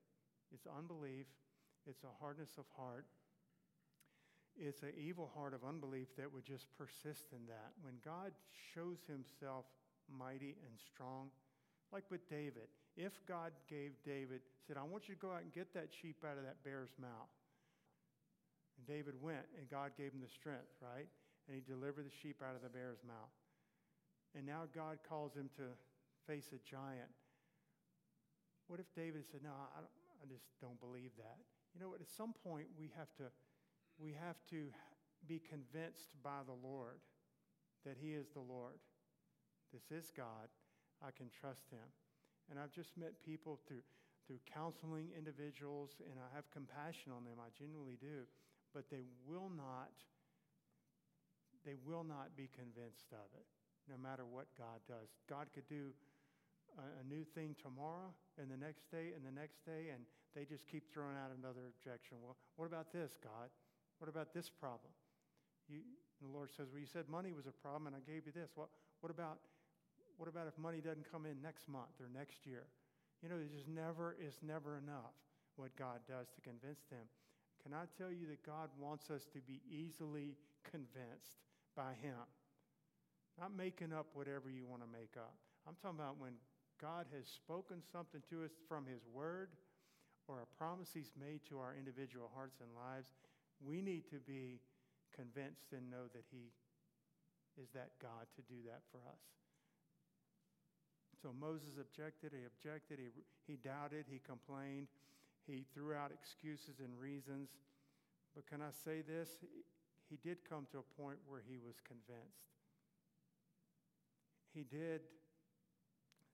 It's 0.53 0.67
unbelief, 0.67 1.27
it's 1.87 2.05
a 2.05 2.15
hardness 2.21 2.59
of 2.59 2.65
heart. 2.77 3.07
It's 4.59 4.83
an 4.83 4.93
evil 4.99 5.31
heart 5.35 5.55
of 5.55 5.65
unbelief 5.65 6.09
that 6.19 6.33
would 6.33 6.45
just 6.45 6.67
persist 6.77 7.33
in 7.33 7.47
that. 7.47 7.73
When 7.83 7.95
God 8.05 8.33
shows 8.75 8.99
himself 9.07 9.65
mighty 10.11 10.59
and 10.67 10.75
strong, 10.77 11.31
like 11.93 12.05
with 12.11 12.29
David, 12.29 12.69
if 12.97 13.25
God 13.27 13.53
gave 13.69 13.93
David, 14.05 14.43
said, 14.67 14.77
I 14.77 14.83
want 14.83 15.09
you 15.09 15.15
to 15.15 15.21
go 15.21 15.31
out 15.33 15.43
and 15.43 15.53
get 15.53 15.73
that 15.75 15.89
sheep 15.91 16.23
out 16.27 16.37
of 16.37 16.45
that 16.45 16.63
bear's 16.63 16.93
mouth. 17.01 17.33
And 18.77 18.87
David 18.87 19.15
went, 19.23 19.47
and 19.57 19.71
God 19.71 19.93
gave 19.97 20.13
him 20.13 20.21
the 20.21 20.29
strength, 20.29 20.75
right? 20.83 21.09
And 21.49 21.55
he 21.57 21.63
delivered 21.63 22.05
the 22.05 22.17
sheep 22.23 22.43
out 22.43 22.55
of 22.55 22.63
the 22.63 22.69
bear's 22.69 23.01
mouth. 23.07 23.33
And 24.37 24.47
now 24.47 24.63
God 24.75 24.99
calls 25.09 25.35
him 25.35 25.51
to 25.57 25.75
face 26.27 26.53
a 26.53 26.61
giant. 26.69 27.11
What 28.69 28.79
if 28.79 28.87
David 28.95 29.25
said, 29.31 29.41
No, 29.43 29.51
I, 29.51 29.83
I 29.83 30.25
just 30.31 30.47
don't 30.61 30.79
believe 30.81 31.11
that? 31.19 31.43
You 31.75 31.81
know 31.81 31.91
what? 31.91 32.01
At 32.01 32.11
some 32.11 32.35
point, 32.45 32.67
we 32.79 32.91
have 32.97 33.15
to, 33.19 33.31
we 33.99 34.15
have 34.15 34.37
to 34.51 34.71
be 35.27 35.41
convinced 35.41 36.15
by 36.23 36.43
the 36.47 36.55
Lord 36.55 37.03
that 37.85 37.97
He 38.01 38.15
is 38.15 38.31
the 38.31 38.43
Lord. 38.43 38.79
This 39.73 39.91
is 39.91 40.13
God. 40.17 40.51
I 41.03 41.11
can 41.11 41.31
trust 41.31 41.71
Him. 41.71 41.87
And 42.51 42.59
I've 42.59 42.73
just 42.73 42.99
met 42.99 43.15
people 43.25 43.59
through, 43.67 43.83
through 44.27 44.43
counseling 44.47 45.11
individuals, 45.17 46.03
and 46.03 46.19
I 46.19 46.35
have 46.35 46.51
compassion 46.51 47.13
on 47.15 47.25
them. 47.25 47.39
I 47.39 47.51
genuinely 47.57 47.97
do. 48.01 48.27
But 48.75 48.91
they 48.91 49.07
will 49.27 49.51
not, 49.51 49.95
they 51.65 51.75
will 51.87 52.05
not 52.05 52.37
be 52.37 52.51
convinced 52.55 53.11
of 53.11 53.27
it, 53.35 53.47
no 53.89 53.97
matter 53.97 54.25
what 54.27 54.47
God 54.59 54.83
does. 54.89 55.09
God 55.29 55.49
could 55.55 55.69
do 55.69 55.95
a, 56.79 57.03
a 57.03 57.05
new 57.07 57.25
thing 57.25 57.57
tomorrow 57.59 58.13
and 58.39 58.51
the 58.51 58.57
next 58.57 58.91
day 58.91 59.17
and 59.17 59.25
the 59.25 59.35
next 59.35 59.65
day, 59.65 59.91
and 59.95 60.05
they 60.35 60.45
just 60.45 60.69
keep 60.69 60.93
throwing 60.93 61.17
out 61.19 61.35
another 61.35 61.67
objection. 61.71 62.19
Well, 62.23 62.37
what 62.57 62.67
about 62.67 62.93
this, 62.93 63.17
God? 63.23 63.51
What 63.99 64.09
about 64.09 64.33
this 64.33 64.49
problem? 64.49 64.93
You, 65.69 65.83
the 66.23 66.29
Lord 66.29 66.51
says, 66.51 66.69
Well, 66.71 66.81
you 66.81 66.91
said 66.91 67.09
money 67.09 67.33
was 67.33 67.47
a 67.47 67.55
problem, 67.55 67.87
and 67.89 67.97
I 67.97 68.03
gave 68.05 68.27
you 68.27 68.33
this. 68.33 68.51
What, 68.55 68.69
what, 69.01 69.11
about, 69.11 69.39
what 70.17 70.29
about 70.29 70.47
if 70.47 70.57
money 70.59 70.81
doesn't 70.81 71.11
come 71.11 71.27
in 71.27 71.41
next 71.43 71.69
month 71.69 71.95
or 72.01 72.09
next 72.13 72.47
year? 72.47 72.67
You 73.23 73.29
know, 73.29 73.37
it 73.37 73.53
just 73.53 73.69
never 73.69 74.17
is 74.17 74.41
never 74.43 74.79
enough 74.79 75.15
what 75.57 75.77
God 75.77 76.01
does 76.09 76.29
to 76.33 76.41
convince 76.41 76.81
them. 76.91 77.05
Can 77.63 77.75
I 77.75 77.85
tell 77.99 78.11
you 78.11 78.27
that 78.29 78.41
God 78.45 78.71
wants 78.81 79.11
us 79.11 79.27
to 79.33 79.41
be 79.45 79.61
easily 79.69 80.37
convinced 80.65 81.45
by 81.77 81.93
Him? 82.01 82.17
Not 83.39 83.57
making 83.57 83.93
up 83.93 84.07
whatever 84.15 84.51
you 84.51 84.67
want 84.67 84.83
to 84.83 84.89
make 84.91 85.17
up. 85.17 85.35
I'm 85.69 85.77
talking 85.81 85.99
about 85.99 86.19
when 86.19 86.35
God 86.81 87.07
has 87.15 87.29
spoken 87.29 87.85
something 87.93 88.23
to 88.31 88.45
us 88.45 88.53
from 88.69 88.87
His 88.87 89.05
Word 89.13 89.51
or 90.29 90.41
a 90.41 90.49
promise 90.57 90.91
He's 90.93 91.13
made 91.19 91.45
to 91.49 91.59
our 91.59 91.75
individual 91.77 92.31
hearts 92.35 92.61
and 92.61 92.71
lives, 92.75 93.13
we 93.61 93.81
need 93.81 94.09
to 94.11 94.21
be 94.21 94.61
convinced 95.15 95.73
and 95.77 95.91
know 95.91 96.09
that 96.13 96.25
He 96.33 96.53
is 97.61 97.69
that 97.75 97.93
God 98.01 98.25
to 98.37 98.43
do 98.49 98.65
that 98.65 98.81
for 98.91 99.01
us. 99.09 99.21
So 101.21 101.37
Moses 101.37 101.77
objected, 101.77 102.33
he 102.33 102.49
objected, 102.49 102.97
he, 102.97 103.13
he 103.45 103.57
doubted, 103.61 104.09
he 104.09 104.21
complained, 104.25 104.89
he 105.45 105.67
threw 105.75 105.93
out 105.93 106.13
excuses 106.13 106.81
and 106.81 106.97
reasons. 106.97 107.51
But 108.35 108.47
can 108.47 108.63
I 108.63 108.73
say 108.73 109.03
this? 109.03 109.37
He 110.09 110.17
did 110.17 110.49
come 110.49 110.67
to 110.73 110.81
a 110.81 110.93
point 110.97 111.19
where 111.29 111.43
he 111.45 111.59
was 111.61 111.77
convinced. 111.85 112.49
He 114.55 114.65
did 114.65 115.03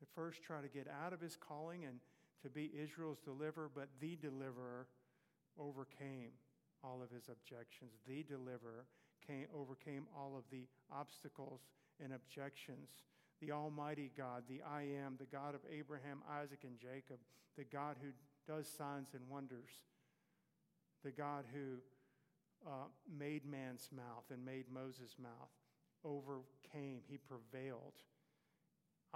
at 0.02 0.08
first 0.14 0.42
try 0.42 0.60
to 0.60 0.68
get 0.68 0.86
out 1.02 1.12
of 1.12 1.20
his 1.20 1.36
calling 1.36 1.84
and 1.84 1.98
to 2.42 2.50
be 2.50 2.70
Israel's 2.80 3.18
deliverer, 3.18 3.70
but 3.74 3.88
the 4.00 4.16
deliverer 4.16 4.86
overcame 5.58 6.30
all 6.84 7.02
of 7.02 7.10
his 7.10 7.28
objections. 7.28 7.92
The 8.06 8.22
deliverer 8.22 8.86
came, 9.26 9.46
overcame 9.54 10.06
all 10.16 10.36
of 10.36 10.44
the 10.50 10.66
obstacles 10.92 11.60
and 12.02 12.12
objections. 12.12 12.90
The 13.40 13.52
Almighty 13.52 14.12
God, 14.16 14.44
the 14.48 14.62
I 14.62 14.82
am, 14.82 15.16
the 15.18 15.26
God 15.26 15.54
of 15.54 15.60
Abraham, 15.70 16.22
Isaac, 16.30 16.60
and 16.64 16.78
Jacob, 16.78 17.18
the 17.56 17.64
God 17.64 17.96
who 18.00 18.08
does 18.50 18.68
signs 18.68 19.08
and 19.14 19.28
wonders, 19.28 19.70
the 21.04 21.10
God 21.10 21.44
who 21.52 21.78
uh, 22.66 22.86
made 23.18 23.44
man's 23.44 23.88
mouth 23.94 24.24
and 24.30 24.44
made 24.44 24.66
Moses' 24.72 25.16
mouth, 25.20 25.50
overcame, 26.06 27.00
he 27.08 27.18
prevailed 27.18 27.98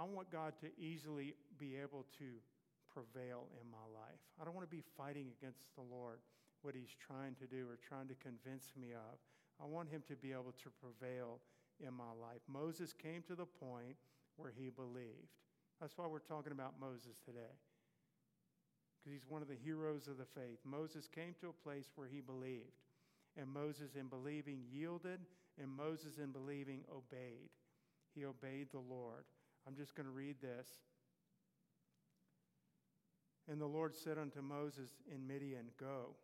I 0.01 0.03
want 0.03 0.31
God 0.31 0.53
to 0.61 0.67
easily 0.81 1.35
be 1.59 1.77
able 1.77 2.05
to 2.17 2.41
prevail 2.89 3.45
in 3.61 3.69
my 3.69 3.85
life. 3.93 4.17
I 4.41 4.45
don't 4.45 4.55
want 4.55 4.67
to 4.67 4.75
be 4.75 4.83
fighting 4.97 5.27
against 5.37 5.61
the 5.75 5.83
Lord, 5.83 6.17
what 6.63 6.73
He's 6.73 6.95
trying 6.97 7.35
to 7.35 7.45
do 7.45 7.69
or 7.69 7.77
trying 7.77 8.07
to 8.07 8.15
convince 8.15 8.73
me 8.73 8.93
of. 8.93 9.21
I 9.61 9.65
want 9.69 9.89
Him 9.89 10.01
to 10.07 10.15
be 10.15 10.31
able 10.31 10.55
to 10.63 10.69
prevail 10.81 11.39
in 11.79 11.93
my 11.93 12.09
life. 12.17 12.41
Moses 12.47 12.93
came 12.93 13.21
to 13.27 13.35
the 13.35 13.45
point 13.45 13.95
where 14.37 14.51
he 14.55 14.69
believed. 14.69 15.37
That's 15.79 15.97
why 15.97 16.07
we're 16.07 16.19
talking 16.19 16.51
about 16.51 16.73
Moses 16.79 17.17
today, 17.25 17.53
because 18.97 19.13
he's 19.13 19.29
one 19.29 19.41
of 19.41 19.47
the 19.47 19.57
heroes 19.63 20.07
of 20.07 20.17
the 20.17 20.25
faith. 20.25 20.59
Moses 20.63 21.07
came 21.07 21.33
to 21.41 21.49
a 21.49 21.63
place 21.63 21.89
where 21.95 22.07
he 22.07 22.21
believed, 22.21 22.81
and 23.37 23.47
Moses, 23.47 23.95
in 23.95 24.07
believing, 24.07 24.61
yielded, 24.71 25.19
and 25.61 25.69
Moses, 25.69 26.17
in 26.17 26.31
believing, 26.31 26.81
obeyed. 26.91 27.49
He 28.15 28.25
obeyed 28.25 28.67
the 28.71 28.79
Lord. 28.79 29.23
I'm 29.67 29.75
just 29.75 29.95
going 29.95 30.07
to 30.07 30.11
read 30.11 30.35
this. 30.41 30.67
And 33.49 33.59
the 33.59 33.65
Lord 33.65 33.95
said 33.95 34.17
unto 34.17 34.41
Moses 34.41 34.89
in 35.13 35.27
Midian, 35.27 35.67
Go. 35.79 36.15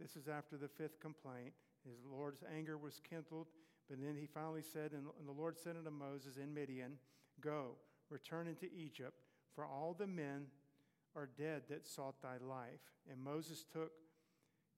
This 0.00 0.16
is 0.16 0.28
after 0.28 0.56
the 0.56 0.68
fifth 0.68 1.00
complaint. 1.00 1.52
His 1.84 1.98
Lord's 2.10 2.42
anger 2.56 2.76
was 2.76 3.00
kindled, 3.08 3.46
but 3.88 3.98
then 4.00 4.16
he 4.18 4.26
finally 4.26 4.62
said, 4.62 4.92
and 4.92 5.06
the 5.26 5.32
Lord 5.32 5.58
said 5.58 5.76
unto 5.76 5.90
Moses 5.90 6.36
in 6.36 6.52
Midian, 6.52 6.92
Go, 7.40 7.76
return 8.08 8.46
into 8.46 8.66
Egypt, 8.74 9.20
for 9.54 9.64
all 9.64 9.94
the 9.98 10.06
men 10.06 10.46
are 11.16 11.28
dead 11.38 11.62
that 11.68 11.86
sought 11.86 12.20
thy 12.22 12.36
life. 12.44 12.80
And 13.10 13.20
Moses 13.20 13.64
took 13.72 13.92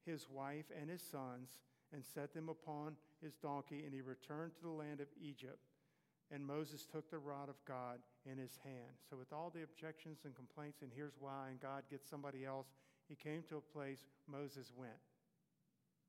his 0.04 0.28
wife 0.30 0.66
and 0.80 0.90
his 0.90 1.02
sons 1.02 1.50
and 1.92 2.04
set 2.04 2.34
them 2.34 2.48
upon 2.48 2.96
his 3.22 3.36
donkey, 3.36 3.82
and 3.84 3.94
he 3.94 4.00
returned 4.00 4.52
to 4.56 4.62
the 4.62 4.70
land 4.70 5.00
of 5.00 5.08
Egypt. 5.20 5.58
And 6.30 6.44
Moses 6.44 6.86
took 6.86 7.10
the 7.10 7.18
rod 7.18 7.48
of 7.48 7.56
God 7.66 7.98
in 8.24 8.38
his 8.38 8.58
hand. 8.64 8.96
So, 9.08 9.16
with 9.16 9.32
all 9.32 9.52
the 9.54 9.62
objections 9.62 10.20
and 10.24 10.34
complaints, 10.34 10.80
and 10.80 10.90
here's 10.94 11.12
why, 11.20 11.48
and 11.50 11.60
God 11.60 11.82
gets 11.90 12.08
somebody 12.08 12.44
else, 12.44 12.68
he 13.08 13.14
came 13.14 13.42
to 13.48 13.58
a 13.58 13.60
place 13.60 14.06
Moses 14.26 14.72
went. 14.74 14.92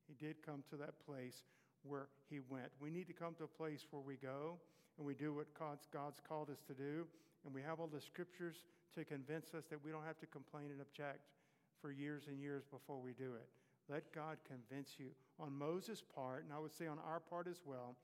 He 0.08 0.16
did 0.16 0.46
come 0.46 0.64
to 0.70 0.78
that 0.78 1.06
place 1.06 1.44
where 1.84 2.08
he 2.30 2.40
went. 2.40 2.72
We 2.80 2.90
need 2.90 3.08
to 3.08 3.14
come 3.14 3.36
to 3.36 3.44
a 3.44 3.48
place 3.48 3.86
where 3.92 4.02
we 4.02 4.16
go 4.16 4.60
and 4.98 5.06
we 5.06 5.14
do 5.14 5.34
what 5.34 5.48
God's, 5.58 5.88
God's 5.92 6.20
called 6.28 6.50
us 6.50 6.62
to 6.68 6.74
do, 6.74 7.06
and 7.46 7.54
we 7.54 7.62
have 7.62 7.80
all 7.80 7.88
the 7.88 8.02
scriptures 8.02 8.64
to 8.96 9.04
convince 9.04 9.54
us 9.54 9.66
that 9.70 9.84
we 9.84 9.92
don't 9.92 10.06
have 10.06 10.20
to 10.20 10.28
complain 10.28 10.70
and 10.72 10.82
object 10.82 11.26
for 11.82 11.92
years 11.92 12.24
and 12.28 12.40
years 12.40 12.64
before 12.70 13.00
we 13.00 13.14
do 13.14 13.34
it. 13.34 13.50
Let 13.90 14.14
God 14.14 14.38
convince 14.48 14.96
you. 14.98 15.10
On 15.40 15.58
Moses' 15.58 16.04
part, 16.16 16.44
and 16.44 16.54
I 16.54 16.60
would 16.60 16.74
say 16.74 16.88
on 16.88 17.00
our 17.08 17.20
part 17.20 17.48
as 17.48 17.62
well, 17.66 17.96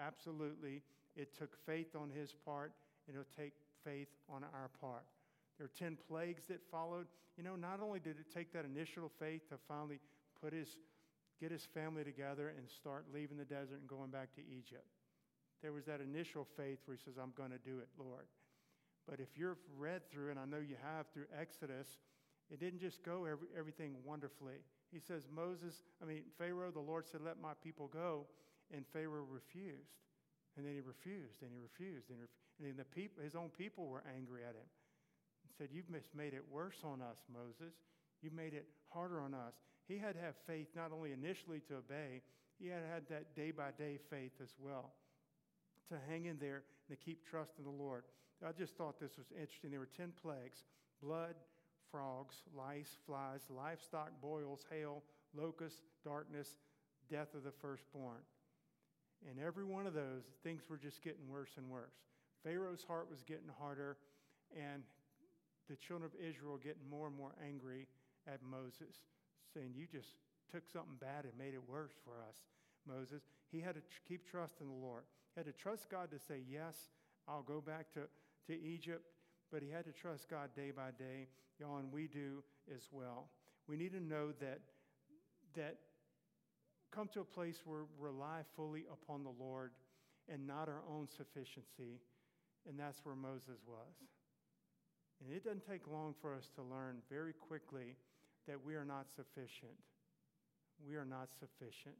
absolutely, 0.00 0.82
it 1.16 1.36
took 1.36 1.56
faith 1.66 1.94
on 1.94 2.10
his 2.10 2.34
part, 2.44 2.72
and 3.06 3.16
it'll 3.16 3.36
take 3.36 3.52
faith 3.84 4.08
on 4.28 4.44
our 4.44 4.70
part. 4.80 5.04
There 5.58 5.66
are 5.66 5.78
10 5.78 5.98
plagues 6.08 6.46
that 6.46 6.60
followed. 6.70 7.06
You 7.36 7.44
know, 7.44 7.56
not 7.56 7.80
only 7.82 8.00
did 8.00 8.16
it 8.18 8.32
take 8.32 8.52
that 8.54 8.64
initial 8.64 9.10
faith 9.18 9.48
to 9.50 9.56
finally 9.68 10.00
put 10.40 10.52
his, 10.52 10.68
get 11.40 11.50
his 11.50 11.66
family 11.66 12.04
together 12.04 12.54
and 12.56 12.68
start 12.68 13.06
leaving 13.12 13.36
the 13.36 13.44
desert 13.44 13.80
and 13.80 13.88
going 13.88 14.10
back 14.10 14.34
to 14.36 14.40
Egypt. 14.40 14.88
There 15.62 15.72
was 15.72 15.84
that 15.84 16.00
initial 16.00 16.46
faith 16.56 16.78
where 16.86 16.96
he 16.96 17.02
says, 17.02 17.18
I'm 17.20 17.32
going 17.36 17.50
to 17.50 17.58
do 17.58 17.78
it, 17.78 17.88
Lord. 17.98 18.24
But 19.08 19.20
if 19.20 19.36
you've 19.36 19.58
read 19.76 20.08
through, 20.10 20.30
and 20.30 20.38
I 20.38 20.44
know 20.44 20.58
you 20.58 20.76
have 20.82 21.06
through 21.12 21.26
Exodus, 21.38 21.88
it 22.50 22.60
didn't 22.60 22.80
just 22.80 23.02
go 23.02 23.26
every, 23.26 23.48
everything 23.56 23.96
wonderfly. 24.08 24.62
He 24.92 25.00
says, 25.00 25.22
Moses, 25.34 25.82
I 26.02 26.06
mean, 26.06 26.22
Pharaoh, 26.38 26.70
the 26.70 26.80
Lord 26.80 27.06
said, 27.06 27.20
let 27.24 27.40
my 27.40 27.52
people 27.62 27.88
go. 27.88 28.26
And 28.74 28.84
Pharaoh 28.92 29.26
refused. 29.28 30.00
And 30.56 30.66
then 30.66 30.74
he 30.74 30.80
refused, 30.80 31.42
and 31.42 31.50
he 31.52 31.58
refused. 31.58 32.10
And, 32.10 32.20
ref- 32.20 32.38
and 32.58 32.68
then 32.68 32.76
the 32.76 32.84
people, 32.84 33.22
his 33.22 33.34
own 33.34 33.50
people 33.56 33.86
were 33.86 34.02
angry 34.16 34.42
at 34.42 34.54
him 34.54 34.66
and 34.66 35.50
said, 35.56 35.68
You've 35.72 35.90
made 35.90 36.34
it 36.34 36.44
worse 36.50 36.82
on 36.84 37.00
us, 37.00 37.18
Moses. 37.32 37.74
You 38.20 38.30
made 38.34 38.54
it 38.54 38.66
harder 38.90 39.20
on 39.20 39.32
us. 39.32 39.54
He 39.86 39.96
had 39.98 40.14
to 40.14 40.20
have 40.20 40.34
faith 40.46 40.68
not 40.74 40.92
only 40.92 41.12
initially 41.12 41.60
to 41.68 41.76
obey, 41.76 42.22
he 42.58 42.68
had 42.68 42.82
had 42.92 43.08
that 43.08 43.34
day 43.34 43.50
by 43.50 43.70
day 43.78 43.98
faith 44.10 44.32
as 44.42 44.50
well 44.58 44.92
to 45.88 45.96
hang 46.08 46.26
in 46.26 46.38
there 46.38 46.62
and 46.88 46.98
to 46.98 47.04
keep 47.04 47.26
trusting 47.28 47.64
the 47.64 47.70
Lord. 47.70 48.04
I 48.46 48.52
just 48.52 48.76
thought 48.76 49.00
this 49.00 49.16
was 49.18 49.26
interesting. 49.32 49.70
There 49.70 49.80
were 49.80 49.88
10 49.96 50.12
plagues 50.22 50.64
blood, 51.02 51.34
frogs, 51.90 52.36
lice, 52.56 52.96
flies, 53.06 53.40
livestock, 53.50 54.10
boils, 54.20 54.66
hail, 54.70 55.02
locusts, 55.34 55.82
darkness, 56.04 56.56
death 57.10 57.34
of 57.34 57.44
the 57.44 57.50
firstborn. 57.50 58.20
And 59.28 59.38
every 59.44 59.64
one 59.64 59.86
of 59.86 59.94
those, 59.94 60.24
things 60.42 60.62
were 60.68 60.78
just 60.78 61.02
getting 61.02 61.28
worse 61.28 61.50
and 61.56 61.68
worse. 61.68 61.94
Pharaoh's 62.42 62.84
heart 62.84 63.10
was 63.10 63.22
getting 63.22 63.50
harder, 63.58 63.98
and 64.56 64.82
the 65.68 65.76
children 65.76 66.10
of 66.10 66.18
Israel 66.18 66.58
getting 66.62 66.88
more 66.88 67.06
and 67.06 67.16
more 67.16 67.34
angry 67.46 67.86
at 68.26 68.40
Moses, 68.42 68.96
saying, 69.52 69.72
You 69.74 69.86
just 69.86 70.14
took 70.50 70.66
something 70.72 70.96
bad 71.00 71.24
and 71.24 71.32
made 71.38 71.54
it 71.54 71.68
worse 71.68 71.92
for 72.04 72.22
us, 72.26 72.36
Moses. 72.88 73.22
He 73.52 73.60
had 73.60 73.74
to 73.74 73.82
keep 74.08 74.28
trusting 74.28 74.66
the 74.66 74.86
Lord. 74.86 75.04
He 75.34 75.40
had 75.40 75.46
to 75.46 75.52
trust 75.52 75.90
God 75.90 76.10
to 76.10 76.18
say, 76.18 76.40
Yes, 76.50 76.76
I'll 77.28 77.42
go 77.42 77.60
back 77.60 77.92
to, 77.94 78.00
to 78.48 78.60
Egypt, 78.60 79.04
but 79.52 79.62
he 79.62 79.70
had 79.70 79.84
to 79.84 79.92
trust 79.92 80.28
God 80.28 80.50
day 80.54 80.70
by 80.70 80.90
day. 80.98 81.28
Y'all, 81.58 81.78
and 81.78 81.92
we 81.92 82.06
do 82.06 82.42
as 82.74 82.88
well. 82.90 83.28
We 83.68 83.76
need 83.76 83.92
to 83.92 84.00
know 84.00 84.32
that, 84.40 84.60
that 85.56 85.76
come 86.90 87.08
to 87.14 87.20
a 87.20 87.24
place 87.24 87.62
where 87.64 87.82
we 87.82 88.08
rely 88.08 88.40
fully 88.56 88.84
upon 88.90 89.24
the 89.24 89.34
Lord 89.38 89.72
and 90.32 90.46
not 90.46 90.68
our 90.68 90.82
own 90.88 91.08
sufficiency. 91.08 92.00
And 92.68 92.78
that's 92.78 93.00
where 93.04 93.14
Moses 93.14 93.58
was. 93.66 93.94
And 95.24 95.34
it 95.34 95.44
doesn't 95.44 95.66
take 95.68 95.86
long 95.86 96.14
for 96.20 96.34
us 96.34 96.48
to 96.56 96.62
learn 96.62 96.98
very 97.10 97.32
quickly 97.32 97.96
that 98.48 98.56
we 98.64 98.74
are 98.74 98.84
not 98.84 99.06
sufficient. 99.14 99.76
We 100.86 100.96
are 100.96 101.04
not 101.04 101.28
sufficient 101.38 101.96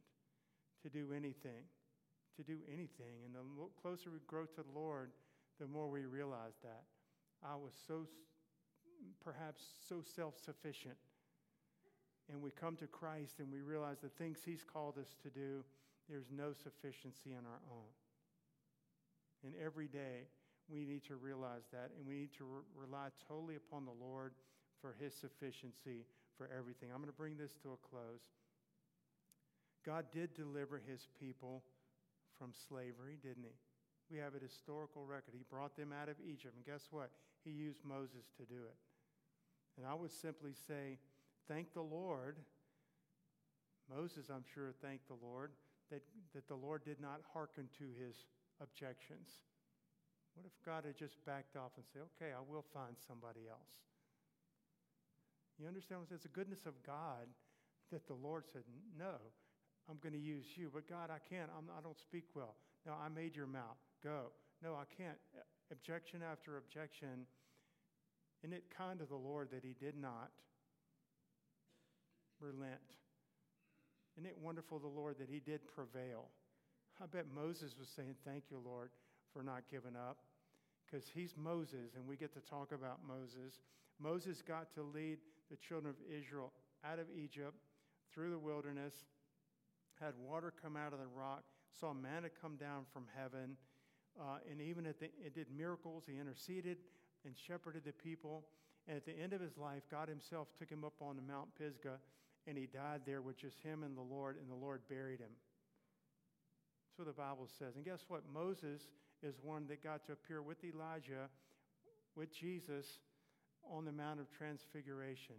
to 0.83 0.89
do 0.89 1.13
anything, 1.15 1.69
to 2.37 2.43
do 2.43 2.59
anything. 2.73 3.25
And 3.27 3.35
the 3.35 3.41
closer 3.81 4.11
we 4.11 4.19
grow 4.27 4.45
to 4.45 4.63
the 4.63 4.79
Lord, 4.79 5.11
the 5.61 5.67
more 5.67 5.89
we 5.89 6.07
realize 6.07 6.57
that. 6.63 6.85
I 7.45 7.55
was 7.57 7.73
so, 7.87 8.07
perhaps, 9.25 9.63
so 9.89 10.03
self 10.03 10.35
sufficient. 10.39 10.97
And 12.31 12.43
we 12.43 12.51
come 12.51 12.77
to 12.77 12.87
Christ 12.87 13.41
and 13.41 13.51
we 13.51 13.61
realize 13.61 13.99
the 14.03 14.09
things 14.09 14.39
He's 14.45 14.63
called 14.63 14.99
us 14.99 15.17
to 15.23 15.31
do, 15.31 15.65
there's 16.09 16.31
no 16.31 16.53
sufficiency 16.53 17.31
in 17.31 17.45
our 17.47 17.63
own. 17.71 17.91
And 19.45 19.55
every 19.65 19.89
day, 19.89 20.29
we 20.69 20.85
need 20.85 21.03
to 21.09 21.17
realize 21.17 21.67
that, 21.73 21.91
and 21.97 22.07
we 22.07 22.15
need 22.15 22.35
to 22.39 22.45
re- 22.45 22.87
rely 22.87 23.09
totally 23.27 23.57
upon 23.57 23.85
the 23.85 23.97
Lord 23.99 24.35
for 24.81 24.95
His 25.01 25.15
sufficiency 25.15 26.07
for 26.37 26.49
everything. 26.57 26.91
I'm 26.91 26.99
going 26.99 27.11
to 27.11 27.17
bring 27.17 27.37
this 27.37 27.57
to 27.63 27.73
a 27.73 27.89
close. 27.89 28.23
God 29.85 30.07
did 30.13 30.35
deliver 30.35 30.79
His 30.79 31.09
people 31.19 31.65
from 32.39 32.53
slavery, 32.69 33.19
didn't 33.23 33.45
He? 33.45 33.57
We 34.11 34.19
have 34.19 34.35
a 34.35 34.43
historical 34.43 35.05
record. 35.05 35.35
He 35.35 35.45
brought 35.49 35.77
them 35.77 35.93
out 35.93 36.09
of 36.09 36.17
Egypt, 36.23 36.55
and 36.55 36.65
guess 36.65 36.89
what? 36.91 37.11
He 37.45 37.51
used 37.51 37.85
Moses 37.85 38.27
to 38.37 38.45
do 38.45 38.61
it. 38.69 38.77
And 39.77 39.87
I 39.87 39.95
would 39.95 40.13
simply 40.13 40.53
say, 40.67 40.99
thank 41.49 41.73
the 41.73 41.83
Lord. 41.83 42.37
Moses, 43.89 44.31
I'm 44.31 44.45
sure, 44.55 44.73
thanked 44.83 45.09
the 45.09 45.19
Lord 45.23 45.53
that, 45.91 46.03
that 46.35 46.47
the 46.49 46.55
Lord 46.55 46.85
did 46.85 47.01
not 47.01 47.21
hearken 47.33 47.69
to 47.79 47.85
his 47.99 48.27
objections. 48.61 49.29
What 50.35 50.47
if 50.47 50.53
God 50.65 50.85
had 50.85 50.97
just 50.97 51.25
backed 51.25 51.57
off 51.57 51.73
and 51.77 51.85
said, 51.93 52.03
okay, 52.15 52.33
I 52.33 52.41
will 52.41 52.65
find 52.73 52.95
somebody 53.07 53.49
else? 53.51 53.75
You 55.59 55.67
understand? 55.67 56.03
It's 56.11 56.23
the 56.23 56.29
goodness 56.29 56.67
of 56.67 56.75
God 56.87 57.27
that 57.91 58.07
the 58.07 58.15
Lord 58.15 58.45
said, 58.51 58.63
no, 58.99 59.17
I'm 59.89 59.99
going 60.03 60.15
to 60.15 60.21
use 60.21 60.47
you. 60.57 60.71
But 60.73 60.89
God, 60.89 61.11
I 61.11 61.19
can't. 61.19 61.51
I'm, 61.57 61.65
I 61.77 61.83
don't 61.83 61.99
speak 61.99 62.25
well. 62.35 62.55
No, 62.87 62.93
I 62.93 63.09
made 63.09 63.35
your 63.35 63.47
mouth. 63.47 63.77
Go. 64.03 64.31
No, 64.63 64.75
I 64.75 64.85
can't. 64.97 65.19
Objection 65.71 66.21
after 66.23 66.57
objection. 66.57 67.27
Isn't 68.43 68.55
it 68.55 68.65
kind 68.77 69.01
of 69.01 69.09
the 69.09 69.17
Lord 69.17 69.51
that 69.53 69.63
he 69.63 69.75
did 69.79 69.97
not 69.97 70.31
relent? 72.41 72.97
Isn't 74.17 74.27
it 74.27 74.37
wonderful, 74.41 74.79
the 74.79 74.89
Lord, 74.89 75.17
that 75.19 75.29
he 75.31 75.41
did 75.41 75.61
prevail? 75.69 76.29
I 77.03 77.07
bet 77.07 77.27
Moses 77.35 77.75
was 77.79 77.89
saying, 77.89 78.15
Thank 78.25 78.45
you, 78.51 78.61
Lord, 78.65 78.91
for 79.33 79.43
not 79.43 79.63
giving 79.71 79.97
up. 79.97 80.19
Because 80.85 81.07
he's 81.15 81.35
Moses, 81.37 81.95
and 81.95 82.07
we 82.07 82.17
get 82.17 82.35
to 82.35 82.41
talk 82.41 82.73
about 82.73 82.99
Moses. 83.07 83.61
Moses 84.01 84.43
got 84.43 84.75
to 84.75 84.83
lead 84.83 85.19
the 85.51 85.57
children 85.57 85.95
of 85.95 85.97
Israel 86.13 86.53
out 86.85 86.99
of 86.99 87.07
Egypt 87.17 87.55
through 88.13 88.31
the 88.31 88.39
wilderness, 88.39 88.95
had 90.01 90.15
water 90.19 90.53
come 90.61 90.77
out 90.77 90.93
of 90.93 90.99
the 90.99 91.07
rock, 91.07 91.45
saw 91.79 91.93
manna 91.93 92.29
come 92.41 92.57
down 92.57 92.85
from 92.93 93.05
heaven, 93.15 93.57
uh, 94.19 94.39
and 94.51 94.61
even 94.61 94.87
at 94.87 94.99
the, 94.99 95.07
it 95.25 95.35
did 95.35 95.47
miracles. 95.57 96.05
He 96.07 96.19
interceded 96.19 96.79
and 97.25 97.35
shepherded 97.37 97.83
the 97.85 97.93
people. 97.93 98.45
And 98.89 98.97
at 98.97 99.05
the 99.05 99.19
end 99.19 99.33
of 99.33 99.41
his 99.41 99.57
life, 99.59 99.83
God 99.91 100.09
himself 100.09 100.49
took 100.59 100.71
him 100.71 100.85
up 100.85 100.95
on 101.01 101.17
the 101.17 101.23
Mount 101.23 101.49
Pisgah, 101.57 101.99
and 102.47 102.57
he 102.57 102.67
died 102.67 103.03
there 103.05 103.21
with 103.21 103.37
just 103.37 103.61
him 103.61 103.83
and 103.83 103.97
the 103.97 104.03
Lord, 104.03 104.37
and 104.41 104.51
the 104.51 104.55
Lord 104.55 104.81
buried 104.89 105.21
him. 105.21 105.31
That's 106.89 106.99
what 106.99 107.07
the 107.07 107.23
Bible 107.23 107.49
says. 107.59 107.77
And 107.77 107.85
guess 107.85 108.05
what? 108.09 108.23
Moses 108.33 108.83
is 109.23 109.35
one 109.43 109.67
that 109.69 109.85
got 109.85 110.05
to 110.07 110.13
appear 110.13 110.43
with 110.43 110.65
Elijah, 110.65 111.29
with 112.17 112.35
Jesus 112.35 112.99
on 113.71 113.85
the 113.85 113.93
Mount 113.93 114.19
of 114.19 114.31
Transfiguration. 114.31 115.37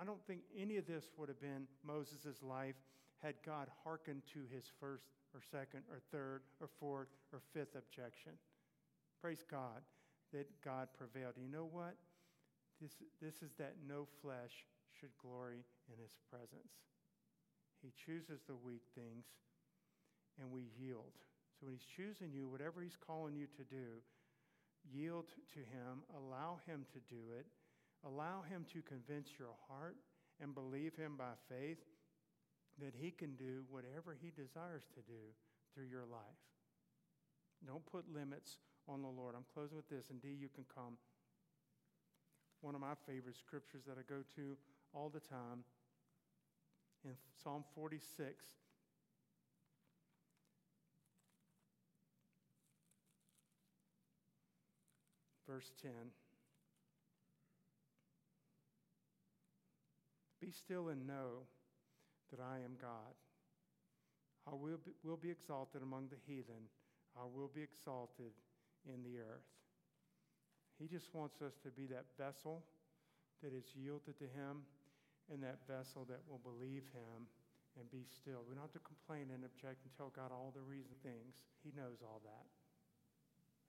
I 0.00 0.04
don't 0.04 0.24
think 0.26 0.40
any 0.56 0.76
of 0.76 0.86
this 0.86 1.04
would 1.16 1.28
have 1.28 1.40
been 1.40 1.66
Moses' 1.84 2.42
life 2.42 2.76
had 3.24 3.34
God 3.44 3.68
hearkened 3.82 4.20
to 4.34 4.40
his 4.54 4.68
first 4.78 5.08
or 5.34 5.40
second 5.40 5.80
or 5.90 5.98
third 6.12 6.42
or 6.60 6.68
fourth 6.78 7.08
or 7.32 7.40
fifth 7.54 7.74
objection. 7.74 8.32
Praise 9.20 9.42
God 9.50 9.80
that 10.34 10.46
God 10.62 10.88
prevailed. 10.92 11.32
You 11.40 11.48
know 11.48 11.66
what? 11.70 11.96
This, 12.82 12.92
this 13.22 13.40
is 13.40 13.56
that 13.58 13.76
no 13.88 14.06
flesh 14.20 14.68
should 14.92 15.16
glory 15.16 15.64
in 15.88 15.96
his 15.96 16.12
presence. 16.28 16.84
He 17.80 17.92
chooses 17.96 18.42
the 18.46 18.54
weak 18.54 18.84
things 18.94 19.24
and 20.38 20.50
we 20.50 20.68
yield. 20.76 21.16
So 21.56 21.64
when 21.64 21.72
he's 21.72 21.88
choosing 21.96 22.30
you, 22.30 22.48
whatever 22.48 22.82
he's 22.82 22.98
calling 23.00 23.34
you 23.34 23.46
to 23.56 23.64
do, 23.64 24.04
yield 24.92 25.28
to 25.54 25.60
him, 25.60 26.04
allow 26.12 26.58
him 26.66 26.84
to 26.92 27.00
do 27.08 27.32
it, 27.38 27.46
allow 28.04 28.42
him 28.42 28.66
to 28.74 28.82
convince 28.82 29.28
your 29.38 29.56
heart 29.68 29.96
and 30.42 30.54
believe 30.54 30.94
him 30.96 31.14
by 31.16 31.32
faith. 31.48 31.78
That 32.80 32.94
He 32.98 33.10
can 33.10 33.36
do 33.36 33.62
whatever 33.70 34.16
He 34.20 34.30
desires 34.30 34.84
to 34.94 35.00
do 35.02 35.22
through 35.74 35.86
your 35.90 36.06
life. 36.10 36.42
Don't 37.66 37.84
put 37.86 38.04
limits 38.12 38.58
on 38.88 39.02
the 39.02 39.08
Lord. 39.08 39.34
I'm 39.36 39.46
closing 39.54 39.76
with 39.76 39.88
this, 39.88 40.10
and 40.10 40.20
D, 40.20 40.28
you 40.28 40.48
can 40.54 40.64
come. 40.74 40.98
One 42.60 42.74
of 42.74 42.80
my 42.80 42.94
favorite 43.06 43.36
scriptures 43.36 43.82
that 43.86 43.96
I 43.98 44.02
go 44.08 44.22
to 44.36 44.56
all 44.92 45.08
the 45.08 45.20
time 45.20 45.64
in 47.04 47.12
Psalm 47.42 47.64
46. 47.74 48.44
Verse 55.46 55.70
10. 55.82 55.90
Be 60.40 60.50
still 60.50 60.88
and 60.88 61.06
know 61.06 61.46
that 62.34 62.42
I 62.42 62.58
am 62.66 62.74
God. 62.82 63.14
I 64.50 64.58
will 64.58 64.82
be, 64.82 64.90
will 65.06 65.16
be 65.16 65.30
exalted 65.30 65.86
among 65.86 66.10
the 66.10 66.18
heathen. 66.26 66.66
I 67.14 67.22
will 67.30 67.46
be 67.46 67.62
exalted 67.62 68.34
in 68.90 69.06
the 69.06 69.22
earth. 69.22 69.46
He 70.82 70.90
just 70.90 71.14
wants 71.14 71.38
us 71.38 71.54
to 71.62 71.70
be 71.70 71.86
that 71.94 72.10
vessel 72.18 72.66
that 73.38 73.54
is 73.54 73.70
yielded 73.78 74.18
to 74.18 74.26
Him 74.34 74.66
and 75.30 75.38
that 75.46 75.62
vessel 75.70 76.02
that 76.10 76.26
will 76.26 76.42
believe 76.42 76.90
Him 76.90 77.30
and 77.78 77.86
be 77.94 78.02
still. 78.10 78.42
We 78.42 78.58
don't 78.58 78.66
have 78.66 78.74
to 78.74 78.82
complain 78.82 79.30
and 79.30 79.46
object 79.46 79.86
and 79.86 79.94
tell 79.94 80.10
God 80.10 80.34
all 80.34 80.50
the 80.50 80.66
reason 80.66 80.90
things. 81.06 81.38
He 81.62 81.70
knows 81.70 82.02
all 82.02 82.18
that. 82.26 82.46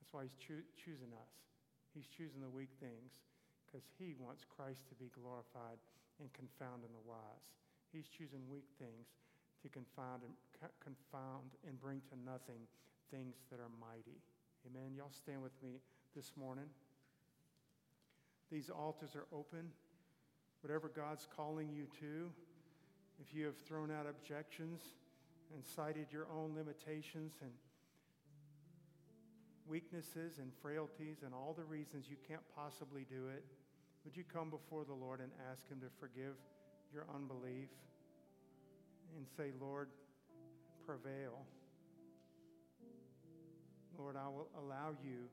That's 0.01 0.09
why 0.09 0.25
He's 0.25 0.39
choo- 0.41 0.67
choosing 0.73 1.13
us. 1.13 1.33
He's 1.93 2.09
choosing 2.09 2.41
the 2.41 2.51
weak 2.51 2.73
things 2.81 3.13
because 3.63 3.85
He 4.01 4.17
wants 4.17 4.43
Christ 4.43 4.89
to 4.89 4.97
be 4.97 5.13
glorified 5.13 5.77
and 6.17 6.33
confounding 6.33 6.91
the 6.91 7.05
wise. 7.05 7.64
He's 7.91 8.07
choosing 8.07 8.41
weak 8.49 8.67
things 8.79 9.07
to 9.61 9.69
confound 9.69 10.23
and, 10.23 10.33
confound 10.83 11.55
and 11.67 11.79
bring 11.79 12.01
to 12.09 12.15
nothing 12.25 12.67
things 13.11 13.35
that 13.51 13.59
are 13.59 13.71
mighty. 13.79 14.19
Amen. 14.67 14.93
Y'all 14.95 15.11
stand 15.11 15.41
with 15.41 15.55
me 15.63 15.79
this 16.15 16.31
morning. 16.35 16.65
These 18.51 18.69
altars 18.69 19.15
are 19.15 19.27
open. 19.33 19.71
Whatever 20.61 20.89
God's 20.89 21.27
calling 21.35 21.69
you 21.71 21.85
to, 21.99 22.31
if 23.21 23.33
you 23.33 23.45
have 23.45 23.57
thrown 23.57 23.91
out 23.91 24.07
objections 24.09 24.81
and 25.53 25.63
cited 25.63 26.07
your 26.11 26.27
own 26.35 26.55
limitations 26.55 27.33
and 27.41 27.51
weaknesses 29.67 30.37
and 30.39 30.51
frailties 30.61 31.17
and 31.23 31.33
all 31.33 31.53
the 31.55 31.63
reasons 31.63 32.05
you 32.09 32.17
can't 32.27 32.43
possibly 32.55 33.05
do 33.09 33.27
it, 33.29 33.43
would 34.03 34.15
you 34.15 34.23
come 34.23 34.49
before 34.49 34.85
the 34.85 34.93
Lord 34.93 35.19
and 35.19 35.31
ask 35.51 35.67
Him 35.69 35.79
to 35.81 35.87
forgive 35.99 36.35
your 36.95 37.05
unbelief 37.13 37.67
and 39.17 39.27
say, 39.35 39.51
Lord, 39.59 39.89
prevail? 40.87 41.43
Lord, 43.99 44.15
I 44.15 44.27
will 44.27 44.47
allow 44.57 44.95
you 45.03 45.27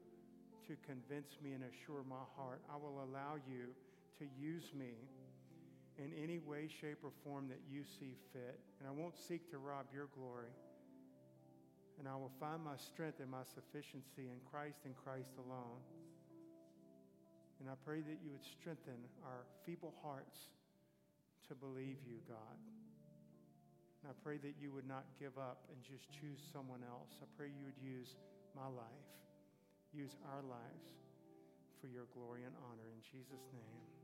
to 0.67 0.75
convince 0.85 1.39
me 1.43 1.53
and 1.53 1.63
assure 1.63 2.03
my 2.09 2.27
heart. 2.37 2.63
I 2.67 2.77
will 2.77 3.07
allow 3.07 3.39
you 3.47 3.71
to 4.19 4.25
use 4.35 4.75
me 4.75 4.95
in 5.99 6.11
any 6.21 6.39
way, 6.39 6.67
shape, 6.67 6.99
or 7.05 7.13
form 7.23 7.47
that 7.49 7.63
you 7.71 7.83
see 7.85 8.17
fit. 8.33 8.59
And 8.81 8.89
I 8.89 8.93
won't 8.93 9.17
seek 9.17 9.49
to 9.51 9.59
rob 9.59 9.87
your 9.95 10.09
glory. 10.19 10.51
And 11.99 12.09
I 12.09 12.17
will 12.17 12.33
find 12.41 12.65
my 12.65 12.77
strength 12.77 13.21
and 13.21 13.31
my 13.31 13.47
sufficiency 13.55 14.27
in 14.27 14.43
Christ 14.51 14.83
and 14.85 14.97
Christ 14.97 15.31
alone. 15.39 15.79
And 17.61 17.71
I 17.71 17.75
pray 17.85 18.01
that 18.01 18.19
you 18.25 18.33
would 18.33 18.45
strengthen 18.45 18.99
our 19.23 19.47
feeble 19.65 19.95
hearts 20.03 20.51
to 21.53 21.61
believe 21.61 22.01
you, 22.09 22.17
God. 22.25 22.57
And 24.01 24.09
I 24.09 24.17
pray 24.25 24.41
that 24.41 24.57
you 24.57 24.73
would 24.73 24.89
not 24.89 25.05
give 25.21 25.37
up 25.37 25.69
and 25.69 25.77
just 25.85 26.09
choose 26.09 26.41
someone 26.49 26.81
else. 26.81 27.13
I 27.21 27.29
pray 27.37 27.53
you 27.53 27.69
would 27.69 27.77
use 27.77 28.17
my 28.57 28.65
life, 28.73 29.09
use 29.93 30.17
our 30.33 30.41
lives 30.41 30.89
for 31.77 31.93
your 31.93 32.09
glory 32.17 32.49
and 32.49 32.57
honor. 32.65 32.89
In 32.89 33.05
Jesus' 33.05 33.53
name. 33.53 34.02